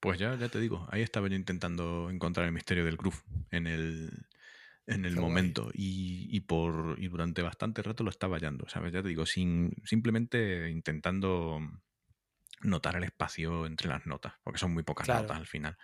Pues 0.00 0.18
ya, 0.18 0.34
ya 0.36 0.48
te 0.48 0.58
digo, 0.58 0.88
ahí 0.90 1.02
estaba 1.02 1.28
yo 1.28 1.36
intentando 1.36 2.08
encontrar 2.10 2.46
el 2.46 2.52
misterio 2.52 2.84
del 2.84 2.96
groove 2.96 3.18
en 3.50 3.66
el, 3.66 4.26
en 4.86 5.04
el 5.04 5.16
momento. 5.16 5.70
Y, 5.74 6.28
y 6.34 6.40
por, 6.40 6.96
y 6.98 7.08
durante 7.08 7.42
bastante 7.42 7.82
rato 7.82 8.02
lo 8.02 8.10
estaba 8.10 8.36
hallando, 8.36 8.66
¿sabes? 8.68 8.92
Ya 8.92 9.02
te 9.02 9.08
digo, 9.08 9.26
sin, 9.26 9.74
simplemente 9.84 10.70
intentando 10.70 11.60
notar 12.60 12.96
el 12.96 13.04
espacio 13.04 13.66
entre 13.66 13.88
las 13.88 14.06
notas, 14.06 14.34
porque 14.42 14.58
son 14.58 14.72
muy 14.72 14.82
pocas 14.82 15.08
notas 15.08 15.24
Claro. 15.26 15.40
al 15.40 15.46
final. 15.46 15.76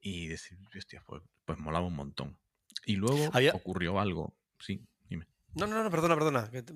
Y 0.00 0.28
decir, 0.28 0.58
hostia, 0.76 1.02
pues, 1.06 1.22
pues 1.44 1.58
molaba 1.58 1.86
un 1.86 1.96
montón. 1.96 2.38
Y 2.86 2.96
luego 2.96 3.30
Había, 3.32 3.52
ocurrió 3.52 3.98
algo, 4.00 4.36
sí, 4.60 4.86
dime, 5.08 5.26
No, 5.54 5.66
no, 5.66 5.82
no, 5.82 5.90
perdona, 5.90 6.14
perdona. 6.14 6.50
que 6.50 6.62
te- 6.62 6.72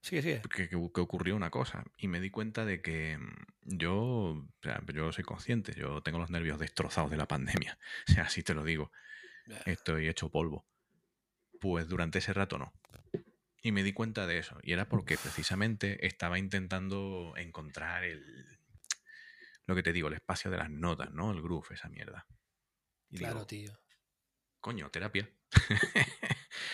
Sigue, 0.00 0.20
sigue. 0.22 0.42
que, 0.42 0.68
que- 0.68 0.90
que 0.94 1.00
ocurrió 1.00 1.34
una 1.34 1.50
cosa 1.50 1.82
y 1.96 2.08
me 2.08 2.20
di 2.20 2.30
cuenta 2.30 2.64
de 2.66 2.82
que 2.82 3.16
mm, 3.18 3.78
yo, 3.78 3.94
o 3.96 4.48
sea, 4.62 4.80
yo 4.92 5.10
soy 5.12 5.24
consciente, 5.24 5.74
yo 5.74 6.02
tengo 6.02 6.18
los 6.18 6.30
nervios 6.30 6.58
destrozados 6.58 7.10
de 7.10 7.16
la 7.16 7.26
pandemia, 7.26 7.78
o 8.08 8.12
sea, 8.12 8.24
así 8.24 8.42
te 8.42 8.54
lo 8.54 8.62
digo, 8.64 8.92
estoy 9.66 10.08
hecho 10.08 10.30
polvo. 10.30 10.66
Pues 11.60 11.88
durante 11.88 12.18
ese 12.18 12.32
rato 12.34 12.58
no. 12.58 12.72
Y 13.64 13.72
me 13.72 13.82
di 13.82 13.94
cuenta 13.94 14.26
de 14.26 14.36
eso. 14.38 14.58
Y 14.62 14.72
era 14.74 14.88
porque 14.90 15.16
precisamente 15.16 16.06
estaba 16.06 16.38
intentando 16.38 17.32
encontrar 17.38 18.04
el. 18.04 18.58
Lo 19.64 19.74
que 19.74 19.82
te 19.82 19.94
digo, 19.94 20.08
el 20.08 20.14
espacio 20.14 20.50
de 20.50 20.58
las 20.58 20.70
notas, 20.70 21.10
¿no? 21.12 21.30
El 21.32 21.40
groove, 21.40 21.68
esa 21.74 21.88
mierda. 21.88 22.26
Y 23.08 23.16
Claro, 23.16 23.46
digo, 23.46 23.46
tío. 23.46 23.80
coño, 24.60 24.90
terapia. 24.90 25.30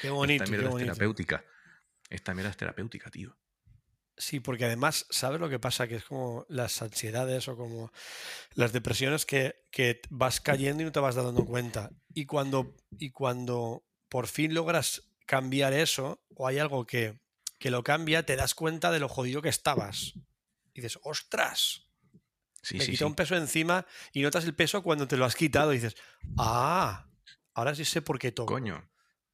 Qué 0.02 0.10
bonito, 0.10 0.42
Esta 0.42 0.44
qué 0.44 0.50
mierda 0.50 0.70
es 0.70 0.84
terapéutica. 0.84 1.44
Esta 2.08 2.34
mierda 2.34 2.50
es 2.50 2.56
terapéutica, 2.56 3.08
tío. 3.08 3.38
Sí, 4.16 4.40
porque 4.40 4.64
además, 4.64 5.06
¿sabes 5.10 5.40
lo 5.40 5.48
que 5.48 5.60
pasa? 5.60 5.86
Que 5.86 5.94
es 5.94 6.04
como 6.04 6.44
las 6.48 6.82
ansiedades 6.82 7.46
o 7.46 7.56
como 7.56 7.92
las 8.54 8.72
depresiones 8.72 9.24
que, 9.26 9.62
que 9.70 10.00
vas 10.10 10.40
cayendo 10.40 10.82
y 10.82 10.86
no 10.86 10.92
te 10.92 10.98
vas 10.98 11.14
dando 11.14 11.44
cuenta. 11.46 11.90
Y 12.12 12.26
cuando, 12.26 12.74
y 12.98 13.12
cuando 13.12 13.86
por 14.08 14.26
fin 14.26 14.52
logras 14.54 15.09
cambiar 15.30 15.72
eso, 15.72 16.24
o 16.34 16.48
hay 16.48 16.58
algo 16.58 16.86
que, 16.86 17.20
que 17.60 17.70
lo 17.70 17.84
cambia, 17.84 18.24
te 18.26 18.34
das 18.36 18.54
cuenta 18.56 18.90
de 18.90 18.98
lo 19.00 19.08
jodido 19.08 19.42
que 19.42 19.48
estabas. 19.48 20.14
Y 20.74 20.80
dices, 20.82 20.98
ostras, 21.04 21.86
Sí, 22.62 22.76
me 22.78 22.84
sí, 22.84 22.92
quita 22.92 23.04
sí. 23.04 23.04
un 23.04 23.14
peso 23.14 23.36
encima 23.36 23.86
y 24.12 24.22
notas 24.22 24.44
el 24.44 24.54
peso 24.54 24.82
cuando 24.82 25.06
te 25.08 25.16
lo 25.16 25.24
has 25.24 25.36
quitado 25.36 25.72
y 25.72 25.76
dices, 25.76 25.96
ah, 26.36 27.06
ahora 27.54 27.74
sí 27.74 27.84
sé 27.84 28.02
por 28.02 28.18
qué 28.18 28.32
toco. 28.32 28.52
Coño, 28.52 28.90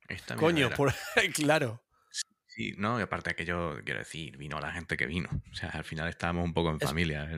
esta 0.08 0.36
Coño, 0.36 0.70
por... 0.70 0.94
claro. 1.34 1.82
Sí, 2.46 2.72
no, 2.78 2.98
y 2.98 3.02
aparte 3.02 3.30
aquello, 3.30 3.82
quiero 3.84 3.98
decir, 4.00 4.36
vino 4.38 4.58
la 4.60 4.72
gente 4.72 4.96
que 4.96 5.06
vino. 5.06 5.28
O 5.52 5.54
sea, 5.54 5.68
al 5.70 5.84
final 5.84 6.08
estábamos 6.08 6.44
un 6.44 6.54
poco 6.54 6.70
en 6.70 6.80
Es- 6.80 6.88
familia. 6.88 7.28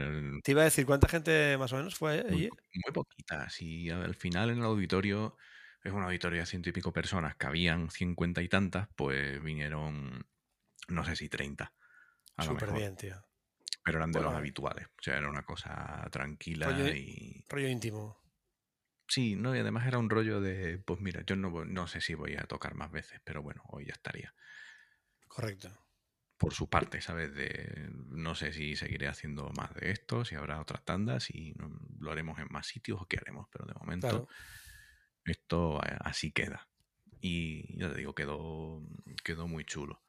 Te 0.44 0.52
iba 0.52 0.62
a 0.62 0.64
decir, 0.64 0.86
¿cuánta 0.86 1.09
gente 1.09 1.56
más 1.59 1.72
o 1.72 1.76
menos 1.76 1.94
fue 1.96 2.22
muy, 2.28 2.34
allí? 2.34 2.48
po- 2.48 2.56
muy 2.84 2.92
poquitas. 2.92 3.61
Y 3.62 3.90
al 3.90 4.14
final 4.14 4.50
en 4.50 4.59
el 4.59 4.64
auditorio, 4.64 5.36
es 5.89 5.95
un 5.95 6.03
auditorio 6.03 6.41
de 6.41 6.47
ciento 6.47 6.68
y 6.68 6.72
pico 6.72 6.93
personas, 6.93 7.36
que 7.36 7.47
habían 7.47 7.91
cincuenta 7.91 8.43
y 8.43 8.49
tantas, 8.49 8.89
pues 8.97 9.43
vinieron, 9.43 10.26
no 10.89 11.05
sé 11.05 11.16
si 11.16 11.28
30, 11.28 11.74
a 12.36 12.45
lo 12.45 12.53
Súper 12.53 12.72
bien, 12.72 12.97
tío. 12.97 13.24
Pero 13.84 13.99
eran 13.99 14.12
de 14.12 14.20
los 14.20 14.26
Bueno, 14.26 14.39
habituales. 14.39 14.86
O 14.86 15.03
sea, 15.03 15.16
era 15.16 15.28
una 15.28 15.43
cosa 15.45 16.07
tranquila 16.11 16.66
Rollo- 16.66 16.95
y... 16.95 17.45
Rollo 17.49 17.68
íntimo. 17.68 18.16
Sí, 19.07 19.36
no, 19.36 19.57
y 19.57 19.59
además 19.59 19.86
era 19.86 19.99
un 19.99 20.11
rollo 20.11 20.41
de, 20.41 20.78
pues 20.78 21.01
mira, 21.01 21.22
yo 21.26 21.34
no, 21.34 21.64
no 21.64 21.86
sé 21.86 22.01
si 22.01 22.14
voy 22.14 22.36
a 22.36 22.43
tocar 22.47 22.74
más 22.74 22.91
veces, 22.93 23.20
pero 23.24 23.43
bueno, 23.43 23.62
hoy 23.68 23.86
ya 23.86 23.93
estaría. 23.95 24.34
Correcto. 25.28 25.70
Por 26.36 26.55
su 26.55 26.68
parte, 26.68 27.01
¿sabes? 27.01 27.34
De, 27.34 27.89
no 28.11 28.36
sé 28.36 28.53
si 28.53 28.76
seguiré 28.76 29.09
haciendo 29.09 29.51
más 29.57 29.74
de 29.74 29.91
esto, 29.91 30.24
si 30.24 30.36
habrá 30.36 30.61
otras 30.61 30.84
tandas, 30.84 31.24
si 31.24 31.53
lo 31.99 32.12
haremos 32.12 32.39
en 32.39 32.47
más 32.51 32.68
sitios 32.68 33.01
o 33.03 33.07
qué 33.07 33.16
haremos, 33.16 33.49
pero 33.51 33.66
de 33.66 33.74
momento 33.74 34.09
Claro. 34.09 34.28
Esto 35.30 35.80
eh, 35.84 35.96
así 36.00 36.32
queda. 36.32 36.68
Y 37.20 37.78
ya 37.78 37.90
te 37.90 37.98
digo, 37.98 38.14
quedó, 38.14 38.82
quedó 39.24 39.48
muy 39.48 39.64
chulo. 39.64 40.02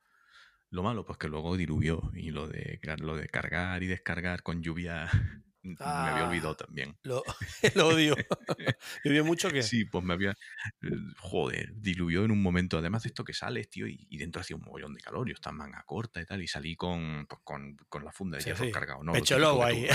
Lo 0.70 0.84
malo, 0.84 1.03
pues 1.05 1.17
que 1.17 1.28
luego 1.28 1.57
diluvió 1.57 2.11
y 2.13 2.30
lo 2.32 2.47
de, 2.47 2.80
lo 2.99 3.15
de 3.15 3.28
cargar 3.28 3.82
y 3.82 3.88
descargar 3.88 4.43
con 4.43 4.61
lluvia 4.61 5.09
me 5.63 5.76
había 5.82 6.28
olvidado 6.28 6.51
Ah. 6.59 6.65
también. 6.65 6.97
Lo, 7.03 7.24
lo 7.76 7.88
odio. 7.88 8.15
¿Llovió 9.03 9.26
mucho 9.26 9.47
o 9.47 9.51
qué? 9.51 9.63
Sí, 9.63 9.86
pues 9.86 10.03
me 10.03 10.13
había. 10.13 10.32
eh, 10.32 10.89
Joder, 11.17 11.74
diluyó 11.76 12.24
en 12.24 12.32
un 12.32 12.41
momento. 12.43 12.78
Además 12.78 13.01
de 13.03 13.07
esto 13.09 13.24
que 13.24 13.34
sales, 13.34 13.70
tío, 13.70 13.88
y, 13.88 14.05
y 14.09 14.17
dentro 14.20 14.41
hacía 14.41 14.55
un 14.57 14.63
mogollón 14.63 14.93
de 14.93 15.01
calor. 15.01 15.28
Yo 15.28 15.34
estaba 15.34 15.55
manga 15.55 15.84
corta 15.88 16.22
y 16.22 16.26
tal, 16.26 16.41
y 16.43 16.47
salí 16.47 16.76
con, 16.76 17.26
pues, 17.28 17.41
con, 17.43 17.76
con 17.89 18.05
la 18.05 18.11
funda 18.11 18.38
de 18.38 18.43
Sí, 18.43 18.49
hierro 18.49 18.65
sí. 18.65 18.72
cargado. 18.72 19.03
¿no? 19.03 19.13
Pecho 19.13 19.39
lobo 19.39 19.61
que 19.61 19.65
ahí. 19.65 19.88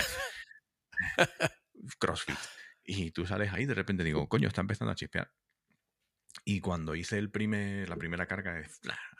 CrossFit. 1.98 2.38
Y 2.85 3.11
tú 3.12 3.26
sales 3.26 3.53
ahí, 3.53 3.66
de 3.66 3.74
repente 3.74 4.05
digo, 4.05 4.28
coño, 4.28 4.49
está 4.49 4.61
empezando 4.61 4.93
a 4.93 4.95
chispear. 4.95 5.30
Y 6.45 6.61
cuando 6.61 6.95
hice 6.95 7.18
el 7.18 7.30
primer, 7.30 7.89
la 7.89 7.97
primera 7.97 8.26
carga, 8.26 8.62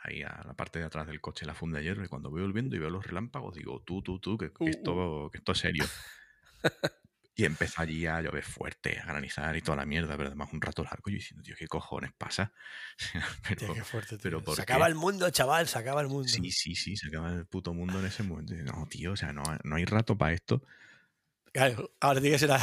ahí 0.03 0.21
a 0.21 0.43
la 0.45 0.53
parte 0.53 0.79
de 0.79 0.85
atrás 0.85 1.07
del 1.07 1.21
coche, 1.21 1.45
la 1.45 1.55
funda 1.55 1.79
de 1.79 1.85
hierro, 1.85 2.03
y 2.03 2.07
cuando 2.07 2.29
voy 2.29 2.41
volviendo 2.41 2.75
y 2.75 2.79
veo 2.79 2.89
los 2.89 3.05
relámpagos, 3.05 3.55
digo, 3.55 3.81
tú, 3.81 4.01
tú, 4.01 4.19
tú, 4.19 4.37
que, 4.37 4.51
que 4.51 4.65
Uh, 4.65 4.67
esto, 4.67 5.29
que 5.31 5.37
esto 5.39 5.51
es 5.53 5.57
serio. 5.57 5.85
Y 7.37 7.43
empezó 7.43 7.81
allí 7.81 8.05
a 8.05 8.21
llover 8.21 8.43
fuerte, 8.43 8.97
a 8.97 9.05
granizar 9.05 9.57
y 9.57 9.61
toda 9.61 9.75
la 9.75 9.85
mierda, 9.85 10.15
pero 10.15 10.27
además 10.27 10.53
un 10.53 10.61
rato 10.61 10.83
largo. 10.83 11.09
Yo 11.09 11.15
diciendo, 11.15 11.43
tío, 11.43 11.55
¿qué 11.57 11.67
cojones 11.67 12.13
pasa? 12.17 12.53
Tío, 12.97 13.21
pero, 13.59 13.73
qué 13.73 13.83
fuerte, 13.83 14.09
tío. 14.11 14.19
pero 14.21 14.43
¿por 14.43 14.55
Se 14.55 14.61
acaba 14.61 14.87
el 14.87 14.95
mundo, 14.95 15.29
chaval, 15.31 15.67
se 15.67 15.77
acaba 15.77 15.99
el 16.01 16.07
mundo. 16.07 16.29
sí, 16.29 16.51
sí, 16.51 16.75
sí, 16.75 16.95
se 16.95 17.07
acaba 17.07 17.33
el 17.33 17.45
puto 17.45 17.73
mundo 17.73 17.99
en 17.99 18.05
ese 18.05 18.23
momento. 18.23 18.53
No, 18.55 18.87
tío, 18.87 19.11
o 19.11 19.15
sea, 19.17 19.33
no, 19.33 19.43
no 19.63 19.75
hay 19.75 19.83
rato 19.83 20.17
para 20.17 20.33
esto. 20.33 20.63
Claro, 21.51 21.93
ahora 21.99 22.21
tiene 22.21 22.35
que 22.35 22.39
ser 22.39 22.49
la, 22.49 22.61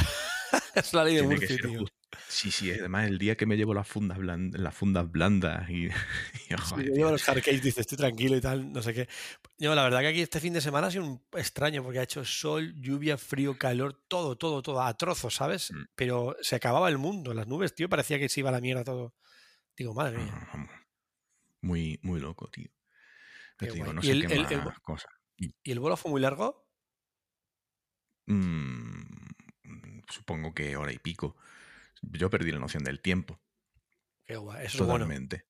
es 0.74 0.92
la 0.94 1.04
ley 1.04 1.16
de 1.16 1.22
Murphy, 1.22 1.56
tío. 1.56 1.84
Sí, 2.28 2.50
sí, 2.50 2.70
además 2.70 3.06
el 3.08 3.18
día 3.18 3.36
que 3.36 3.46
me 3.46 3.56
llevo 3.56 3.72
las 3.74 3.86
fundas, 3.88 4.18
bland- 4.18 4.54
las 4.56 4.74
fundas 4.74 5.10
blandas 5.10 5.68
y, 5.70 5.86
y, 5.86 5.90
Sí, 5.90 6.74
yo 6.76 6.94
llevo 6.94 7.10
los 7.10 7.22
hardcase, 7.22 7.52
dices, 7.60 7.78
estoy 7.78 7.96
tranquilo 7.98 8.36
y 8.36 8.40
tal, 8.40 8.70
no 8.72 8.82
sé 8.82 8.92
qué. 8.92 9.08
Yo, 9.58 9.74
la 9.74 9.82
verdad 9.84 10.00
que 10.00 10.08
aquí 10.08 10.20
este 10.20 10.40
fin 10.40 10.52
de 10.52 10.60
semana 10.60 10.88
ha 10.88 10.90
sido 10.90 11.04
un 11.06 11.22
extraño 11.32 11.82
porque 11.82 11.98
ha 11.98 12.02
hecho 12.02 12.24
sol, 12.24 12.74
lluvia, 12.80 13.16
frío, 13.16 13.56
calor, 13.58 14.04
todo, 14.08 14.36
todo, 14.36 14.62
todo, 14.62 14.82
a 14.82 14.94
trozos, 14.96 15.34
¿sabes? 15.34 15.72
Mm. 15.72 15.84
Pero 15.94 16.36
se 16.42 16.56
acababa 16.56 16.88
el 16.90 16.98
mundo, 16.98 17.32
las 17.34 17.46
nubes, 17.46 17.74
tío, 17.74 17.88
parecía 17.88 18.18
que 18.18 18.28
se 18.28 18.40
iba 18.40 18.50
a 18.50 18.52
la 18.52 18.60
mierda 18.60 18.84
todo. 18.84 19.14
Digo, 19.76 19.94
madre 19.94 20.18
mía. 20.18 20.48
vamos, 20.52 20.70
muy, 21.62 21.98
muy 22.02 22.20
loco, 22.20 22.48
tío. 22.50 22.68
Qué 23.58 23.66
Ya 23.66 23.72
te 23.72 23.74
digo, 23.74 23.84
guay. 23.86 23.94
no 23.96 24.02
¿Y 24.02 24.06
sé 24.06 24.12
el- 24.12 24.26
qué 24.26 24.34
el- 24.34 24.42
más 24.42 24.52
el 24.52 24.60
vo- 24.60 24.80
cosas. 24.82 25.12
¿Y 25.36 25.72
el 25.72 25.80
vuelo 25.80 25.96
fue 25.96 26.10
muy 26.10 26.20
largo? 26.20 26.66
Mm, 28.26 29.01
supongo 30.08 30.54
que 30.54 30.76
hora 30.76 30.92
y 30.92 30.98
pico. 30.98 31.36
Yo 32.02 32.30
perdí 32.30 32.52
la 32.52 32.58
noción 32.60 32.84
del 32.84 33.00
tiempo, 33.02 33.40
Qué 34.24 34.36
guay, 34.36 34.66
eso 34.66 34.80
es 34.82 34.86
bueno. 34.86 35.06
totalmente. 35.06 35.46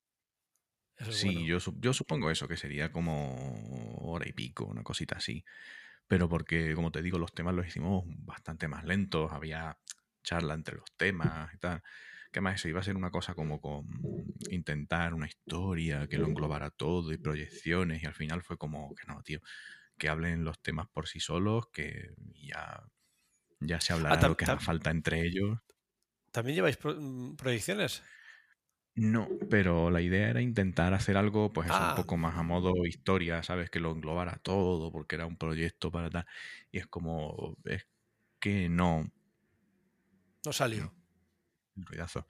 Eso 0.97 1.11
es 1.11 1.17
Sí, 1.17 1.45
bueno. 1.45 1.45
yo, 1.45 1.57
yo 1.79 1.93
supongo 1.93 2.31
eso, 2.31 2.47
que 2.47 2.57
sería 2.57 2.91
como 2.91 3.97
hora 4.01 4.27
y 4.27 4.33
pico, 4.33 4.65
una 4.65 4.83
cosita 4.83 5.17
así. 5.17 5.43
Pero 6.07 6.29
porque, 6.29 6.75
como 6.75 6.91
te 6.91 7.01
digo, 7.01 7.19
los 7.19 7.33
temas 7.33 7.55
los 7.55 7.67
hicimos 7.67 8.03
bastante 8.07 8.67
más 8.67 8.85
lentos, 8.85 9.31
había 9.33 9.79
charla 10.23 10.53
entre 10.55 10.77
los 10.77 10.85
temas 10.97 11.53
y 11.53 11.57
tal. 11.59 11.81
Que 12.31 12.39
además 12.39 12.55
eso 12.55 12.69
iba 12.69 12.79
a 12.81 12.83
ser 12.83 12.95
una 12.97 13.11
cosa 13.11 13.35
como 13.35 13.61
con 13.61 13.87
intentar 14.49 15.13
una 15.13 15.27
historia 15.27 16.07
que 16.07 16.19
lo 16.19 16.27
englobara 16.27 16.71
todo 16.71 17.13
y 17.13 17.17
proyecciones 17.17 18.03
y 18.03 18.07
al 18.07 18.15
final 18.15 18.41
fue 18.43 18.57
como 18.57 18.93
que 18.95 19.05
no, 19.07 19.21
tío, 19.23 19.39
que 19.97 20.09
hablen 20.09 20.43
los 20.45 20.61
temas 20.61 20.87
por 20.89 21.07
sí 21.07 21.19
solos, 21.19 21.67
que 21.73 22.11
ya, 22.35 22.83
ya 23.65 23.79
se 23.81 23.93
hablará 23.93 24.19
tam- 24.19 24.29
lo 24.29 24.37
que 24.37 24.45
haga 24.45 24.59
falta 24.59 24.91
entre 24.91 25.21
ellos. 25.25 25.59
¿También 26.31 26.55
lleváis 26.55 26.77
pro- 26.77 26.95
mm, 26.99 27.35
proyecciones? 27.35 28.03
No, 28.95 29.27
pero 29.49 29.89
la 29.89 30.01
idea 30.01 30.29
era 30.29 30.41
intentar 30.41 30.93
hacer 30.93 31.17
algo, 31.17 31.51
pues 31.51 31.67
eso, 31.67 31.75
Ah. 31.79 31.89
un 31.91 31.95
poco 32.03 32.15
más 32.17 32.35
a 32.37 32.43
modo 32.43 32.85
historia, 32.85 33.41
¿sabes? 33.41 33.69
Que 33.71 33.79
lo 33.79 33.91
englobara 33.91 34.37
todo, 34.43 34.91
porque 34.91 35.15
era 35.15 35.25
un 35.25 35.35
proyecto 35.37 35.91
para 35.91 36.09
tal. 36.11 36.25
Y 36.71 36.77
es 36.77 36.85
como, 36.87 37.57
es 37.65 37.87
que 38.39 38.69
no, 38.69 39.09
No 40.45 40.53
salió. 40.53 40.93
un 41.75 41.85
ruidazo. 41.85 42.27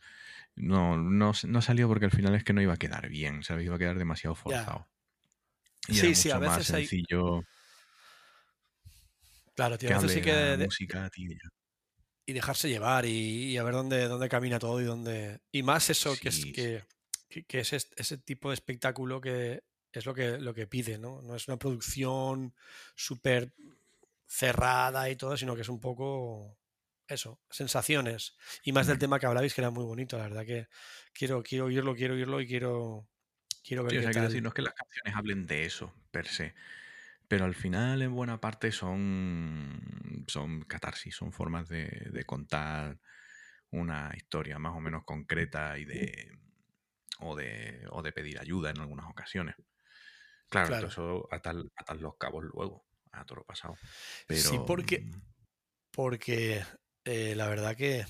No, 0.56 0.96
no, 0.98 1.34
no 1.48 1.62
salió 1.62 1.88
porque 1.90 2.06
al 2.06 2.12
final 2.12 2.34
es 2.36 2.44
que 2.46 2.54
no 2.54 2.62
iba 2.62 2.74
a 2.74 2.78
quedar 2.78 3.10
bien, 3.10 3.44
¿sabes? 3.44 3.66
Iba 3.66 3.76
a 3.76 3.80
quedar 3.80 3.98
demasiado 3.98 4.36
Ya. 4.36 4.42
forzado. 4.42 4.88
Y 5.90 5.96
Sí, 5.96 6.06
era 6.08 6.16
sí, 6.16 6.30
a 6.32 6.36
mucho 6.36 6.48
más 6.48 6.58
veces 6.60 6.76
hay- 6.76 6.88
Claro, 9.56 9.78
tío, 9.78 9.90
que 9.90 9.94
hable 9.96 10.10
sí 10.14 10.22
que 10.22 10.32
la 10.32 10.38
de- 10.38 10.58
de- 10.58 10.66
música, 10.66 11.10
y 12.26 12.34
dejarse 12.34 12.70
llevar 12.70 13.06
y, 13.06 13.52
y 13.52 13.58
a 13.58 13.64
ver 13.64 13.74
dónde, 13.74 14.08
dónde 14.08 14.30
camina 14.30 14.60
todo 14.60 14.80
y 14.82 14.86
dónde. 14.86 15.42
Y 15.52 15.64
más 15.64 15.90
eso, 15.90 16.16
que 16.20 16.30
es 16.30 16.46
que, 16.46 16.84
que, 17.30 17.44
que 17.44 17.60
es 17.60 17.74
ese 17.74 18.18
tipo 18.18 18.50
de 18.50 18.56
espectáculo 18.56 19.20
que 19.20 19.62
es 19.92 20.06
lo 20.06 20.14
que, 20.14 20.38
lo 20.40 20.54
que 20.54 20.68
pide, 20.68 20.98
¿no? 20.98 21.22
No 21.22 21.36
es 21.36 21.48
una 21.48 21.58
producción 21.58 22.56
súper 22.96 23.54
cerrada 24.26 25.10
y 25.10 25.16
todo, 25.16 25.38
sino 25.38 25.56
que 25.56 25.62
es 25.62 25.70
un 25.70 25.80
poco 25.80 26.58
eso, 27.08 27.42
sensaciones. 27.50 28.36
Y 28.64 28.72
más 28.72 28.88
del 28.88 28.98
Mm. 28.98 29.00
tema 29.00 29.20
que 29.20 29.26
hablabais, 29.26 29.54
que 29.54 29.62
era 29.62 29.70
muy 29.70 29.84
bonito, 29.84 30.18
la 30.18 30.24
verdad 30.24 30.46
que 30.46 30.68
quiero, 31.14 31.44
quiero 31.44 31.66
oírlo, 31.66 31.96
quiero 31.96 32.16
oírlo 32.16 32.42
y 32.42 32.48
quiero, 32.48 33.08
quiero 33.64 33.84
ver 33.84 33.92
Sí, 33.92 33.98
o 33.98 34.00
qué 34.00 34.04
sea, 34.04 34.12
quiero 34.12 34.24
tal. 34.24 34.30
decir, 34.30 34.44
no 34.44 34.50
es 34.50 34.56
que 34.56 34.62
las 34.62 34.74
canciones 34.74 35.14
hablen 35.16 35.46
de 35.46 35.66
eso, 35.66 35.94
per 36.12 36.28
se. 36.28 36.54
Pero 37.28 37.46
al 37.46 37.56
final, 37.56 38.02
en 38.02 38.14
buena 38.14 38.40
parte, 38.40 38.72
son, 38.72 40.26
son 40.28 40.62
catarsis, 40.64 41.16
son 41.16 41.32
formas 41.32 41.68
de, 41.70 41.86
de 42.12 42.24
contar 42.26 43.00
una 43.72 44.12
historia 44.16 44.60
más 44.60 44.76
o 44.76 44.80
menos 44.80 45.04
concreta 45.04 45.78
y 45.80 45.86
de. 45.86 46.32
o 47.20 47.36
de. 47.36 47.86
o 47.92 48.02
de 48.04 48.12
pedir 48.12 48.40
ayuda 48.40 48.70
en 48.70 48.80
algunas 48.80 49.10
ocasiones. 49.10 49.56
Claro, 50.50 50.68
Claro. 50.68 50.88
eso 50.88 51.28
atar, 51.32 51.56
atar 51.76 51.98
los 51.98 52.16
cabos 52.18 52.44
luego, 52.44 52.86
a 53.12 53.26
todo 53.26 53.38
lo 53.40 53.46
pasado. 53.46 53.76
Pero. 54.28 54.42
Sí, 54.42 54.60
porque- 54.68 55.00
mm, 55.00 55.22
porque 55.92 56.64
eh, 57.06 57.34
la 57.36 57.48
verdad 57.48 57.76
que, 57.76 58.06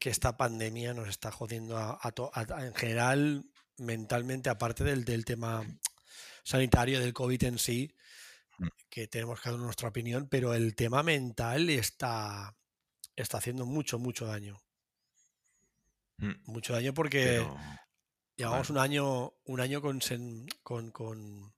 que 0.00 0.10
esta 0.10 0.36
pandemia 0.36 0.94
nos 0.94 1.08
está 1.08 1.30
jodiendo 1.30 1.76
a, 1.76 1.98
a 2.02 2.10
to- 2.12 2.30
a- 2.34 2.46
a- 2.56 2.66
en 2.66 2.74
general 2.74 3.44
mentalmente, 3.78 4.50
aparte 4.50 4.82
del, 4.82 5.04
del 5.04 5.24
tema 5.24 5.64
sanitario 6.48 6.98
del 7.00 7.12
COVID 7.12 7.42
en 7.44 7.58
sí, 7.58 7.94
Mm. 8.60 8.68
que 8.90 9.06
tenemos 9.06 9.40
cada 9.40 9.54
uno 9.54 9.66
nuestra 9.66 9.88
opinión, 9.88 10.28
pero 10.28 10.52
el 10.52 10.74
tema 10.74 11.04
mental 11.04 11.70
está, 11.70 12.56
está 13.14 13.38
haciendo 13.38 13.66
mucho, 13.66 13.98
mucho 14.00 14.26
daño. 14.26 14.58
mm, 16.16 16.32
Mucho 16.46 16.72
daño 16.72 16.92
porque 16.94 17.36
pero. 17.38 17.56
llevamos 18.36 18.70
un 18.70 18.78
año, 18.78 19.32
un 19.44 19.60
año 19.60 19.80
con, 19.80 20.00
con, 20.64 20.90
con, 20.90 21.54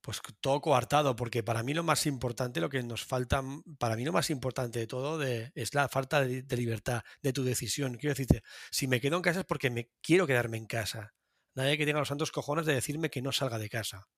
pues 0.00 0.20
todo 0.40 0.60
coartado, 0.62 1.14
porque 1.14 1.42
para 1.42 1.62
mí 1.62 1.74
lo 1.74 1.82
más 1.82 2.06
importante, 2.06 2.60
lo 2.60 2.70
que 2.70 2.82
nos 2.82 3.04
falta, 3.04 3.42
para 3.78 3.94
mí 3.96 4.04
lo 4.04 4.12
más 4.12 4.30
importante 4.30 4.78
de 4.78 4.86
todo 4.86 5.18
de- 5.18 5.52
es 5.54 5.74
la 5.74 5.88
falta 5.88 6.22
de, 6.24 6.42
de 6.42 6.56
libertad, 6.56 7.02
de 7.22 7.32
tu 7.34 7.44
decisión. 7.44 7.96
Quiero 7.98 8.14
decirte, 8.14 8.42
si 8.70 8.86
me 8.88 9.00
quedo 9.00 9.16
en 9.16 9.22
casa 9.22 9.40
es 9.40 9.46
porque 9.46 9.68
me 9.70 9.90
quiero 10.00 10.26
quedarme 10.26 10.56
en 10.56 10.66
casa. 10.66 11.12
Nadie 11.54 11.76
que 11.78 11.84
tenga 11.86 11.98
los 12.00 12.08
santos 12.08 12.32
cojones 12.32 12.66
de 12.66 12.74
decirme 12.74 13.10
que 13.10 13.22
no 13.22 13.32
salga 13.32 13.58
de 13.58 13.68
casa. 13.68 14.08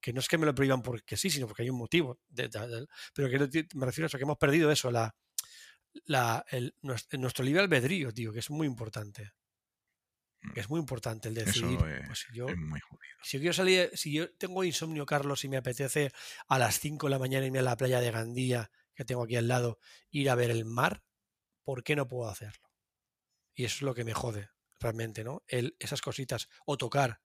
Que 0.00 0.12
no 0.12 0.20
es 0.20 0.28
que 0.28 0.38
me 0.38 0.46
lo 0.46 0.54
prohíban 0.54 0.82
porque 0.82 1.16
sí, 1.16 1.30
sino 1.30 1.46
porque 1.46 1.62
hay 1.62 1.70
un 1.70 1.78
motivo. 1.78 2.20
de- 2.28 2.48
de- 2.48 2.68
de- 2.68 2.86
pero 3.14 3.28
que 3.50 3.66
me 3.74 3.86
refiero 3.86 4.06
a 4.06 4.08
eso, 4.08 4.18
que 4.18 4.24
hemos 4.24 4.38
perdido 4.38 4.70
eso, 4.70 4.90
la, 4.90 5.14
la, 6.04 6.44
el- 6.50 6.74
nues- 6.82 7.06
nuestro 7.18 7.44
libre 7.44 7.62
albedrío, 7.62 8.12
tío, 8.12 8.32
que 8.32 8.38
es 8.40 8.50
muy 8.50 8.66
importante. 8.66 9.32
Mm. 10.42 10.52
Que 10.52 10.60
es 10.60 10.68
muy 10.68 10.80
importante 10.80 11.28
el 11.28 11.34
decidir. 11.34 11.78
es, 11.86 12.06
pues 12.06 12.18
si 12.28 12.36
yo, 12.36 12.48
es 12.48 12.56
muy 12.56 12.80
jodido. 12.80 13.16
si 13.22 13.36
yo 13.36 13.40
quiero 13.40 13.52
salir, 13.54 13.90
si 13.94 14.12
yo 14.12 14.32
tengo 14.36 14.64
insomnio, 14.64 15.06
Carlos, 15.06 15.44
y 15.44 15.48
me 15.48 15.56
apetece 15.56 16.12
a 16.48 16.58
las 16.58 16.78
5 16.80 17.06
de 17.06 17.10
la 17.12 17.18
mañana 17.18 17.46
irme 17.46 17.60
a 17.60 17.62
la 17.62 17.76
playa 17.76 18.00
de 18.00 18.10
Gandía, 18.10 18.70
que 18.94 19.04
tengo 19.04 19.24
aquí 19.24 19.36
al 19.36 19.48
lado, 19.48 19.78
ir 20.10 20.28
a 20.30 20.34
ver 20.34 20.50
el 20.50 20.64
mar, 20.64 21.02
¿por 21.64 21.82
qué 21.84 21.96
no 21.96 22.08
puedo 22.08 22.28
hacerlo? 22.28 22.70
Y 23.54 23.64
eso 23.64 23.76
es 23.76 23.82
lo 23.82 23.94
que 23.94 24.04
me 24.04 24.14
jode, 24.14 24.48
realmente, 24.82 25.24
¿no? 25.24 25.42
El, 25.46 25.76
esas 25.78 26.00
cositas. 26.02 26.48
O 26.66 26.76
tocar. 26.76 27.20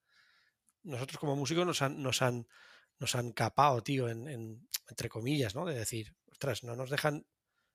nosotros 0.83 1.19
como 1.19 1.35
músicos 1.35 1.65
nos 1.65 1.81
han, 1.81 2.01
nos 2.01 2.21
han, 2.21 2.47
nos 2.99 3.15
han 3.15 3.31
capado, 3.33 3.81
tío, 3.83 4.07
en, 4.09 4.27
en- 4.27 4.69
entre 4.89 5.09
comillas, 5.09 5.53
¿no? 5.55 5.65
De 5.65 5.75
decir, 5.75 6.15
ostras, 6.27 6.63
no 6.63 6.75
nos 6.75 6.89
dejan 6.89 7.27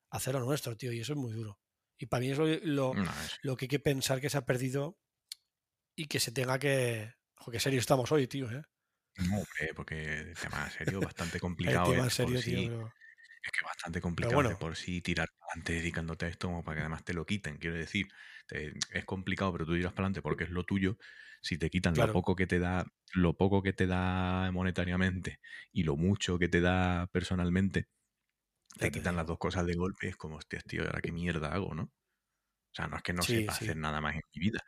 hacer 0.09 0.33
lo 0.33 0.39
nuestro, 0.41 0.75
tío, 0.75 0.91
y 0.91 0.99
eso 1.01 1.13
es 1.13 1.19
muy 1.19 1.31
duro. 1.33 1.59
Y 1.97 2.07
para 2.07 2.21
mí 2.21 2.31
es 2.31 2.37
lo, 2.39 2.47
lo- 2.47 2.93
No, 2.95 3.03
es- 3.03 3.37
lo 3.43 3.55
que 3.55 3.65
hay 3.65 3.69
que 3.69 3.79
pensar 3.79 4.19
que 4.19 4.29
se 4.31 4.37
ha 4.37 4.45
perdido 4.45 4.97
y 5.95 6.07
que 6.07 6.19
se 6.19 6.31
tenga 6.31 6.57
que... 6.57 7.13
Jo, 7.35 7.51
qué 7.51 7.59
serio 7.59 7.79
estamos 7.79 8.11
hoy, 8.11 8.27
tío, 8.27 8.49
¿eh? 8.51 8.63
no, 9.17 9.35
hombre, 9.35 9.73
porque 9.75 10.01
el 10.21 10.33
tema 10.35 10.67
serio, 10.71 10.99
bastante 11.13 11.37
El 11.37 11.41
complicado. 11.41 11.91
tema 11.91 12.07
es 12.07 12.19
en 12.19 12.25
serio, 12.27 12.41
tío, 12.41 12.57
sí- 12.59 12.67
pero- 12.69 12.93
Es 13.43 13.51
que 13.51 13.65
bastante 13.65 14.01
complicado 14.01 14.35
bueno. 14.35 14.49
de 14.49 14.55
por 14.55 14.75
sí 14.75 15.01
tirar 15.01 15.29
adelante 15.53 15.73
dedicándote 15.73 16.25
a 16.25 16.29
esto 16.29 16.47
como 16.47 16.63
para 16.63 16.75
que 16.77 16.81
además 16.81 17.03
te 17.03 17.13
lo 17.13 17.25
quiten. 17.25 17.57
Quiero 17.57 17.75
decir, 17.77 18.07
te- 18.47 18.73
es 18.91 19.05
complicado, 19.05 19.51
pero 19.53 19.65
tú 19.65 19.73
tiras 19.75 19.93
para 19.93 20.05
adelante 20.07 20.21
porque 20.21 20.43
es 20.45 20.49
lo 20.51 20.63
tuyo. 20.65 20.97
Si 21.41 21.57
te 21.57 21.69
quitan 21.69 21.97
Claro. 21.97 21.99
lo 21.99 22.09
poco 22.11 22.35
que 22.35 22.47
te 22.47 22.59
da, 22.59 22.85
lo 23.13 23.35
poco 23.37 23.61
que 23.63 23.73
te 23.73 23.87
da 23.87 24.51
monetariamente 24.51 25.39
y 25.71 25.83
lo 25.83 25.97
mucho 25.97 26.39
que 26.39 26.47
te 26.49 26.61
da 26.61 27.07
personalmente, 27.11 27.87
te 28.79 28.91
quitan 28.91 29.15
las 29.15 29.27
dos 29.27 29.37
cosas 29.39 29.65
de 29.65 29.75
golpe. 29.75 30.09
Es 30.09 30.17
como, 30.17 30.37
hostias, 30.37 30.63
tío, 30.65 30.83
¿ahora 30.85 31.01
qué 31.01 31.11
mierda 31.11 31.53
hago, 31.53 31.73
no? 31.75 31.83
O 31.85 31.91
sea, 32.75 32.87
no 32.87 32.97
es 32.97 33.03
que 33.03 33.13
no 33.13 33.25
Sí, 33.27 33.27
sepa 33.27 33.55
sí. 33.57 33.73
hacer 33.73 33.77
nada 33.77 34.01
más 34.01 34.15
en 34.15 34.21
mi 34.35 34.41
vida, 34.41 34.59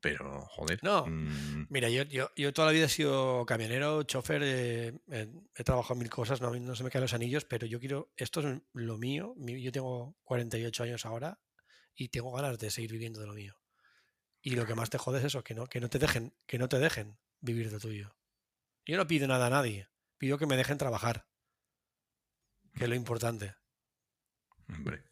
pero 0.00 0.42
joder. 0.46 0.78
No, 0.82 1.06
mm, 1.06 1.66
Mira, 1.68 1.88
yo, 1.88 2.04
yo, 2.04 2.30
yo 2.36 2.52
toda 2.52 2.66
la 2.66 2.72
vida 2.72 2.86
he 2.86 2.88
sido 2.88 3.44
camionero, 3.46 4.02
chofer, 4.04 4.42
eh, 4.42 5.00
eh, 5.10 5.28
he 5.54 5.64
trabajado 5.64 5.94
en 5.94 6.00
mil 6.00 6.10
cosas, 6.10 6.40
no, 6.40 6.50
no 6.54 6.74
se 6.74 6.84
me 6.84 6.90
caen 6.90 7.02
los 7.02 7.14
anillos, 7.14 7.44
pero 7.44 7.66
yo 7.66 7.78
quiero, 7.80 8.12
esto 8.16 8.40
es 8.40 8.62
lo 8.72 8.98
mío, 8.98 9.34
yo 9.36 9.72
tengo 9.72 10.16
48 10.24 10.84
años 10.84 11.06
ahora 11.06 11.38
y 11.94 12.08
tengo 12.08 12.32
ganas 12.32 12.58
de 12.58 12.70
seguir 12.70 12.92
viviendo 12.92 13.20
de 13.20 13.26
lo 13.26 13.34
mío. 13.34 13.54
Y 14.42 14.54
lo 14.56 14.66
que 14.66 14.74
más 14.74 14.88
te 14.88 14.98
jode 14.98 15.18
es 15.18 15.24
eso, 15.24 15.44
que 15.44 15.54
no, 15.54 15.66
que 15.66 15.80
no 15.80 15.90
te 15.90 15.98
dejen, 15.98 16.34
que 16.46 16.58
no 16.58 16.68
te 16.68 16.78
dejen 16.78 17.18
vivir 17.40 17.70
de 17.70 17.78
tuyo. 17.78 18.16
Yo 18.86 18.96
no 18.96 19.06
pido 19.06 19.28
nada 19.28 19.46
a 19.46 19.50
nadie, 19.50 19.88
pido 20.16 20.38
que 20.38 20.46
me 20.46 20.56
dejen 20.56 20.78
trabajar, 20.78 21.26
que 22.74 22.84
es 22.84 22.88
lo 22.88 22.96
importante. 22.96 23.54
Hombre. 24.68 25.04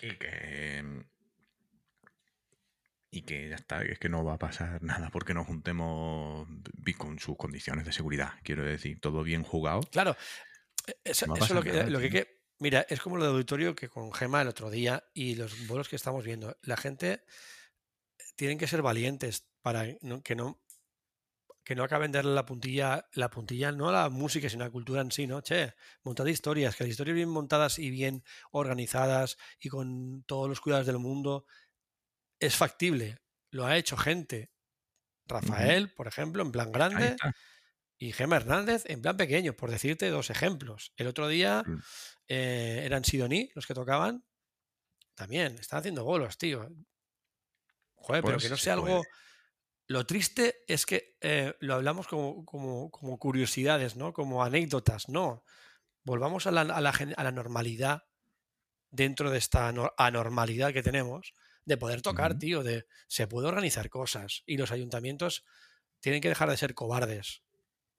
Y 0.00 0.16
que. 0.16 1.04
Y 3.10 3.22
que 3.22 3.48
ya 3.48 3.56
está, 3.56 3.82
es 3.82 3.98
que 3.98 4.08
no 4.08 4.24
va 4.24 4.34
a 4.34 4.38
pasar 4.38 4.82
nada 4.82 5.10
porque 5.10 5.34
nos 5.34 5.46
juntemos 5.46 6.48
con 6.96 7.18
sus 7.18 7.36
condiciones 7.36 7.84
de 7.84 7.92
seguridad. 7.92 8.34
Quiero 8.42 8.64
decir, 8.64 9.00
todo 9.00 9.22
bien 9.22 9.42
jugado. 9.42 9.80
Claro, 9.90 10.16
e- 10.86 10.96
eso, 11.04 11.26
No 11.26 11.34
lo 11.36 11.62
que, 11.62 11.72
nada, 11.72 11.90
lo 11.90 11.98
que. 12.00 12.40
Mira, 12.58 12.84
es 12.90 13.00
como 13.00 13.16
lo 13.16 13.24
de 13.24 13.30
auditorio 13.30 13.74
que 13.74 13.88
con 13.88 14.12
Gema 14.12 14.42
el 14.42 14.48
otro 14.48 14.70
día 14.70 15.02
y 15.14 15.34
los 15.34 15.66
vuelos 15.66 15.88
que 15.88 15.96
estamos 15.96 16.24
viendo. 16.24 16.58
La 16.62 16.76
gente 16.76 17.24
tienen 18.36 18.58
que 18.58 18.66
ser 18.66 18.82
valientes 18.82 19.48
para 19.62 19.86
no- 20.02 20.22
que 20.22 20.36
no 20.36 20.62
que 21.62 21.76
no 21.76 21.84
acaben 21.84 22.10
de 22.10 22.18
darle 22.18 22.34
la 22.34 22.46
puntilla, 22.46 23.08
la 23.12 23.30
puntilla 23.30 23.70
no 23.70 23.90
a 23.90 23.92
la 23.92 24.08
música, 24.08 24.48
sino 24.48 24.64
a 24.64 24.66
la 24.68 24.72
cultura 24.72 25.02
en 25.02 25.12
sí, 25.12 25.26
¿no? 25.28 25.40
Che, 25.40 25.74
montad 26.02 26.26
historias, 26.26 26.74
que 26.74 26.82
las 26.84 26.90
historias 26.90 27.14
bien 27.14 27.28
montadas 27.28 27.78
y 27.78 27.90
bien 27.90 28.24
organizadas 28.50 29.36
y 29.60 29.68
con 29.68 30.24
todos 30.24 30.48
los 30.48 30.60
cuidados 30.60 30.86
del 30.86 30.98
mundo 30.98 31.46
es 32.40 32.56
factible. 32.56 33.18
Lo 33.50 33.66
ha 33.66 33.76
hecho 33.76 33.96
gente. 33.96 34.50
Rafael, 35.26 35.92
por 35.94 36.08
ejemplo, 36.08 36.42
en 36.42 36.50
plan 36.50 36.72
grande, 36.72 37.16
y 37.98 38.12
Gema 38.12 38.36
Hernández 38.36 38.82
en 38.86 39.00
plan 39.02 39.16
pequeño, 39.16 39.52
por 39.54 39.70
decirte 39.70 40.08
dos 40.10 40.30
ejemplos. 40.30 40.92
El 40.96 41.06
otro 41.06 41.28
día 41.28 41.62
Mm. 41.64 41.78
eh, 42.28 42.82
eran 42.84 43.04
Sidoní 43.04 43.50
los 43.54 43.66
que 43.66 43.74
tocaban. 43.74 44.24
También, 45.14 45.56
están 45.58 45.80
haciendo 45.80 46.02
bolos, 46.04 46.38
tío. 46.38 46.68
Joder, 47.94 48.22
pero 48.22 48.34
Pues 48.34 48.44
que 48.44 48.50
no 48.50 48.56
se 48.56 48.64
sea 48.64 48.72
algo. 48.74 49.02
Lo 49.86 50.06
triste 50.06 50.64
es 50.66 50.86
que 50.86 51.16
eh, 51.20 51.54
lo 51.60 51.74
hablamos 51.74 52.06
como, 52.08 52.44
como, 52.44 52.90
como 52.90 53.18
curiosidades, 53.18 53.96
¿no? 53.96 54.12
Como 54.12 54.42
anécdotas. 54.42 55.08
No. 55.08 55.44
Volvamos 56.04 56.46
a 56.46 56.52
la, 56.52 56.62
a 56.62 56.80
la 56.80 56.90
a 57.16 57.24
la 57.24 57.32
normalidad 57.32 58.04
dentro 58.90 59.30
de 59.30 59.38
esta 59.38 59.68
ano- 59.68 59.92
anormalidad 59.98 60.72
que 60.72 60.82
tenemos 60.82 61.34
de 61.64 61.76
poder 61.76 62.02
tocar, 62.02 62.38
tío, 62.38 62.62
de 62.62 62.86
se 63.06 63.26
puede 63.26 63.48
organizar 63.48 63.90
cosas 63.90 64.42
y 64.46 64.56
los 64.56 64.72
ayuntamientos 64.72 65.44
tienen 66.00 66.20
que 66.20 66.28
dejar 66.28 66.50
de 66.50 66.56
ser 66.56 66.74
cobardes 66.74 67.42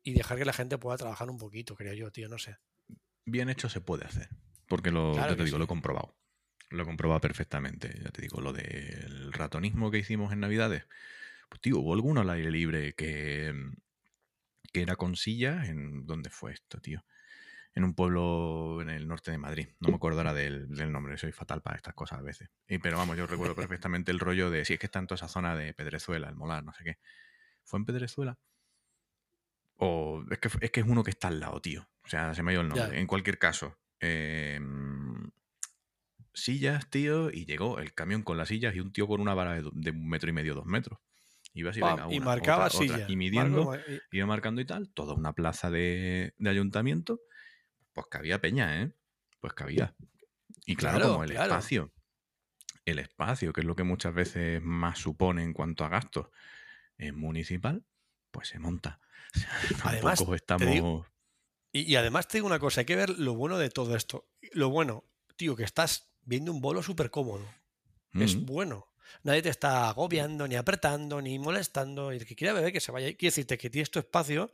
y 0.03 0.13
dejar 0.13 0.37
que 0.37 0.45
la 0.45 0.53
gente 0.53 0.77
pueda 0.77 0.97
trabajar 0.97 1.29
un 1.29 1.37
poquito, 1.37 1.75
creo 1.75 1.93
yo, 1.93 2.11
tío, 2.11 2.27
no 2.27 2.37
sé. 2.37 2.57
Bien 3.25 3.49
hecho 3.49 3.69
se 3.69 3.81
puede 3.81 4.05
hacer. 4.05 4.29
Porque 4.67 4.91
lo, 4.91 5.13
Claro 5.13 5.35
te 5.35 5.43
digo, 5.43 5.55
sí. 5.55 5.59
lo 5.59 5.65
he 5.65 5.67
comprobado. 5.67 6.15
Lo 6.69 6.83
he 6.83 6.85
comprobado 6.85 7.21
perfectamente. 7.21 7.99
Ya 8.03 8.09
te 8.09 8.21
digo, 8.21 8.41
lo 8.41 8.53
del 8.53 9.33
ratonismo 9.33 9.91
que 9.91 9.99
hicimos 9.99 10.31
en 10.33 10.39
Navidades. 10.39 10.85
Pues 11.49 11.61
tío, 11.61 11.79
hubo 11.79 11.93
alguno 11.93 12.21
al 12.21 12.29
aire 12.29 12.49
libre 12.49 12.93
que, 12.93 13.53
que 14.71 14.81
era 14.81 14.95
con 14.95 15.15
sillas. 15.15 15.67
En, 15.67 16.07
¿Dónde 16.07 16.29
fue 16.29 16.53
esto, 16.53 16.79
tío? 16.79 17.03
En 17.73 17.83
un 17.85 17.93
pueblo 17.93 18.81
en 18.81 18.89
el 18.89 19.07
norte 19.07 19.31
de 19.31 19.37
Madrid. 19.37 19.69
No 19.79 19.89
me 19.89 19.95
acuerdo 19.95 20.19
ahora 20.19 20.33
del, 20.33 20.67
del 20.69 20.91
nombre, 20.91 21.17
soy 21.17 21.31
fatal 21.31 21.61
para 21.61 21.77
estas 21.77 21.93
cosas 21.93 22.19
a 22.19 22.21
veces. 22.21 22.49
Y, 22.67 22.79
pero 22.79 22.97
vamos, 22.97 23.17
yo 23.17 23.27
recuerdo 23.27 23.55
perfectamente 23.55 24.11
el 24.11 24.19
rollo 24.19 24.49
de 24.49 24.65
si 24.65 24.73
es 24.73 24.79
que 24.79 24.87
está 24.87 24.99
en 24.99 25.07
toda 25.07 25.15
esa 25.15 25.27
zona 25.27 25.55
de 25.55 25.73
Pedrezuela, 25.73 26.27
el 26.29 26.35
Molar, 26.35 26.63
no 26.63 26.73
sé 26.73 26.83
qué. 26.83 26.97
¿Fue 27.63 27.79
en 27.79 27.85
Pedrezuela? 27.85 28.37
O 29.77 30.23
es 30.29 30.37
que, 30.39 30.49
es 30.61 30.71
que 30.71 30.79
es 30.81 30.85
uno 30.85 31.03
que 31.03 31.11
está 31.11 31.29
al 31.29 31.39
lado, 31.39 31.61
tío. 31.61 31.87
O 32.03 32.07
sea, 32.07 32.33
se 32.33 32.43
me 32.43 32.51
ha 32.51 32.53
ido 32.53 32.61
el 32.61 32.69
Ya. 32.69 32.75
nombre. 32.75 32.99
En 32.99 33.07
cualquier 33.07 33.39
caso, 33.39 33.77
eh, 33.99 34.59
sillas, 36.33 36.89
tío, 36.89 37.29
y 37.31 37.45
llegó 37.45 37.79
el 37.79 37.93
camión 37.93 38.23
con 38.23 38.37
las 38.37 38.49
sillas 38.49 38.75
y 38.75 38.79
un 38.79 38.91
tío 38.91 39.07
con 39.07 39.21
una 39.21 39.33
vara 39.33 39.61
de, 39.61 39.91
un 39.91 40.09
metro 40.09 40.29
y 40.29 40.33
medio, 40.33 40.55
dos 40.55 40.65
metros. 40.65 40.99
Iba 41.53 41.71
así, 41.71 41.81
Pam, 41.81 41.97
venga, 41.97 42.13
y 42.13 42.17
una, 42.17 42.25
marcaba 42.25 42.65
otra, 42.67 42.79
otra, 42.79 42.95
silla. 42.95 43.05
y 43.09 43.15
midiendo, 43.17 43.65
Marco 43.65 43.91
y- 43.91 44.17
iba 44.17 44.25
marcando 44.25 44.61
y 44.61 44.65
tal, 44.65 44.89
toda 44.93 45.13
una 45.13 45.33
plaza 45.33 45.69
de, 45.69 46.33
de 46.37 46.49
ayuntamiento, 46.49 47.19
pues 47.93 48.07
que 48.09 48.17
había 48.17 48.39
peña, 48.41 48.81
¿eh? 48.81 48.91
Pues 49.39 49.53
que 49.53 49.63
había. 49.63 49.95
Y 50.65 50.75
claro, 50.75 50.97
Claro, 50.97 51.11
como 51.13 51.23
el 51.23 51.31
claro. 51.31 51.53
espacio, 51.53 51.93
el 52.85 52.99
espacio, 52.99 53.53
que 53.53 53.61
es 53.61 53.65
lo 53.67 53.75
que 53.75 53.83
muchas 53.83 54.13
veces 54.13 54.61
más 54.61 54.99
supone 54.99 55.43
en 55.43 55.53
cuanto 55.53 55.83
a 55.85 55.89
gastos, 55.89 56.27
es 56.97 57.13
municipal, 57.13 57.83
pues 58.31 58.49
se 58.49 58.59
monta. 58.59 58.99
O 59.35 59.39
sea, 59.39 59.51
Además, 59.83 60.19
tampoco 60.19 60.35
estamos... 60.35 60.67
digo- 60.67 61.07
Y, 61.71 61.81
y 61.91 61.95
además 61.95 62.27
te 62.27 62.37
digo 62.37 62.47
una 62.47 62.59
cosa, 62.59 62.81
hay 62.81 62.85
que 62.85 62.95
ver 62.95 63.09
lo 63.17 63.33
bueno 63.35 63.57
de 63.57 63.69
todo 63.69 63.95
esto. 63.95 64.27
Lo 64.53 64.69
bueno, 64.69 65.05
tío, 65.37 65.55
que 65.55 65.63
estás 65.63 66.11
viendo 66.23 66.51
un 66.51 66.61
bolo 66.61 66.83
súper 66.83 67.09
cómodo. 67.11 67.45
Es 68.13 68.35
Mm, 68.35 68.45
bueno. 68.45 68.87
Nadie 69.23 69.41
te 69.41 69.49
está 69.49 69.89
agobiando, 69.89 70.47
ni 70.47 70.55
apretando, 70.55 71.21
ni 71.21 71.37
molestando. 71.39 72.13
Y 72.13 72.17
el 72.17 72.25
que 72.25 72.35
quiera 72.35 72.53
beber, 72.53 72.71
que 72.71 72.79
se 72.79 72.91
vaya. 72.91 73.07
Quiero 73.15 73.31
decirte 73.31 73.57
que 73.57 73.69
tienes 73.69 73.89
tu 73.91 73.99
espacio 73.99 74.53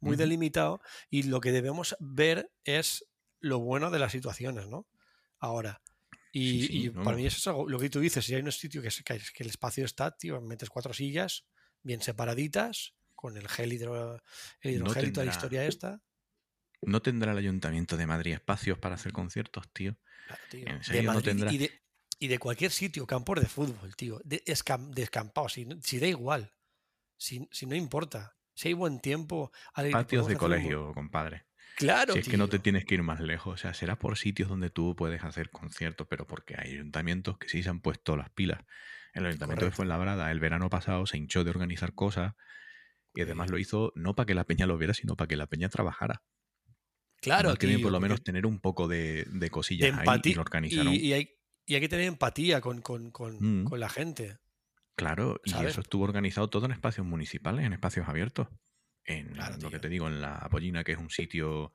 muy 0.00 0.16
delimitado 0.16 0.80
y 1.10 1.24
lo 1.24 1.40
que 1.40 1.52
debemos 1.52 1.96
ver 2.00 2.50
es 2.64 3.04
lo 3.40 3.58
bueno 3.60 3.90
de 3.90 3.98
las 3.98 4.12
situaciones, 4.12 4.66
¿no? 4.68 4.86
Ahora. 5.38 5.82
Y, 6.32 6.60
Sí, 6.60 6.66
sí, 6.68 6.78
y 6.84 6.90
no. 6.90 7.02
para 7.04 7.16
mí 7.16 7.26
eso 7.26 7.38
es 7.38 7.46
algo, 7.46 7.68
lo 7.68 7.78
que 7.78 7.88
tú 7.90 8.00
dices, 8.00 8.24
si 8.24 8.34
hay 8.34 8.42
un 8.42 8.52
sitio 8.52 8.82
que, 8.82 8.90
se- 8.90 9.02
que, 9.02 9.18
que 9.34 9.42
el 9.42 9.48
espacio 9.50 9.84
está, 9.84 10.16
tío, 10.16 10.40
metes 10.40 10.68
cuatro 10.68 10.92
sillas 10.92 11.46
bien 11.82 12.02
separaditas, 12.02 12.94
con 13.14 13.36
el 13.36 13.48
gel 13.48 13.72
hidro, 13.72 14.14
el 14.60 14.78
No 14.78 14.90
hidrogel 14.90 15.08
y 15.08 15.12
toda 15.12 15.24
la 15.26 15.30
tendrá- 15.32 15.36
historia 15.36 15.66
esta. 15.66 16.02
¿No 16.82 17.02
tendrá 17.02 17.32
el 17.32 17.38
Ayuntamiento 17.38 17.96
de 17.96 18.06
Madrid 18.06 18.34
espacios 18.34 18.78
para 18.78 18.94
hacer 18.94 19.12
conciertos, 19.12 19.68
tío? 19.72 19.98
Claro, 20.26 20.42
tío. 20.48 20.66
¿En 20.68 20.78
De 20.78 20.84
serio 20.84 21.12
no 21.12 21.20
tendrá? 21.22 21.52
y, 21.52 21.58
de, 21.58 21.80
y 22.20 22.28
de 22.28 22.38
cualquier 22.38 22.70
sitio, 22.70 23.06
campos 23.06 23.40
de 23.40 23.46
fútbol, 23.46 23.96
tío. 23.96 24.20
De, 24.24 24.44
escam- 24.44 24.90
descampados, 24.90 25.54
si, 25.54 25.64
no- 25.64 25.80
si 25.82 25.98
da 25.98 26.06
igual. 26.06 26.52
Si, 27.16 27.48
si 27.50 27.66
no 27.66 27.74
importa. 27.74 28.36
Si 28.58 28.66
hay 28.66 28.74
buen 28.74 28.98
tiempo. 28.98 29.52
Ale, 29.72 29.92
Patios 29.92 30.26
de 30.26 30.32
un 30.32 30.38
colegio, 30.40 30.92
compadre. 30.92 31.44
Claro, 31.76 32.14
si 32.14 32.18
es 32.18 32.28
que 32.28 32.36
no 32.36 32.48
te 32.48 32.58
tienes 32.58 32.84
que 32.84 32.96
ir 32.96 33.04
más 33.04 33.20
lejos, 33.20 33.54
o 33.54 33.56
sea, 33.56 33.72
será 33.72 33.96
por 34.00 34.18
sitios 34.18 34.48
donde 34.48 34.68
tú 34.68 34.96
puedes 34.96 35.22
hacer 35.22 35.50
conciertos, 35.50 36.08
pero 36.10 36.26
porque 36.26 36.56
hay 36.58 36.72
ayuntamientos 36.72 37.38
que 37.38 37.48
sí 37.48 37.62
se 37.62 37.68
han 37.68 37.80
puesto 37.80 38.16
las 38.16 38.30
pilas. 38.30 38.58
El 39.14 39.26
ayuntamiento 39.26 39.64
de. 39.64 39.70
Fuenlabrada 39.70 40.32
el 40.32 40.40
verano 40.40 40.70
pasado 40.70 41.06
se 41.06 41.18
hinchó 41.18 41.44
de 41.44 41.50
organizar 41.50 41.94
cosas 41.94 42.34
y 43.14 43.20
además 43.20 43.48
lo 43.48 43.58
hizo 43.58 43.92
no 43.94 44.16
para 44.16 44.26
que 44.26 44.34
la 44.34 44.42
peña 44.42 44.66
lo 44.66 44.76
viera, 44.76 44.92
sino 44.92 45.14
para 45.14 45.28
que 45.28 45.36
la 45.36 45.46
peña 45.46 45.68
trabajara. 45.68 46.24
Claro, 47.20 47.54
tienen 47.54 47.78
tío, 47.78 47.84
por 47.84 47.92
lo 47.92 48.00
menos 48.00 48.24
tener 48.24 48.44
un 48.44 48.58
poco 48.58 48.88
de, 48.88 49.24
de 49.24 49.38
de 49.38 49.50
cosillas 49.50 49.96
ahí 49.98 50.20
y 50.24 50.34
lo 50.34 50.42
organizaron. 50.42 50.92
Y, 50.92 50.96
y 50.96 51.12
hay, 51.12 51.30
y 51.64 51.76
hay 51.76 51.80
que 51.80 51.88
tener 51.88 52.06
empatía 52.06 52.60
con, 52.60 52.80
con, 52.82 53.12
con, 53.12 53.36
Mm. 53.38 53.64
con 53.64 53.78
la 53.78 53.88
gente. 53.88 54.38
Claro, 54.98 55.40
y 55.44 55.62
eso 55.64 55.80
estuvo 55.80 56.02
organizado 56.04 56.50
todo 56.50 56.66
en 56.66 56.72
espacios 56.72 57.06
municipales, 57.06 57.64
en 57.64 57.72
espacios 57.72 58.08
abiertos. 58.08 58.48
En 59.04 59.32
Claro, 59.32 59.56
lo 59.60 59.70
que 59.70 59.78
te 59.78 59.88
digo, 59.88 60.08
en 60.08 60.20
la 60.20 60.36
Apollina, 60.36 60.82
que 60.84 60.92
es 60.92 60.98
un 60.98 61.10
sitio 61.10 61.72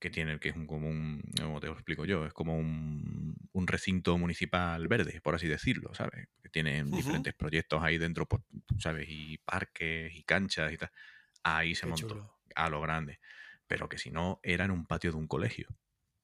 que 0.00 0.10
tiene, 0.10 0.40
que 0.40 0.50
es 0.50 0.56
un, 0.56 0.66
como 0.66 0.88
un, 0.88 1.22
¿cómo 1.40 1.60
te 1.60 1.68
lo 1.68 1.74
explico 1.74 2.04
yo? 2.06 2.26
Es 2.26 2.32
como 2.34 2.58
un, 2.58 3.36
un 3.52 3.66
recinto 3.66 4.18
municipal 4.18 4.88
verde, 4.88 5.20
por 5.22 5.34
así 5.34 5.48
decirlo, 5.48 5.94
¿sabes? 5.94 6.28
Que 6.42 6.50
tienen 6.50 6.94
diferentes 6.94 7.34
proyectos 7.34 7.82
ahí 7.82 7.98
dentro, 7.98 8.26
pues, 8.28 8.42
¿sabes? 8.80 9.06
Y 9.10 9.38
parques 9.38 10.14
y 10.14 10.24
canchas 10.24 10.72
y 10.72 10.78
tal. 10.78 10.90
Ahí 11.44 11.74
se 11.74 11.86
Qué 11.86 11.88
montó, 11.88 12.16
chulo. 12.16 12.40
a 12.56 12.70
lo 12.70 12.80
grande. 12.82 13.20
Pero 13.68 13.88
que 13.88 13.98
si 13.98 14.10
no, 14.10 14.40
era 14.44 14.66
en 14.66 14.72
un 14.72 14.86
patio 14.86 15.12
de 15.12 15.18
un 15.18 15.28
colegio. 15.28 15.68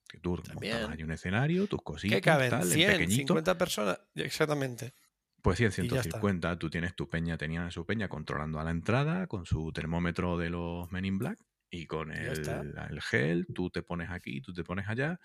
Que 0.08 0.20
tú 0.20 0.36
También. 0.42 0.52
montabas 0.52 0.92
ahí 0.92 1.02
un 1.04 1.12
escenario, 1.12 1.68
tus 1.68 1.82
¿Qué 2.06 2.20
cositas, 2.20 2.20
caben? 2.20 2.58
tal, 2.58 2.72
en 2.72 2.84
100, 2.84 2.84
pequeñito. 2.84 3.40
50 3.40 3.56
personas. 3.56 4.00
Exactamente. 4.14 4.94
Pues 5.42 5.58
sí, 5.58 5.64
en 5.64 5.70
Y 5.70 5.88
ya 5.88 6.00
está. 6.00 6.18
150 6.20 6.58
tú 6.58 6.70
tienes 6.70 6.94
tu 6.94 7.08
peña, 7.08 7.36
tenía 7.38 7.70
su 7.70 7.86
peña 7.86 8.08
controlando 8.08 8.60
a 8.60 8.64
la 8.64 8.70
entrada 8.70 9.26
con 9.26 9.46
su 9.46 9.72
termómetro 9.72 10.36
de 10.36 10.50
los 10.50 10.90
Men 10.92 11.04
in 11.04 11.18
Black 11.18 11.38
y 11.70 11.86
con 11.86 12.12
Y 12.12 12.16
el, 12.16 12.74
el 12.90 13.00
gel, 13.00 13.46
tú 13.54 13.70
te 13.70 13.82
pones 13.82 14.10
aquí, 14.10 14.40
tú 14.40 14.52
te 14.52 14.64
pones 14.64 14.88
allá 14.88 15.18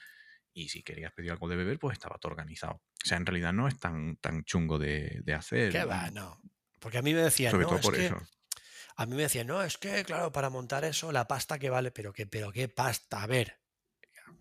y 0.53 0.69
si 0.69 0.83
querías 0.83 1.11
pedir 1.11 1.31
algo 1.31 1.49
de 1.49 1.57
beber, 1.57 1.77
pues 1.77 1.93
estaba 1.93 2.17
todo 2.17 2.31
organizado. 2.31 2.75
O 2.75 3.07
sea, 3.07 3.17
en 3.17 3.25
realidad 3.25 3.51
no 3.51 3.67
es 3.67 3.77
tan, 3.77 4.15
tan 4.15 4.45
chungo 4.45 4.79
de, 4.79 5.19
de 5.23 5.33
hacer. 5.33 5.69
¿Qué 5.71 5.83
va? 5.83 6.09
No. 6.11 6.39
Porque 6.79 6.97
a 6.97 7.01
mí 7.01 7.13
me 7.13 7.21
decían, 7.21 7.51
Sobre 7.51 7.63
no, 7.63 7.69
todo 7.69 7.79
es 7.79 7.85
por 7.85 7.95
que 7.95 8.05
eso. 8.05 8.21
A 8.95 9.05
mí 9.05 9.15
me 9.15 9.23
decían, 9.23 9.47
no, 9.47 9.61
es 9.61 9.77
que, 9.77 10.05
claro, 10.05 10.31
para 10.31 10.49
montar 10.49 10.85
eso, 10.85 11.11
la 11.11 11.27
pasta 11.27 11.59
que 11.59 11.69
vale, 11.69 11.91
pero 11.91 12.13
qué, 12.13 12.25
pero 12.25 12.53
qué 12.53 12.69
pasta, 12.69 13.21
a 13.21 13.27
ver, 13.27 13.59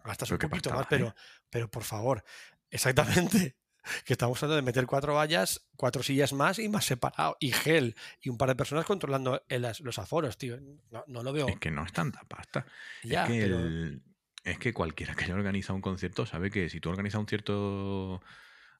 gastas 0.04 0.28
Pero 0.28 0.46
un 0.46 0.50
poquito 0.50 0.70
pasta 0.70 0.76
más, 0.76 0.86
pero, 0.88 1.14
pero 1.50 1.68
por 1.68 1.82
favor, 1.82 2.24
exactamente, 2.70 3.56
que 4.04 4.12
estamos 4.14 4.42
hablando 4.42 4.56
de 4.56 4.62
meter 4.62 4.86
cuatro 4.86 5.14
vallas, 5.14 5.66
cuatro 5.76 6.02
sillas 6.02 6.32
más 6.32 6.58
y 6.58 6.68
más 6.68 6.84
separado, 6.84 7.36
y 7.40 7.52
gel, 7.52 7.96
y 8.20 8.28
un 8.30 8.38
par 8.38 8.48
de 8.48 8.56
personas 8.56 8.84
controlando 8.86 9.42
el- 9.48 9.66
los 9.80 9.98
aforos, 9.98 10.38
tío, 10.38 10.58
no, 10.90 11.04
no 11.06 11.22
lo 11.22 11.32
veo 11.32 11.48
Es 11.48 11.58
que 11.58 11.70
no 11.70 11.84
es 11.84 11.92
tanta 11.92 12.22
pasta. 12.24 12.66
ya, 13.02 13.22
es, 13.24 13.28
que 13.28 13.42
pero 13.42 13.58
el- 13.60 14.02
es 14.44 14.58
que 14.58 14.72
cualquiera 14.74 15.14
que 15.14 15.24
haya 15.24 15.34
organizado 15.34 15.74
un 15.76 15.82
concierto 15.82 16.26
sabe 16.26 16.50
que 16.50 16.68
si 16.68 16.80
tú 16.80 16.90
organizas 16.90 17.20
un 17.20 17.26
cierto 17.28 18.20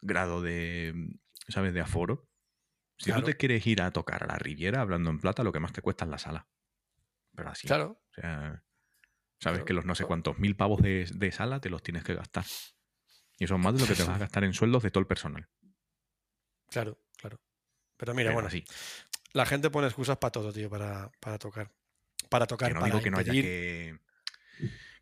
grado 0.02 0.42
de, 0.42 0.94
¿sabes? 1.48 1.74
De 1.74 1.80
aforo, 1.80 2.28
si 2.98 3.06
Claro. 3.06 3.20
tú 3.22 3.26
te 3.26 3.36
quieres 3.36 3.66
ir 3.66 3.82
a 3.82 3.92
tocar 3.92 4.24
a 4.24 4.26
la 4.26 4.36
Riviera 4.38 4.80
hablando 4.80 5.10
en 5.10 5.20
plata, 5.20 5.42
lo 5.44 5.52
que 5.52 5.60
más 5.60 5.72
te 5.72 5.82
cuesta 5.82 6.04
es 6.04 6.10
la 6.10 6.18
sala. 6.18 6.48
Pero 7.36 7.50
así. 7.50 7.68
claro, 7.68 8.00
O 8.10 8.14
sea, 8.14 8.64
sabes 9.40 9.58
Claro, 9.58 9.64
que 9.64 9.74
los 9.74 9.84
no 9.86 9.94
sé 9.94 10.04
cuántos 10.06 10.38
mil 10.38 10.56
pavos 10.56 10.82
de, 10.82 11.06
de 11.14 11.32
sala 11.32 11.60
te 11.60 11.70
los 11.70 11.82
tienes 11.82 12.04
que 12.04 12.14
gastar. 12.14 12.44
Y 13.44 13.46
eso 13.46 13.56
es 13.56 13.60
más 13.60 13.74
de 13.74 13.80
lo 13.80 13.86
que 13.86 13.94
te 13.94 14.02
vas 14.04 14.16
a 14.16 14.18
gastar 14.20 14.42
en 14.44 14.54
sueldos 14.54 14.82
de 14.82 14.90
todo 14.90 15.00
el 15.02 15.06
personal. 15.06 15.46
claro, 16.70 16.98
claro. 17.18 17.38
Pero 17.98 18.14
mira, 18.14 18.28
Pero 18.30 18.34
bueno, 18.36 18.48
así. 18.48 18.64
la 19.34 19.44
gente 19.44 19.68
pone 19.68 19.86
excusas 19.86 20.16
para 20.16 20.32
todo, 20.32 20.50
tío, 20.50 20.70
para, 20.70 21.12
para 21.20 21.38
tocar. 21.38 21.70
Para 22.30 22.46
tocar, 22.46 22.68
Que 22.68 22.74
no 22.74 22.80
para 22.80 22.90
digo 22.92 23.02
que 23.04 23.10
no 23.10 23.18
haya 23.18 23.32
que. 23.32 23.98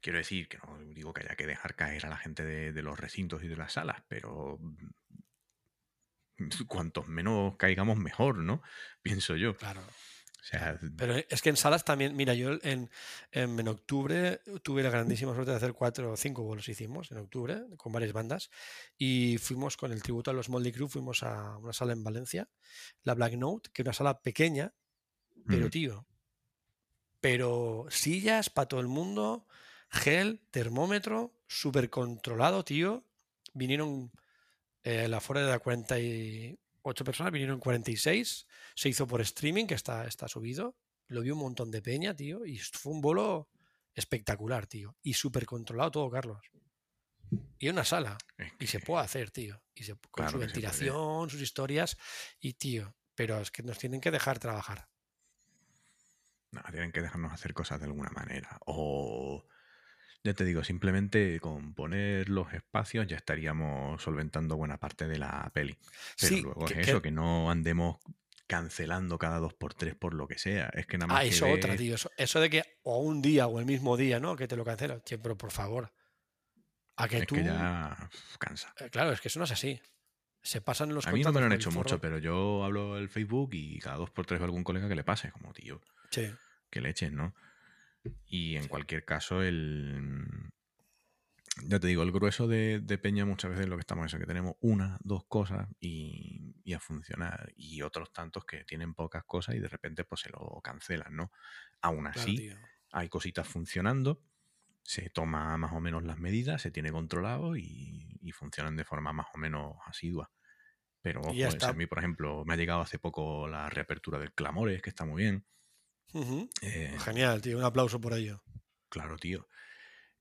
Quiero 0.00 0.18
decir 0.18 0.48
que 0.48 0.58
no 0.58 0.76
digo 0.92 1.12
que 1.14 1.20
haya 1.22 1.36
que 1.36 1.46
dejar 1.46 1.76
caer 1.76 2.04
a 2.04 2.08
la 2.08 2.16
gente 2.16 2.42
de, 2.44 2.72
de 2.72 2.82
los 2.82 2.98
recintos 2.98 3.44
y 3.44 3.46
de 3.46 3.54
las 3.56 3.74
salas, 3.74 4.02
pero 4.08 4.58
cuantos 6.66 7.06
menos 7.06 7.56
caigamos 7.56 7.96
mejor, 7.96 8.38
¿no? 8.38 8.60
Pienso 9.02 9.36
yo. 9.36 9.56
Claro. 9.56 9.82
O 10.42 10.44
sea, 10.44 10.76
Pero 10.96 11.14
es 11.14 11.40
que 11.40 11.50
en 11.50 11.56
salas 11.56 11.84
también, 11.84 12.16
mira, 12.16 12.34
yo 12.34 12.58
en, 12.62 12.90
en, 13.30 13.60
en 13.60 13.68
octubre 13.68 14.40
tuve 14.64 14.82
la 14.82 14.90
grandísima 14.90 15.34
suerte 15.34 15.52
de 15.52 15.56
hacer 15.56 15.72
cuatro 15.72 16.10
o 16.10 16.16
cinco 16.16 16.42
bolos 16.42 16.68
hicimos 16.68 17.12
en 17.12 17.18
octubre 17.18 17.62
con 17.76 17.92
varias 17.92 18.12
bandas 18.12 18.50
y 18.98 19.38
fuimos 19.38 19.76
con 19.76 19.92
el 19.92 20.02
tributo 20.02 20.32
a 20.32 20.34
los 20.34 20.48
Moldy 20.48 20.72
Crew, 20.72 20.88
fuimos 20.88 21.22
a 21.22 21.56
una 21.58 21.72
sala 21.72 21.92
en 21.92 22.02
Valencia, 22.02 22.48
la 23.04 23.14
Black 23.14 23.34
Note, 23.34 23.70
que 23.72 23.82
es 23.82 23.86
una 23.86 23.92
sala 23.92 24.20
pequeña, 24.20 24.74
pero 25.46 25.66
mm, 25.66 25.70
tío, 25.70 26.06
pero 27.20 27.86
sillas 27.88 28.50
para 28.50 28.66
todo 28.66 28.80
el 28.80 28.88
mundo, 28.88 29.46
gel, 29.90 30.40
termómetro, 30.50 31.32
súper 31.46 31.88
controlado, 31.88 32.64
tío. 32.64 33.04
Vinieron, 33.54 34.10
eh, 34.82 35.06
la 35.06 35.20
fuera 35.20 35.42
de 35.42 35.52
48 36.82 37.04
personas, 37.04 37.32
vinieron 37.32 37.60
46. 37.60 38.46
Se 38.74 38.88
hizo 38.88 39.06
por 39.06 39.20
streaming, 39.20 39.66
que 39.66 39.74
está, 39.74 40.06
está 40.06 40.28
subido. 40.28 40.76
Lo 41.08 41.22
vi 41.22 41.30
un 41.30 41.38
montón 41.38 41.70
de 41.70 41.82
peña, 41.82 42.14
tío. 42.14 42.44
Y 42.44 42.58
fue 42.58 42.92
un 42.92 43.00
bolo 43.00 43.48
espectacular, 43.94 44.66
tío. 44.66 44.96
Y 45.02 45.14
súper 45.14 45.46
controlado 45.46 45.90
todo, 45.90 46.10
Carlos. 46.10 46.40
Y 47.58 47.68
una 47.68 47.84
sala. 47.84 48.18
Y 48.58 48.66
se 48.66 48.80
puede 48.80 49.04
hacer, 49.04 49.30
tío. 49.30 49.62
Y 49.74 49.84
se, 49.84 49.92
con 49.94 50.10
Claro 50.10 50.32
su 50.32 50.38
ventilación, 50.38 51.30
sus 51.30 51.40
historias. 51.40 51.96
Y, 52.40 52.54
tío, 52.54 52.94
pero 53.14 53.40
es 53.40 53.50
que 53.50 53.62
nos 53.62 53.78
tienen 53.78 54.00
que 54.00 54.10
dejar 54.10 54.38
trabajar. 54.38 54.88
No, 56.50 56.62
tienen 56.70 56.92
que 56.92 57.00
dejarnos 57.00 57.32
hacer 57.32 57.54
cosas 57.54 57.80
de 57.80 57.86
alguna 57.86 58.10
manera. 58.10 58.58
O, 58.66 59.46
ya 60.24 60.34
te 60.34 60.44
digo, 60.44 60.62
simplemente 60.64 61.40
con 61.40 61.74
poner 61.74 62.28
los 62.28 62.52
espacios 62.52 63.06
ya 63.06 63.16
estaríamos 63.16 64.00
solventando 64.02 64.56
buena 64.56 64.78
parte 64.78 65.08
de 65.08 65.18
la 65.18 65.50
peli. 65.52 65.76
Pero 66.20 66.28
Sí, 66.36 66.42
luego 66.42 66.64
que- 66.66 66.74
es 66.80 66.84
que- 66.86 66.90
eso, 66.92 67.02
que 67.02 67.10
no 67.10 67.50
andemos 67.50 67.98
cancelando 68.46 69.18
cada 69.18 69.38
dos 69.38 69.54
por 69.54 69.74
tres 69.74 69.94
por 69.94 70.14
lo 70.14 70.28
que 70.28 70.38
sea. 70.38 70.66
Es 70.74 70.86
que 70.86 70.98
nada 70.98 71.06
más 71.08 71.20
Ah, 71.20 71.22
que 71.22 71.28
eso 71.28 71.48
otra, 71.50 71.70
ves- 71.70 71.80
tío. 71.80 71.94
Eso, 71.94 72.10
eso 72.16 72.40
de 72.40 72.50
que 72.50 72.62
o 72.82 72.98
un 72.98 73.22
día 73.22 73.46
o 73.46 73.58
el 73.58 73.66
mismo 73.66 73.96
día, 73.96 74.20
¿no? 74.20 74.36
Que 74.36 74.46
te 74.46 74.56
lo 74.56 74.64
cancelan. 74.64 75.00
Che, 75.02 75.18
pero 75.18 75.36
por 75.36 75.50
favor. 75.50 75.92
A 76.96 77.08
que 77.08 77.18
es 77.18 77.26
tú. 77.26 77.36
que 77.36 77.44
ya 77.44 78.10
cansa. 78.38 78.74
Eh, 78.78 78.90
Claro, 78.90 79.12
es 79.12 79.20
que 79.20 79.28
eso 79.28 79.38
no 79.38 79.46
es 79.46 79.50
así. 79.52 79.80
Se 80.42 80.60
pasan 80.60 80.92
los 80.94 81.06
A 81.06 81.12
mí 81.12 81.22
no 81.22 81.32
me 81.32 81.40
lo 81.40 81.46
han 81.46 81.52
hecho 81.52 81.70
mucho, 81.70 82.00
pero 82.00 82.18
yo 82.18 82.64
hablo 82.64 82.98
el 82.98 83.08
Facebook 83.08 83.50
y 83.54 83.78
cada 83.78 83.96
dos 83.96 84.10
por 84.10 84.26
tres 84.26 84.38
veo 84.40 84.46
algún 84.46 84.64
colega 84.64 84.88
que 84.88 84.96
le 84.96 85.04
pase, 85.04 85.30
como 85.30 85.52
tío, 85.52 85.80
Sí. 86.10 86.30
que 86.68 86.80
le 86.80 86.90
echen, 86.90 87.14
¿no? 87.16 87.34
Y 88.26 88.56
en 88.56 88.68
cualquier 88.68 89.04
caso, 89.04 89.42
el. 89.42 90.50
Ya 91.66 91.78
te 91.78 91.86
digo, 91.86 92.02
el 92.02 92.12
grueso 92.12 92.48
de, 92.48 92.80
de 92.80 92.96
Peña 92.96 93.26
muchas 93.26 93.50
veces 93.50 93.68
lo 93.68 93.76
que 93.76 93.82
estamos 93.82 94.12
es 94.12 94.18
que 94.18 94.26
tenemos 94.26 94.54
una, 94.60 94.96
dos 95.02 95.24
cosas 95.26 95.68
y, 95.78 96.54
y 96.64 96.72
a 96.72 96.80
funcionar. 96.80 97.52
Y 97.56 97.82
otros 97.82 98.10
tantos 98.12 98.46
que 98.46 98.64
tienen 98.64 98.94
pocas 98.94 99.24
cosas 99.24 99.54
y 99.54 99.58
de 99.58 99.68
repente 99.68 100.04
pues 100.04 100.22
se 100.22 100.30
lo 100.30 100.60
cancelan, 100.62 101.14
¿no? 101.14 101.30
Aún 101.82 102.06
así, 102.06 102.50
hay 102.90 103.08
cositas 103.10 103.46
funcionando, 103.46 104.22
se 104.82 105.10
toma 105.10 105.56
más 105.58 105.72
o 105.72 105.80
menos 105.80 106.04
las 106.04 106.18
medidas, 106.18 106.62
se 106.62 106.70
tiene 106.70 106.90
controlado 106.90 107.54
y, 107.54 108.18
y 108.22 108.32
funcionan 108.32 108.76
de 108.76 108.84
forma 108.84 109.12
más 109.12 109.26
o 109.34 109.38
menos 109.38 109.76
asidua. 109.84 110.30
Pero 111.02 111.20
ojo, 111.20 111.32
está. 111.34 111.70
a 111.70 111.72
mí, 111.74 111.86
por 111.86 111.98
ejemplo, 111.98 112.44
me 112.46 112.54
ha 112.54 112.56
llegado 112.56 112.80
hace 112.80 112.98
poco 112.98 113.48
la 113.48 113.68
reapertura 113.68 114.18
del 114.18 114.32
Clamores, 114.32 114.80
que 114.80 114.90
está 114.90 115.04
muy 115.04 115.22
bien. 115.22 115.44
Eh, 116.62 116.96
Genial, 117.04 117.40
tío. 117.40 117.58
Un 117.58 117.64
aplauso 117.64 118.00
por 118.00 118.12
ello. 118.14 118.42
claro, 118.88 119.16
tío. 119.18 119.48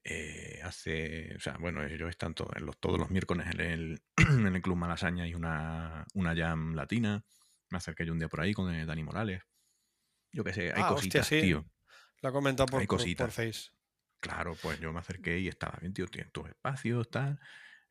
Eh, 0.04 0.60
hace, 0.64 1.36
o 1.36 1.40
sea, 1.40 1.58
bueno, 1.60 1.86
yo 1.88 2.08
están 2.08 2.34
to- 2.34 2.50
en 2.56 2.66
los, 2.66 2.80
todos 2.80 2.98
los 3.00 3.12
miércoles 3.12 3.46
en 3.54 3.60
el, 3.62 4.02
en 4.48 4.48
el 4.56 4.62
Club 4.62 4.76
Malasaña 4.78 5.26
hay 5.26 5.36
una, 5.36 6.06
una 6.16 6.36
jam 6.36 6.74
latina. 6.74 7.24
Me 7.70 7.78
acerqué 7.78 8.06
yo 8.06 8.14
un 8.14 8.20
día 8.20 8.28
por 8.28 8.42
ahí 8.42 8.54
con 8.54 8.74
eh, 8.74 8.86
Dani 8.86 9.04
Morales. 9.04 9.44
Yo 10.32 10.44
qué 10.44 10.54
sé, 10.54 10.62
hay 10.74 10.82
Ah, 10.82 10.94
hostia, 10.94 11.22
cositas, 11.22 11.28
sí. 11.28 11.42
tío. 11.42 11.66
Lo 12.22 12.30
ha 12.30 12.32
comentado 12.32 12.68
por, 12.68 12.82
Hay 12.82 12.88
por- 12.88 12.98
cositas. 12.98 13.26
por 13.26 13.46
Face. 13.46 13.70
Claro, 14.20 14.56
pues 14.62 14.80
yo 14.80 14.92
me 14.94 15.00
acerqué 15.00 15.40
y 15.40 15.48
estaba 15.48 15.78
bien, 15.82 15.94
tío, 15.94 16.08
tienes 16.08 16.32
tus 16.32 16.48
espacios, 16.48 17.10
tal. 17.10 17.40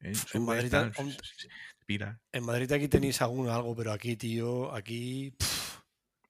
eh, 0.01 0.15
subes, 0.15 0.41
Madrid, 0.43 0.71
tal, 0.71 0.93
on- 0.97 1.15
Pira. 1.87 2.21
En 2.33 2.45
Madrid 2.45 2.71
aquí 2.73 2.89
tenéis 2.89 3.21
algún 3.21 3.49
algo, 3.49 3.75
pero 3.77 3.93
aquí, 3.93 4.17
tío, 4.17 4.73
aquí. 4.75 5.33
pff, 5.39 5.80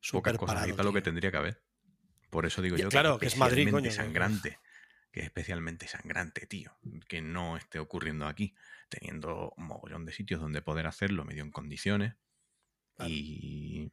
súper 0.01 0.37
cosas, 0.37 0.55
parado, 0.55 0.71
está 0.71 0.83
lo 0.83 0.93
que 0.93 1.03
tendría 1.03 1.31
que 1.31 1.37
haber. 1.37 1.63
Por 2.31 2.47
eso 2.47 2.63
digo 2.63 2.77
yo 2.77 2.89
claro, 2.89 3.19
que 3.19 3.21
que 3.21 3.27
es 3.27 3.33
es 3.35 3.39
Madrid, 3.39 3.71
coño, 3.71 3.91
sangrante. 3.91 4.59
Que 5.11 5.21
es 5.21 5.27
especialmente 5.27 5.89
sangrante, 5.89 6.47
tío. 6.47 6.77
Que 7.09 7.21
no 7.21 7.57
esté 7.57 7.81
ocurriendo 7.81 8.27
aquí. 8.27 8.55
Teniendo 8.89 9.53
un 9.57 9.67
mogollón 9.67 10.05
de 10.05 10.13
sitios 10.13 10.41
donde 10.41 10.63
poder 10.63 10.87
hacerlo 10.87 11.25
medio 11.25 11.43
en 11.43 11.51
condiciones. 11.51 12.15
Claro. 12.95 13.11
Y. 13.11 13.91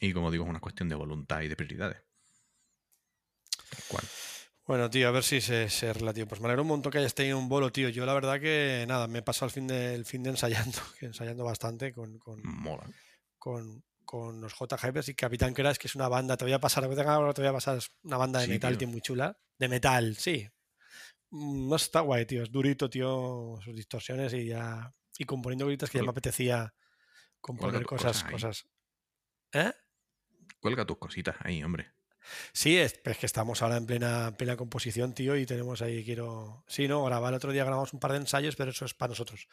Y 0.00 0.12
como 0.12 0.30
digo, 0.30 0.44
es 0.44 0.50
una 0.50 0.60
cuestión 0.60 0.88
de 0.88 0.94
voluntad 0.94 1.42
y 1.42 1.48
de 1.48 1.56
prioridades. 1.56 2.02
Tal 3.70 3.82
cual. 3.88 4.04
Bueno, 4.66 4.88
tío, 4.90 5.08
a 5.08 5.10
ver 5.10 5.24
si 5.24 5.40
se, 5.40 5.68
se 5.68 5.88
arregla, 5.88 6.14
tío. 6.14 6.28
Pues 6.28 6.40
me 6.40 6.46
alegro 6.46 6.62
un 6.62 6.68
montón 6.68 6.92
que 6.92 6.98
hayas 6.98 7.14
tenido 7.14 7.38
un 7.38 7.48
bolo, 7.48 7.72
tío. 7.72 7.88
Yo 7.88 8.06
la 8.06 8.14
verdad 8.14 8.40
que 8.40 8.84
nada, 8.86 9.08
me 9.08 9.18
he 9.18 9.22
pasado 9.22 9.46
el 9.46 9.52
fin 9.52 9.66
de, 9.66 9.94
el 9.94 10.04
fin 10.04 10.22
de 10.22 10.30
ensayando, 10.30 10.78
que 10.98 11.06
ensayando 11.06 11.44
bastante 11.44 11.92
con, 11.92 12.18
con, 12.18 12.40
Mola. 12.44 12.88
con, 13.38 13.82
con 14.12 14.42
los 14.42 14.52
JGBs 14.52 15.08
y 15.08 15.14
Capitán 15.14 15.54
Crash, 15.54 15.78
que 15.78 15.86
es 15.88 15.94
una 15.94 16.06
banda, 16.06 16.36
te 16.36 16.44
voy 16.44 16.52
a 16.52 16.58
pasar, 16.60 16.82
te 16.82 17.40
voy 17.40 17.46
a 17.48 17.52
pasar, 17.54 17.78
es 17.78 17.90
una 18.02 18.18
banda 18.18 18.40
de 18.40 18.44
Sí, 18.44 18.50
metal, 18.52 18.76
tío. 18.76 18.86
muy 18.86 19.00
chula. 19.00 19.38
De 19.58 19.68
metal, 19.68 20.16
sí. 20.18 20.46
Mm, 21.30 21.70
No 21.70 21.76
está 21.76 22.00
guay, 22.00 22.26
tío. 22.26 22.42
Es 22.42 22.52
durito, 22.52 22.90
tío, 22.90 23.58
sus 23.64 23.74
distorsiones 23.74 24.34
y 24.34 24.48
ya. 24.48 24.94
Y 25.16 25.24
componiendo 25.24 25.66
gritos 25.66 25.88
que 25.88 25.96
ya 25.96 26.04
me 26.04 26.10
apetecía 26.10 26.74
componer 27.40 27.86
cosas, 27.86 28.22
cosas. 28.24 28.66
¿Eh? 29.50 29.72
Cuelga 30.60 30.84
tus 30.84 30.98
cositas 30.98 31.36
ahí, 31.40 31.64
hombre. 31.64 31.90
Sí, 32.52 32.76
es, 32.78 33.00
es 33.04 33.18
que 33.18 33.26
estamos 33.26 33.62
ahora 33.62 33.76
en 33.76 33.86
plena, 33.86 34.28
en 34.28 34.34
plena 34.36 34.56
composición, 34.56 35.14
tío, 35.14 35.36
y 35.36 35.44
tenemos 35.46 35.82
ahí, 35.82 36.04
quiero... 36.04 36.64
Sí, 36.68 36.86
no, 36.88 37.04
grabar 37.04 37.32
el 37.32 37.36
otro 37.36 37.52
día 37.52 37.64
grabamos 37.64 37.92
un 37.92 38.00
par 38.00 38.12
de 38.12 38.18
ensayos, 38.18 38.56
pero 38.56 38.70
eso 38.70 38.84
es 38.84 38.94
para 38.94 39.10
nosotros, 39.10 39.48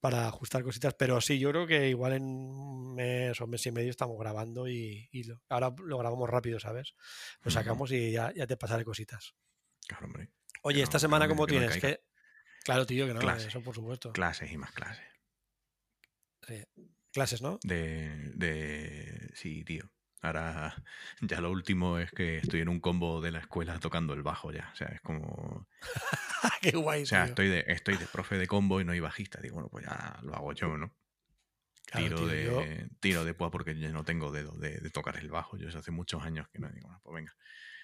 para 0.00 0.26
ajustar 0.26 0.62
cositas. 0.62 0.94
Pero 0.94 1.20
sí, 1.20 1.38
yo 1.38 1.50
creo 1.50 1.66
que 1.66 1.88
igual 1.88 2.14
en 2.14 2.22
un 2.24 2.94
mes 2.94 3.40
o 3.40 3.46
mes 3.46 3.64
y 3.66 3.70
medio 3.72 3.90
estamos 3.90 4.18
grabando 4.18 4.68
y, 4.68 5.08
y 5.12 5.24
lo- 5.24 5.40
ahora 5.48 5.74
lo 5.84 5.98
grabamos 5.98 6.28
rápido, 6.28 6.58
¿sabes? 6.60 6.94
Lo 7.42 7.50
sacamos 7.50 7.92
y 7.92 8.10
ya, 8.12 8.32
ya 8.34 8.46
te 8.46 8.56
pasaré 8.56 8.84
cositas. 8.84 9.34
Claro, 9.86 10.06
hombre. 10.06 10.30
Oye, 10.62 10.78
Que 10.78 10.82
esta 10.82 10.98
que 10.98 11.00
semana, 11.02 11.26
no 11.26 11.30
¿cómo 11.34 11.46
que 11.46 11.52
tienes? 11.58 11.76
¿Qué? 11.78 12.00
Claro, 12.64 12.84
tío, 12.84 13.06
que 13.06 13.14
no, 13.14 13.20
Clase. 13.20 13.48
eso 13.48 13.62
por 13.62 13.74
supuesto. 13.74 14.12
Clases 14.12 14.50
y 14.52 14.56
más 14.58 14.72
clases. 14.72 15.06
Sí. 16.46 16.64
Clases, 17.12 17.40
¿no? 17.42 17.58
De, 17.62 18.32
de. 18.34 19.30
Sí, 19.34 19.64
tío. 19.64 19.90
Ahora 20.20 20.74
ya 21.20 21.40
lo 21.40 21.50
último 21.50 21.98
es 21.98 22.10
que 22.10 22.38
estoy 22.38 22.60
en 22.60 22.68
un 22.68 22.80
combo 22.80 23.20
de 23.20 23.30
la 23.30 23.38
escuela 23.40 23.78
tocando 23.78 24.14
el 24.14 24.22
bajo 24.22 24.50
ya. 24.52 24.68
O 24.72 24.76
sea, 24.76 24.88
es 24.88 25.00
como. 25.00 25.66
Qué 26.60 26.72
guay, 26.72 27.02
O 27.02 27.06
sea, 27.06 27.22
tío. 27.24 27.28
estoy 27.30 27.48
de, 27.48 27.64
estoy 27.68 27.96
de 27.96 28.06
profe 28.06 28.36
de 28.38 28.46
combo 28.46 28.80
y 28.80 28.84
no 28.84 28.92
hay 28.92 29.00
bajista. 29.00 29.40
Digo, 29.40 29.54
bueno, 29.54 29.68
pues 29.68 29.84
ya 29.86 30.18
lo 30.22 30.34
hago 30.34 30.52
yo, 30.52 30.76
¿no? 30.76 30.92
Claro, 31.86 32.04
tiro, 32.06 32.18
tío, 32.18 32.26
de, 32.28 32.44
yo- 32.44 32.96
tiro 33.00 33.24
de 33.24 33.32
púa 33.34 33.50
porque 33.50 33.78
yo 33.78 33.88
no 33.92 34.04
tengo 34.04 34.30
dedo 34.30 34.52
de, 34.52 34.78
de 34.78 34.90
tocar 34.90 35.16
el 35.16 35.30
bajo. 35.30 35.56
Yo 35.56 35.68
eso 35.68 35.78
hace 35.78 35.90
muchos 35.90 36.22
años 36.22 36.46
que 36.48 36.58
no 36.58 36.68
digo, 36.68 36.86
bueno, 36.88 37.00
pues 37.02 37.14
venga, 37.14 37.36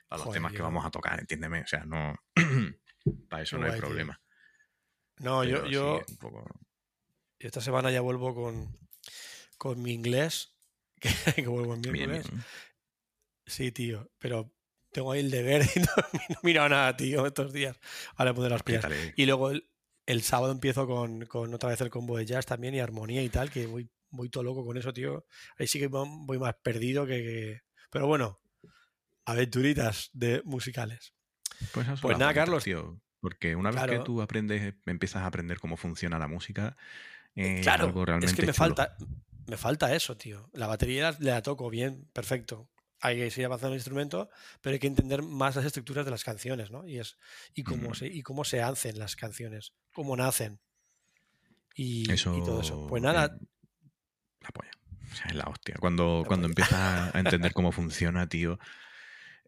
para 0.09 0.19
los 0.19 0.27
Joder, 0.27 0.39
temas 0.41 0.53
que 0.53 0.61
vamos 0.63 0.85
a 0.85 0.91
tocar, 0.91 1.19
entiéndeme. 1.21 1.63
O 1.63 1.67
sea, 1.67 1.85
no. 1.87 2.15
para 3.31 3.43
eso 3.43 3.57
Qué 3.57 3.61
no 3.63 3.67
hay 3.67 3.73
tío. 3.73 3.81
problema. 3.81 4.21
No, 5.19 5.45
yo, 5.45 5.59
Pero 5.63 5.71
yo 5.71 6.03
poco- 6.19 6.45
esta 7.39 7.61
semana 7.61 7.91
ya 7.91 8.01
vuelvo 8.01 8.35
con, 8.35 8.77
con 9.57 9.81
mi 9.81 9.93
inglés. 9.93 10.54
Que, 11.01 11.09
que 11.37 11.47
vuelvo 11.47 11.75
en 11.75 11.81
miércoles. 11.81 12.29
bien. 12.31 12.45
Sí, 13.47 13.73
tío, 13.73 14.11
pero 14.19 14.51
tengo 14.93 15.13
ahí 15.13 15.21
el 15.21 15.31
deber 15.31 15.63
y 15.75 15.79
no, 15.81 15.87
no 15.97 16.37
he 16.43 16.47
mirado 16.47 16.69
nada, 16.69 16.97
tío, 16.97 17.27
estos 17.27 17.53
días. 17.53 17.79
Ahora 18.17 18.33
poner 18.35 18.51
las 18.53 18.63
pilas. 18.63 18.85
Apriétale. 18.85 19.15
Y 19.17 19.27
luego 19.27 19.51
el, 19.51 19.69
el 20.07 20.23
sábado 20.23 20.53
empiezo 20.53 20.87
con, 20.87 21.27
con 21.27 21.53
otra 21.53 21.69
vez 21.71 21.81
el 21.81 21.91
combo 21.91 22.17
de 22.17 22.27
jazz 22.27 22.47
también 22.47 22.75
y 22.75 22.81
armonía 22.81 23.23
y 23.23 23.29
tal, 23.29 23.51
que 23.51 23.67
voy, 23.67 23.91
voy 24.11 24.29
todo 24.31 24.45
loco 24.45 24.65
con 24.65 24.77
eso, 24.79 24.93
tío. 24.93 25.27
Ahí 25.59 25.67
sí 25.67 25.79
que 25.79 25.89
voy 25.89 26.39
más 26.39 26.55
perdido 26.63 27.07
que... 27.07 27.23
que- 27.23 27.61
Pero 27.91 28.07
bueno, 28.07 28.41
aventuritas 29.25 30.11
de 30.13 30.43
musicales. 30.45 31.15
Pues, 31.73 31.87
Pues 32.01 32.19
nada, 32.19 32.35
Carlos. 32.35 32.65
tío, 32.65 33.01
porque 33.21 33.57
una 33.57 33.71
vez 33.71 33.83
que 33.85 33.99
tú 34.01 34.21
aprendes, 34.23 34.75
empiezas 34.87 35.23
a 35.23 35.27
aprender 35.27 35.59
cómo 35.59 35.77
funciona 35.77 36.19
la 36.19 36.29
música, 36.29 36.77
eh, 37.35 37.61
claro, 37.63 37.87
algo 37.87 38.05
realmente 38.05 38.33
es 38.33 38.37
que 38.37 38.43
me 38.47 38.53
chulo. 38.53 38.55
falta, 38.57 38.97
me 39.47 39.57
falta 39.57 39.95
eso, 39.95 40.17
tío. 40.17 40.49
La 40.53 40.67
batería 40.67 41.13
la, 41.13 41.17
la 41.21 41.43
toco 41.43 41.71
bien, 41.71 42.09
perfecto. 42.13 42.69
Hay 43.01 43.17
que 43.17 43.31
seguir 43.31 43.47
avanzando 43.47 43.69
en 43.69 43.75
el 43.75 43.79
instrumento, 43.81 44.31
pero 44.63 44.75
hay 44.75 44.79
que 44.79 44.87
entender 44.87 45.23
más 45.23 45.57
las 45.57 45.65
estructuras 45.67 46.05
de 46.05 46.11
las 46.11 46.25
canciones, 46.25 46.71
¿no? 46.71 46.87
Y, 46.87 46.99
es, 46.99 47.19
y, 47.55 47.63
cómo, 47.63 47.95
se, 47.95 48.07
y 48.07 48.23
cómo 48.23 48.45
se 48.45 48.63
hacen 48.63 48.99
las 48.99 49.15
canciones, 49.15 49.75
cómo 49.93 50.17
nacen. 50.17 50.61
Y, 51.75 52.11
Eso, 52.11 52.37
y 52.37 52.43
todo 52.43 52.63
eso. 52.63 52.87
Pues 52.87 53.03
nada, 53.03 53.37
la 54.41 54.49
polla. 54.51 54.71
O 55.13 55.15
sea, 55.15 55.27
es 55.27 55.35
la 55.35 55.45
hostia. 55.45 55.77
Cuando, 55.79 56.21
La 56.23 56.29
cuando 56.29 56.47
empiezas 56.47 57.15
a 57.15 57.19
entender 57.19 57.53
cómo 57.53 57.73
funciona, 57.73 58.27
tío, 58.29 58.59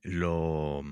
lo, 0.02 0.82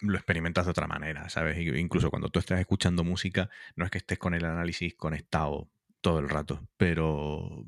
lo 0.00 0.16
experimentas 0.16 0.66
de 0.66 0.72
otra 0.72 0.86
manera, 0.86 1.28
¿sabes? 1.30 1.58
Incluso 1.58 2.10
cuando 2.10 2.28
tú 2.28 2.38
estás 2.38 2.60
escuchando 2.60 3.02
música, 3.02 3.48
no 3.76 3.84
es 3.84 3.90
que 3.90 3.98
estés 3.98 4.18
con 4.18 4.34
el 4.34 4.44
análisis 4.44 4.94
conectado 4.94 5.70
todo 6.00 6.18
el 6.18 6.28
rato, 6.28 6.66
pero 6.76 7.64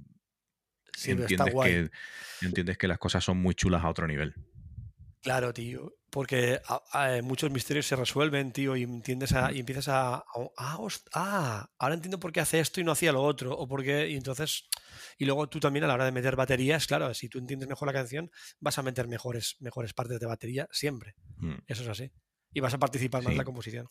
sí, 0.96 1.12
entiendes 1.12 1.52
guay. 1.52 1.72
que, 1.72 1.90
entiendes 2.46 2.78
que 2.78 2.88
las 2.88 2.98
cosas 2.98 3.24
son 3.24 3.38
muy 3.38 3.54
chulas 3.54 3.84
a 3.84 3.88
otro 3.90 4.06
nivel. 4.06 4.34
Claro, 5.22 5.52
tío. 5.52 5.94
Porque 6.10 6.60
a- 6.66 6.82
a- 6.92 7.22
muchos 7.22 7.50
misterios 7.50 7.86
se 7.86 7.96
resuelven, 7.96 8.52
tío, 8.52 8.76
y 8.76 8.82
entiendes 8.82 9.32
a- 9.32 9.50
y 9.52 9.60
empiezas 9.60 9.88
a, 9.88 10.24
ah, 10.58 10.78
ah, 11.14 11.70
ahora 11.78 11.94
entiendo 11.94 12.18
por 12.20 12.32
qué 12.32 12.40
hace 12.40 12.58
esto 12.60 12.80
y 12.80 12.84
no 12.84 12.92
hacía 12.92 13.12
lo 13.12 13.22
otro, 13.22 13.52
o 13.56 13.66
por 13.66 13.82
qué, 13.82 14.08
y 14.08 14.16
entonces, 14.16 14.68
y 15.16 15.24
luego 15.24 15.48
tú 15.48 15.58
también 15.60 15.84
a 15.84 15.86
la 15.86 15.94
hora 15.94 16.04
de 16.04 16.12
meter 16.12 16.36
baterías, 16.36 16.86
claro, 16.86 17.14
si 17.14 17.28
tú 17.30 17.38
entiendes 17.38 17.68
mejor 17.68 17.86
la 17.86 17.94
canción, 17.94 18.30
vas 18.60 18.76
a 18.78 18.82
meter 18.82 19.08
mejores, 19.08 19.56
mejores 19.60 19.94
partes 19.94 20.20
de 20.20 20.26
batería 20.26 20.68
siempre. 20.70 21.14
Mm. 21.36 21.54
Eso 21.66 21.82
es 21.82 21.88
así. 21.88 22.12
Y 22.52 22.60
vas 22.60 22.74
a 22.74 22.78
participar 22.78 23.22
más 23.22 23.32
en 23.32 23.38
la 23.38 23.44
composición. 23.44 23.88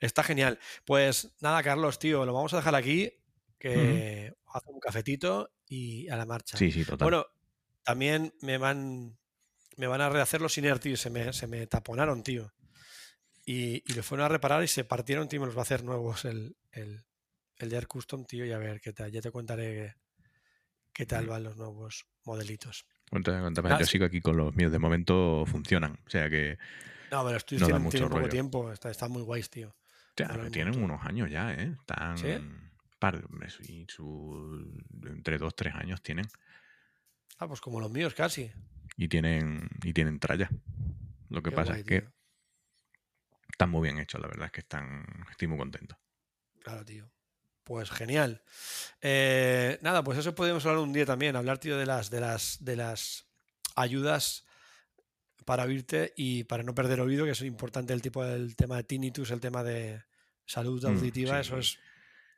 Está 0.00 0.24
genial. 0.24 0.58
Pues 0.84 1.36
nada, 1.40 1.62
Carlos, 1.62 1.98
tío, 2.00 2.24
lo 2.24 2.32
vamos 2.32 2.52
a 2.54 2.56
dejar 2.56 2.74
aquí, 2.74 3.12
que 3.58 4.34
hace 4.52 4.70
un 4.70 4.80
cafetito 4.80 5.50
y 5.66 6.08
a 6.08 6.16
la 6.16 6.26
marcha. 6.26 6.56
Sí, 6.56 6.70
sí, 6.72 6.84
total. 6.84 7.06
Bueno, 7.06 7.26
también 7.82 8.32
me 8.42 8.58
van, 8.58 9.18
me 9.76 9.86
van 9.86 10.00
a 10.00 10.08
rehacer 10.08 10.40
los 10.40 10.56
Iner, 10.58 10.78
tío. 10.78 10.96
Se 10.96 11.10
me, 11.10 11.32
se 11.32 11.46
me 11.46 11.66
taponaron, 11.66 12.22
tío. 12.22 12.52
Y, 13.44 13.82
y 13.90 13.94
los 13.94 14.04
fueron 14.04 14.26
a 14.26 14.28
reparar 14.28 14.62
y 14.62 14.68
se 14.68 14.84
partieron, 14.84 15.28
tío. 15.28 15.40
Me 15.40 15.46
los 15.46 15.56
va 15.56 15.60
a 15.60 15.62
hacer 15.62 15.82
nuevos 15.82 16.24
el, 16.24 16.56
el, 16.72 17.04
el 17.56 17.68
de 17.70 17.76
Air 17.76 17.86
Custom, 17.86 18.24
tío. 18.24 18.44
Y 18.44 18.52
a 18.52 18.58
ver 18.58 18.80
qué 18.80 18.92
tal. 18.92 19.10
Ya 19.10 19.20
te 19.22 19.30
contaré 19.32 19.96
qué 20.92 21.06
tal 21.06 21.26
van 21.26 21.44
los 21.44 21.56
nuevos 21.56 22.06
modelitos. 22.24 22.86
Cuéntame, 23.10 23.40
cuéntame. 23.40 23.70
Ah, 23.72 23.78
Yo 23.80 23.86
sí. 23.86 23.92
sigo 23.92 24.04
aquí 24.04 24.20
con 24.20 24.36
los 24.36 24.54
míos. 24.54 24.70
De 24.70 24.78
momento 24.78 25.44
funcionan. 25.46 25.98
O 26.06 26.10
sea 26.10 26.28
que 26.28 26.58
No, 27.10 27.24
pero 27.24 27.38
estos 27.38 27.58
No 27.60 27.68
da 27.68 27.88
tienen, 27.90 28.10
poco 28.10 28.28
tiempo. 28.28 28.70
Está- 28.72 28.90
Están 28.90 29.10
muy 29.12 29.22
guays, 29.22 29.48
tío. 29.48 29.74
Molan 30.20 30.40
un 30.46 30.52
tienen 30.52 30.82
unos 30.82 31.00
años 31.06 31.30
ya, 31.30 31.54
¿eh? 31.54 31.74
Están. 31.80 32.18
¿Sí? 32.18 32.26
Par, 32.98 33.22
y 33.68 33.86
su, 33.88 34.82
entre 35.06 35.38
dos, 35.38 35.54
tres 35.54 35.74
años 35.74 36.02
tienen. 36.02 36.26
Ah, 37.38 37.46
pues 37.46 37.60
como 37.60 37.78
los 37.80 37.90
míos 37.90 38.14
casi. 38.14 38.50
Y 38.96 39.06
tienen, 39.08 39.68
y 39.84 39.92
tienen 39.92 40.18
tralla. 40.18 40.48
Lo 41.28 41.42
que 41.42 41.50
Qué 41.50 41.56
pasa 41.56 41.72
guay, 41.72 41.80
es 41.82 41.86
que 41.86 42.00
tío. 42.00 42.12
están 43.50 43.70
muy 43.70 43.82
bien 43.88 43.98
hechos, 44.00 44.20
la 44.20 44.26
verdad 44.28 44.46
es 44.46 44.52
que 44.52 44.60
están. 44.60 45.04
Estoy 45.30 45.46
muy 45.48 45.58
contento. 45.58 45.96
Claro, 46.60 46.84
tío. 46.84 47.08
Pues 47.64 47.90
genial. 47.90 48.42
Eh, 49.02 49.78
nada, 49.82 50.02
pues 50.02 50.18
eso 50.18 50.34
podemos 50.34 50.64
hablar 50.66 50.82
un 50.82 50.92
día 50.92 51.04
también, 51.06 51.36
hablar, 51.36 51.58
tío, 51.58 51.76
de 51.76 51.86
las, 51.86 52.10
de 52.10 52.20
las, 52.20 52.56
de 52.64 52.76
las 52.76 53.26
ayudas 53.76 54.44
para 55.44 55.64
oírte 55.64 56.12
y 56.16 56.44
para 56.44 56.62
no 56.62 56.74
perder 56.74 57.00
oído, 57.00 57.24
que 57.26 57.32
es 57.32 57.42
importante 57.42 57.92
el 57.92 58.02
tipo 58.02 58.24
del 58.24 58.56
tema 58.56 58.76
de 58.76 58.84
tinnitus, 58.84 59.30
el 59.30 59.40
tema 59.40 59.62
de 59.62 60.02
salud 60.46 60.82
Mm, 60.82 60.86
auditiva, 60.96 61.38
eso 61.40 61.58
es 61.58 61.78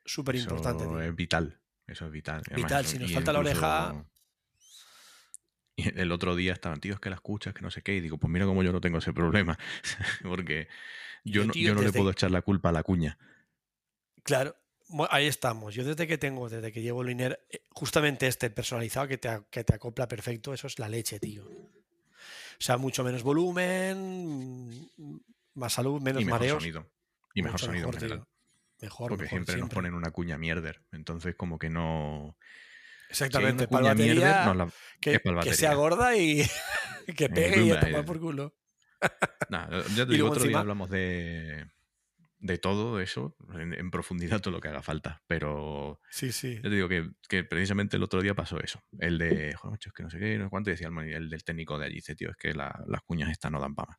súper 0.05 0.35
importante. 0.35 0.83
Eso 0.83 1.01
es 1.01 1.15
vital. 1.15 1.59
Eso 1.87 2.05
es 2.05 2.11
vital. 2.11 2.41
Además, 2.47 2.63
Vital, 2.69 2.85
si 2.85 2.99
nos 2.99 3.11
falta 3.11 3.33
la 3.33 3.39
oreja- 3.39 4.05
Y 5.75 5.99
el 5.99 6.11
otro 6.11 6.35
día 6.35 6.53
estaban, 6.53 6.79
tío, 6.79 6.93
es 6.93 6.99
que 6.99 7.09
la 7.09 7.15
escuchas, 7.15 7.53
que 7.53 7.61
no 7.61 7.71
sé 7.71 7.81
qué. 7.81 7.95
Y 7.95 8.01
digo, 8.01 8.17
pues 8.17 8.31
mira 8.31 8.45
cómo 8.45 8.61
yo 8.61 8.71
no 8.71 8.81
tengo 8.81 8.97
ese 8.99 9.13
problema. 9.13 9.57
Porque 10.23 10.67
yo 11.23 11.45
no, 11.45 11.53
tío, 11.53 11.69
yo 11.69 11.75
no 11.75 11.81
le 11.81 11.91
puedo 11.91 12.11
echar 12.11 12.29
la 12.31 12.41
culpa 12.41 12.69
a 12.69 12.71
la 12.71 12.83
cuña. 12.83 13.17
Claro, 14.23 14.55
ahí 15.09 15.25
estamos. 15.27 15.73
Yo 15.73 15.83
desde 15.83 16.07
que 16.07 16.17
tengo, 16.17 16.49
desde 16.49 16.71
que 16.71 16.81
llevo 16.81 17.01
el 17.01 17.09
INER, 17.09 17.45
eh, 17.49 17.63
justamente 17.71 18.27
este 18.27 18.49
personalizado 18.49 19.07
que 19.07 19.17
te, 19.17 19.29
que 19.49 19.63
te 19.63 19.73
acopla 19.73 20.07
perfecto, 20.07 20.53
eso 20.53 20.67
es 20.67 20.77
la 20.77 20.89
leche, 20.89 21.19
tío. 21.19 21.45
O 21.45 22.63
sea, 22.63 22.77
mucho 22.77 23.03
menos 23.03 23.23
volumen, 23.23 24.91
más 25.55 25.73
salud, 25.73 25.99
menos 26.01 26.21
y 26.21 26.25
mejor 26.25 26.39
mareos. 26.41 26.61
sonido. 26.61 26.91
Y 27.33 27.41
mejor 27.41 27.53
mucho 27.53 27.65
sonido 27.65 27.87
en 27.87 27.91
mejor. 27.95 28.27
Mejor, 28.81 29.09
Porque 29.09 29.23
mejor, 29.25 29.37
siempre, 29.45 29.57
nos 29.57 29.69
ponen 29.69 29.93
una 29.93 30.11
cuña 30.11 30.37
mierder. 30.37 30.81
Entonces, 30.91 31.35
como 31.35 31.59
que 31.59 31.69
no. 31.69 32.35
Si 33.09 33.11
Exactamente, 33.11 33.67
para 33.67 33.81
cuña 33.81 33.95
mierder, 33.95 34.29
batería, 34.31 34.53
la- 34.55 34.71
que, 34.99 35.13
es 35.15 35.21
pa'l 35.21 35.39
que 35.43 35.53
sea 35.53 35.75
batería. 35.75 35.75
gorda 35.75 36.15
y 36.17 36.43
que 37.17 37.29
pegue 37.29 37.63
y 37.65 37.71
a 37.71 37.79
tomar 37.79 38.01
eh. 38.01 38.03
por 38.03 38.19
culo. 38.19 38.55
Nah, 39.49 39.69
ya 39.95 40.05
te 40.07 40.13
digo, 40.13 40.29
otro 40.29 40.43
día 40.45 40.59
hablamos 40.59 40.89
de, 40.89 41.67
de 42.39 42.57
todo 42.57 42.99
eso, 43.01 43.35
en, 43.53 43.73
en 43.73 43.91
profundidad, 43.91 44.39
todo 44.41 44.51
lo 44.53 44.61
que 44.61 44.69
haga 44.69 44.81
falta. 44.81 45.21
Pero 45.27 45.99
Sí, 46.09 46.31
sí. 46.31 46.55
ya 46.55 46.61
te 46.63 46.69
digo 46.69 46.87
que, 46.87 47.09
que 47.27 47.43
precisamente 47.43 47.97
el 47.97 48.03
otro 48.03 48.21
día 48.21 48.33
pasó 48.33 48.59
eso. 48.61 48.81
El 48.97 49.17
de, 49.17 49.53
joder, 49.55 49.71
macho, 49.73 49.89
es 49.89 49.93
que 49.93 50.03
no 50.03 50.09
sé 50.09 50.17
qué, 50.19 50.37
no 50.37 50.45
sé 50.45 50.49
cuánto, 50.49 50.69
y 50.69 50.73
decía 50.73 50.87
el, 50.87 50.97
el 51.13 51.29
del 51.29 51.43
técnico 51.43 51.77
de 51.77 51.85
allí, 51.87 51.95
dice, 51.95 52.15
tío, 52.15 52.29
es 52.31 52.37
que 52.37 52.53
la- 52.53 52.81
las 52.87 53.01
cuñas 53.01 53.29
estas 53.29 53.51
no 53.51 53.59
dan 53.59 53.75
para 53.75 53.89
más. 53.89 53.97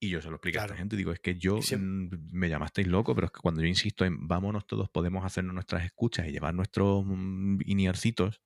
Y 0.00 0.10
yo 0.10 0.20
se 0.20 0.28
lo 0.28 0.34
expliqué 0.36 0.58
a 0.58 0.62
esta 0.64 0.76
gente, 0.76 0.96
digo, 0.96 1.12
es 1.12 1.20
que 1.20 1.36
yo 1.38 1.58
mm, 1.58 2.08
me 2.32 2.48
llamasteis 2.48 2.86
loco, 2.88 3.14
pero 3.14 3.26
es 3.28 3.32
que 3.32 3.40
cuando 3.40 3.62
yo 3.62 3.66
insisto 3.68 4.04
en 4.04 4.26
vámonos 4.28 4.66
todos, 4.66 4.90
podemos 4.90 5.24
hacernos 5.24 5.54
nuestras 5.54 5.84
escuchas 5.84 6.26
y 6.26 6.30
llevar 6.32 6.52
nuestros 6.54 7.04
mm, 7.06 7.60
iniercitos, 7.64 8.42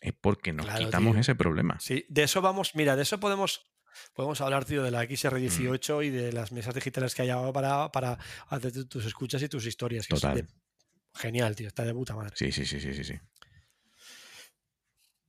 es 0.00 0.14
porque 0.18 0.52
nos 0.52 0.66
Claro, 0.66 0.86
quitamos 0.86 1.12
tío. 1.12 1.20
ese 1.20 1.34
problema. 1.34 1.78
Sí, 1.80 2.06
de 2.08 2.22
eso 2.22 2.40
vamos, 2.40 2.74
mira, 2.74 2.96
de 2.96 3.02
eso 3.02 3.20
podemos, 3.20 3.70
podemos 4.14 4.40
hablar, 4.40 4.64
tío, 4.64 4.82
de 4.82 4.90
la 4.90 5.02
Mm. 5.02 5.08
XR18 5.08 6.02
y 6.06 6.10
de 6.10 6.32
las 6.32 6.50
mesas 6.52 6.74
digitales 6.74 7.14
que 7.14 7.22
hay 7.22 7.30
ahora 7.30 7.52
para, 7.52 7.92
para 7.92 8.18
hacer 8.48 8.72
tu- 8.72 8.86
tus 8.86 9.04
escuchas 9.04 9.42
y 9.42 9.48
tus 9.48 9.66
historias. 9.66 10.06
que 10.06 10.14
Total. 10.14 10.36
de- 10.36 10.46
genial, 11.14 11.54
tío, 11.54 11.68
está 11.68 11.84
de 11.84 11.92
puta 11.92 12.16
madre. 12.16 12.32
Sí, 12.36 12.50
sí, 12.52 12.64
sí, 12.64 12.80
sí, 12.80 12.94
sí. 12.94 13.04
sí. 13.04 13.14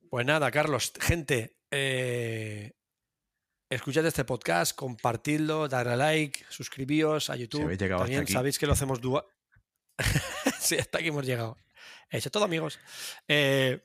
Pues 0.09 0.25
nada, 0.25 0.49
Carlos, 0.51 0.93
gente, 1.01 1.57
eh, 1.71 2.73
escuchad 3.73 4.05
este 4.05 4.25
podcast, 4.25 4.75
compartidlo, 4.75 5.67
darle 5.67 5.93
a 5.93 5.97
like, 5.97 6.45
suscribíos 6.49 7.29
a 7.29 7.35
YouTube. 7.35 7.77
También 7.77 8.27
sabéis 8.27 8.59
que 8.59 8.65
lo 8.65 8.73
hacemos 8.73 9.01
dual. 9.01 9.25
sí, 10.59 10.77
hasta 10.77 10.99
aquí 10.99 11.07
hemos 11.07 11.25
llegado. 11.25 11.57
Hecho 12.09 12.29
todo, 12.29 12.45
amigos. 12.45 12.79
Eh, 13.27 13.83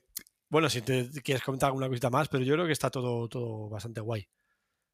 bueno, 0.49 0.69
si 0.69 0.81
te 0.81 1.09
quieres 1.23 1.43
comentar 1.43 1.67
alguna 1.67 1.87
cosita 1.87 2.09
más, 2.09 2.27
pero 2.27 2.43
yo 2.43 2.53
creo 2.53 2.65
que 2.65 2.73
está 2.73 2.89
todo, 2.89 3.27
todo 3.27 3.69
bastante 3.69 4.01
guay. 4.01 4.27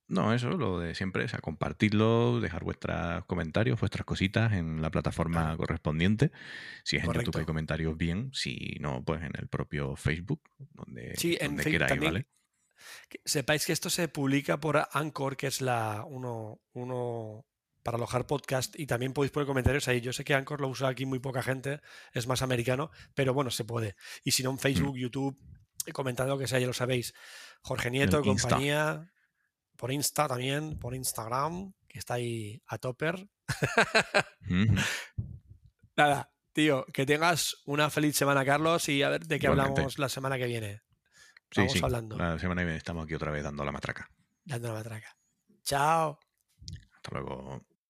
No, 0.07 0.33
eso, 0.33 0.49
lo 0.51 0.79
de 0.79 0.93
siempre, 0.93 1.23
o 1.23 1.27
sea, 1.27 1.39
compartirlo, 1.39 2.39
dejar 2.39 2.63
vuestros 2.63 3.25
comentarios, 3.25 3.79
vuestras 3.79 4.05
cositas 4.05 4.53
en 4.53 4.81
la 4.81 4.91
plataforma 4.91 5.57
correspondiente. 5.57 6.31
Si 6.83 6.97
es 6.97 7.03
en 7.03 7.07
Correcto. 7.07 7.27
YouTube 7.27 7.39
hay 7.39 7.45
comentarios, 7.45 7.97
bien. 7.97 8.29
Si 8.31 8.77
no, 8.79 9.03
pues 9.03 9.23
en 9.23 9.31
el 9.35 9.47
propio 9.47 9.95
Facebook, 9.95 10.41
donde, 10.73 11.15
Sí, 11.15 11.37
en 11.39 11.47
donde 11.47 11.63
Facebook 11.63 11.87
queráis. 11.87 12.01
¿vale? 12.01 12.27
Que 13.09 13.19
sepáis 13.25 13.65
que 13.65 13.73
esto 13.73 13.89
se 13.89 14.07
publica 14.07 14.59
por 14.59 14.87
Anchor, 14.91 15.37
que 15.37 15.47
es 15.47 15.61
la 15.61 16.05
uno, 16.07 16.61
uno 16.73 17.45
para 17.83 17.97
alojar 17.97 18.25
podcast, 18.25 18.79
y 18.79 18.87
también 18.87 19.13
podéis 19.13 19.31
poner 19.31 19.47
comentarios 19.47 19.87
ahí. 19.87 20.01
Yo 20.01 20.11
sé 20.13 20.23
que 20.23 20.33
Anchor 20.33 20.61
lo 20.61 20.67
usa 20.67 20.89
aquí 20.89 21.05
muy 21.05 21.19
poca 21.19 21.43
gente, 21.43 21.81
es 22.13 22.25
más 22.27 22.41
americano, 22.41 22.89
pero 23.13 23.33
bueno, 23.33 23.51
se 23.51 23.63
puede. 23.63 23.95
Y 24.23 24.31
si 24.31 24.41
no, 24.41 24.49
en 24.51 24.59
Facebook, 24.59 24.97
YouTube, 24.97 25.37
comentad 25.93 26.27
lo 26.27 26.37
que 26.37 26.47
sea, 26.47 26.59
ya 26.59 26.67
lo 26.67 26.73
sabéis. 26.73 27.13
Jorge 27.61 27.91
Nieto, 27.91 28.21
Insta. 28.23 28.49
compañía, 28.49 29.13
por 29.77 29.91
Insta 29.91 30.27
también, 30.27 30.79
por 30.79 30.95
Instagram, 30.95 31.73
que 31.87 31.99
está 31.99 32.15
ahí 32.15 32.61
a 32.67 32.77
topper. 32.77 33.29
Nada, 35.95 36.31
Tío, 36.55 36.85
que 36.93 37.05
tengas 37.05 37.57
una 37.65 37.89
feliz 37.89 38.15
semana, 38.15 38.45
Carlos, 38.45 38.87
y 38.87 39.03
a 39.03 39.09
ver 39.09 39.25
de 39.25 39.39
qué 39.39 39.47
Igualmente. 39.47 39.81
hablamos 39.81 39.99
la 39.99 40.07
semana 40.07 40.37
que 40.37 40.45
viene. 40.45 40.83
Sí, 41.55 41.61
Vamos 41.61 41.71
sí. 41.73 41.79
hablando. 41.81 42.17
La 42.17 42.37
semana 42.37 42.61
que 42.61 42.65
viene 42.65 42.77
estamos 42.77 43.05
aquí 43.05 43.13
otra 43.13 43.31
vez 43.31 43.41
dando 43.41 43.63
la 43.63 43.71
matraca. 43.71 44.09
Dando 44.43 44.67
la 44.67 44.73
matraca. 44.73 45.15
Chao. 45.63 46.19
Hasta 46.93 47.11
luego. 47.11 47.61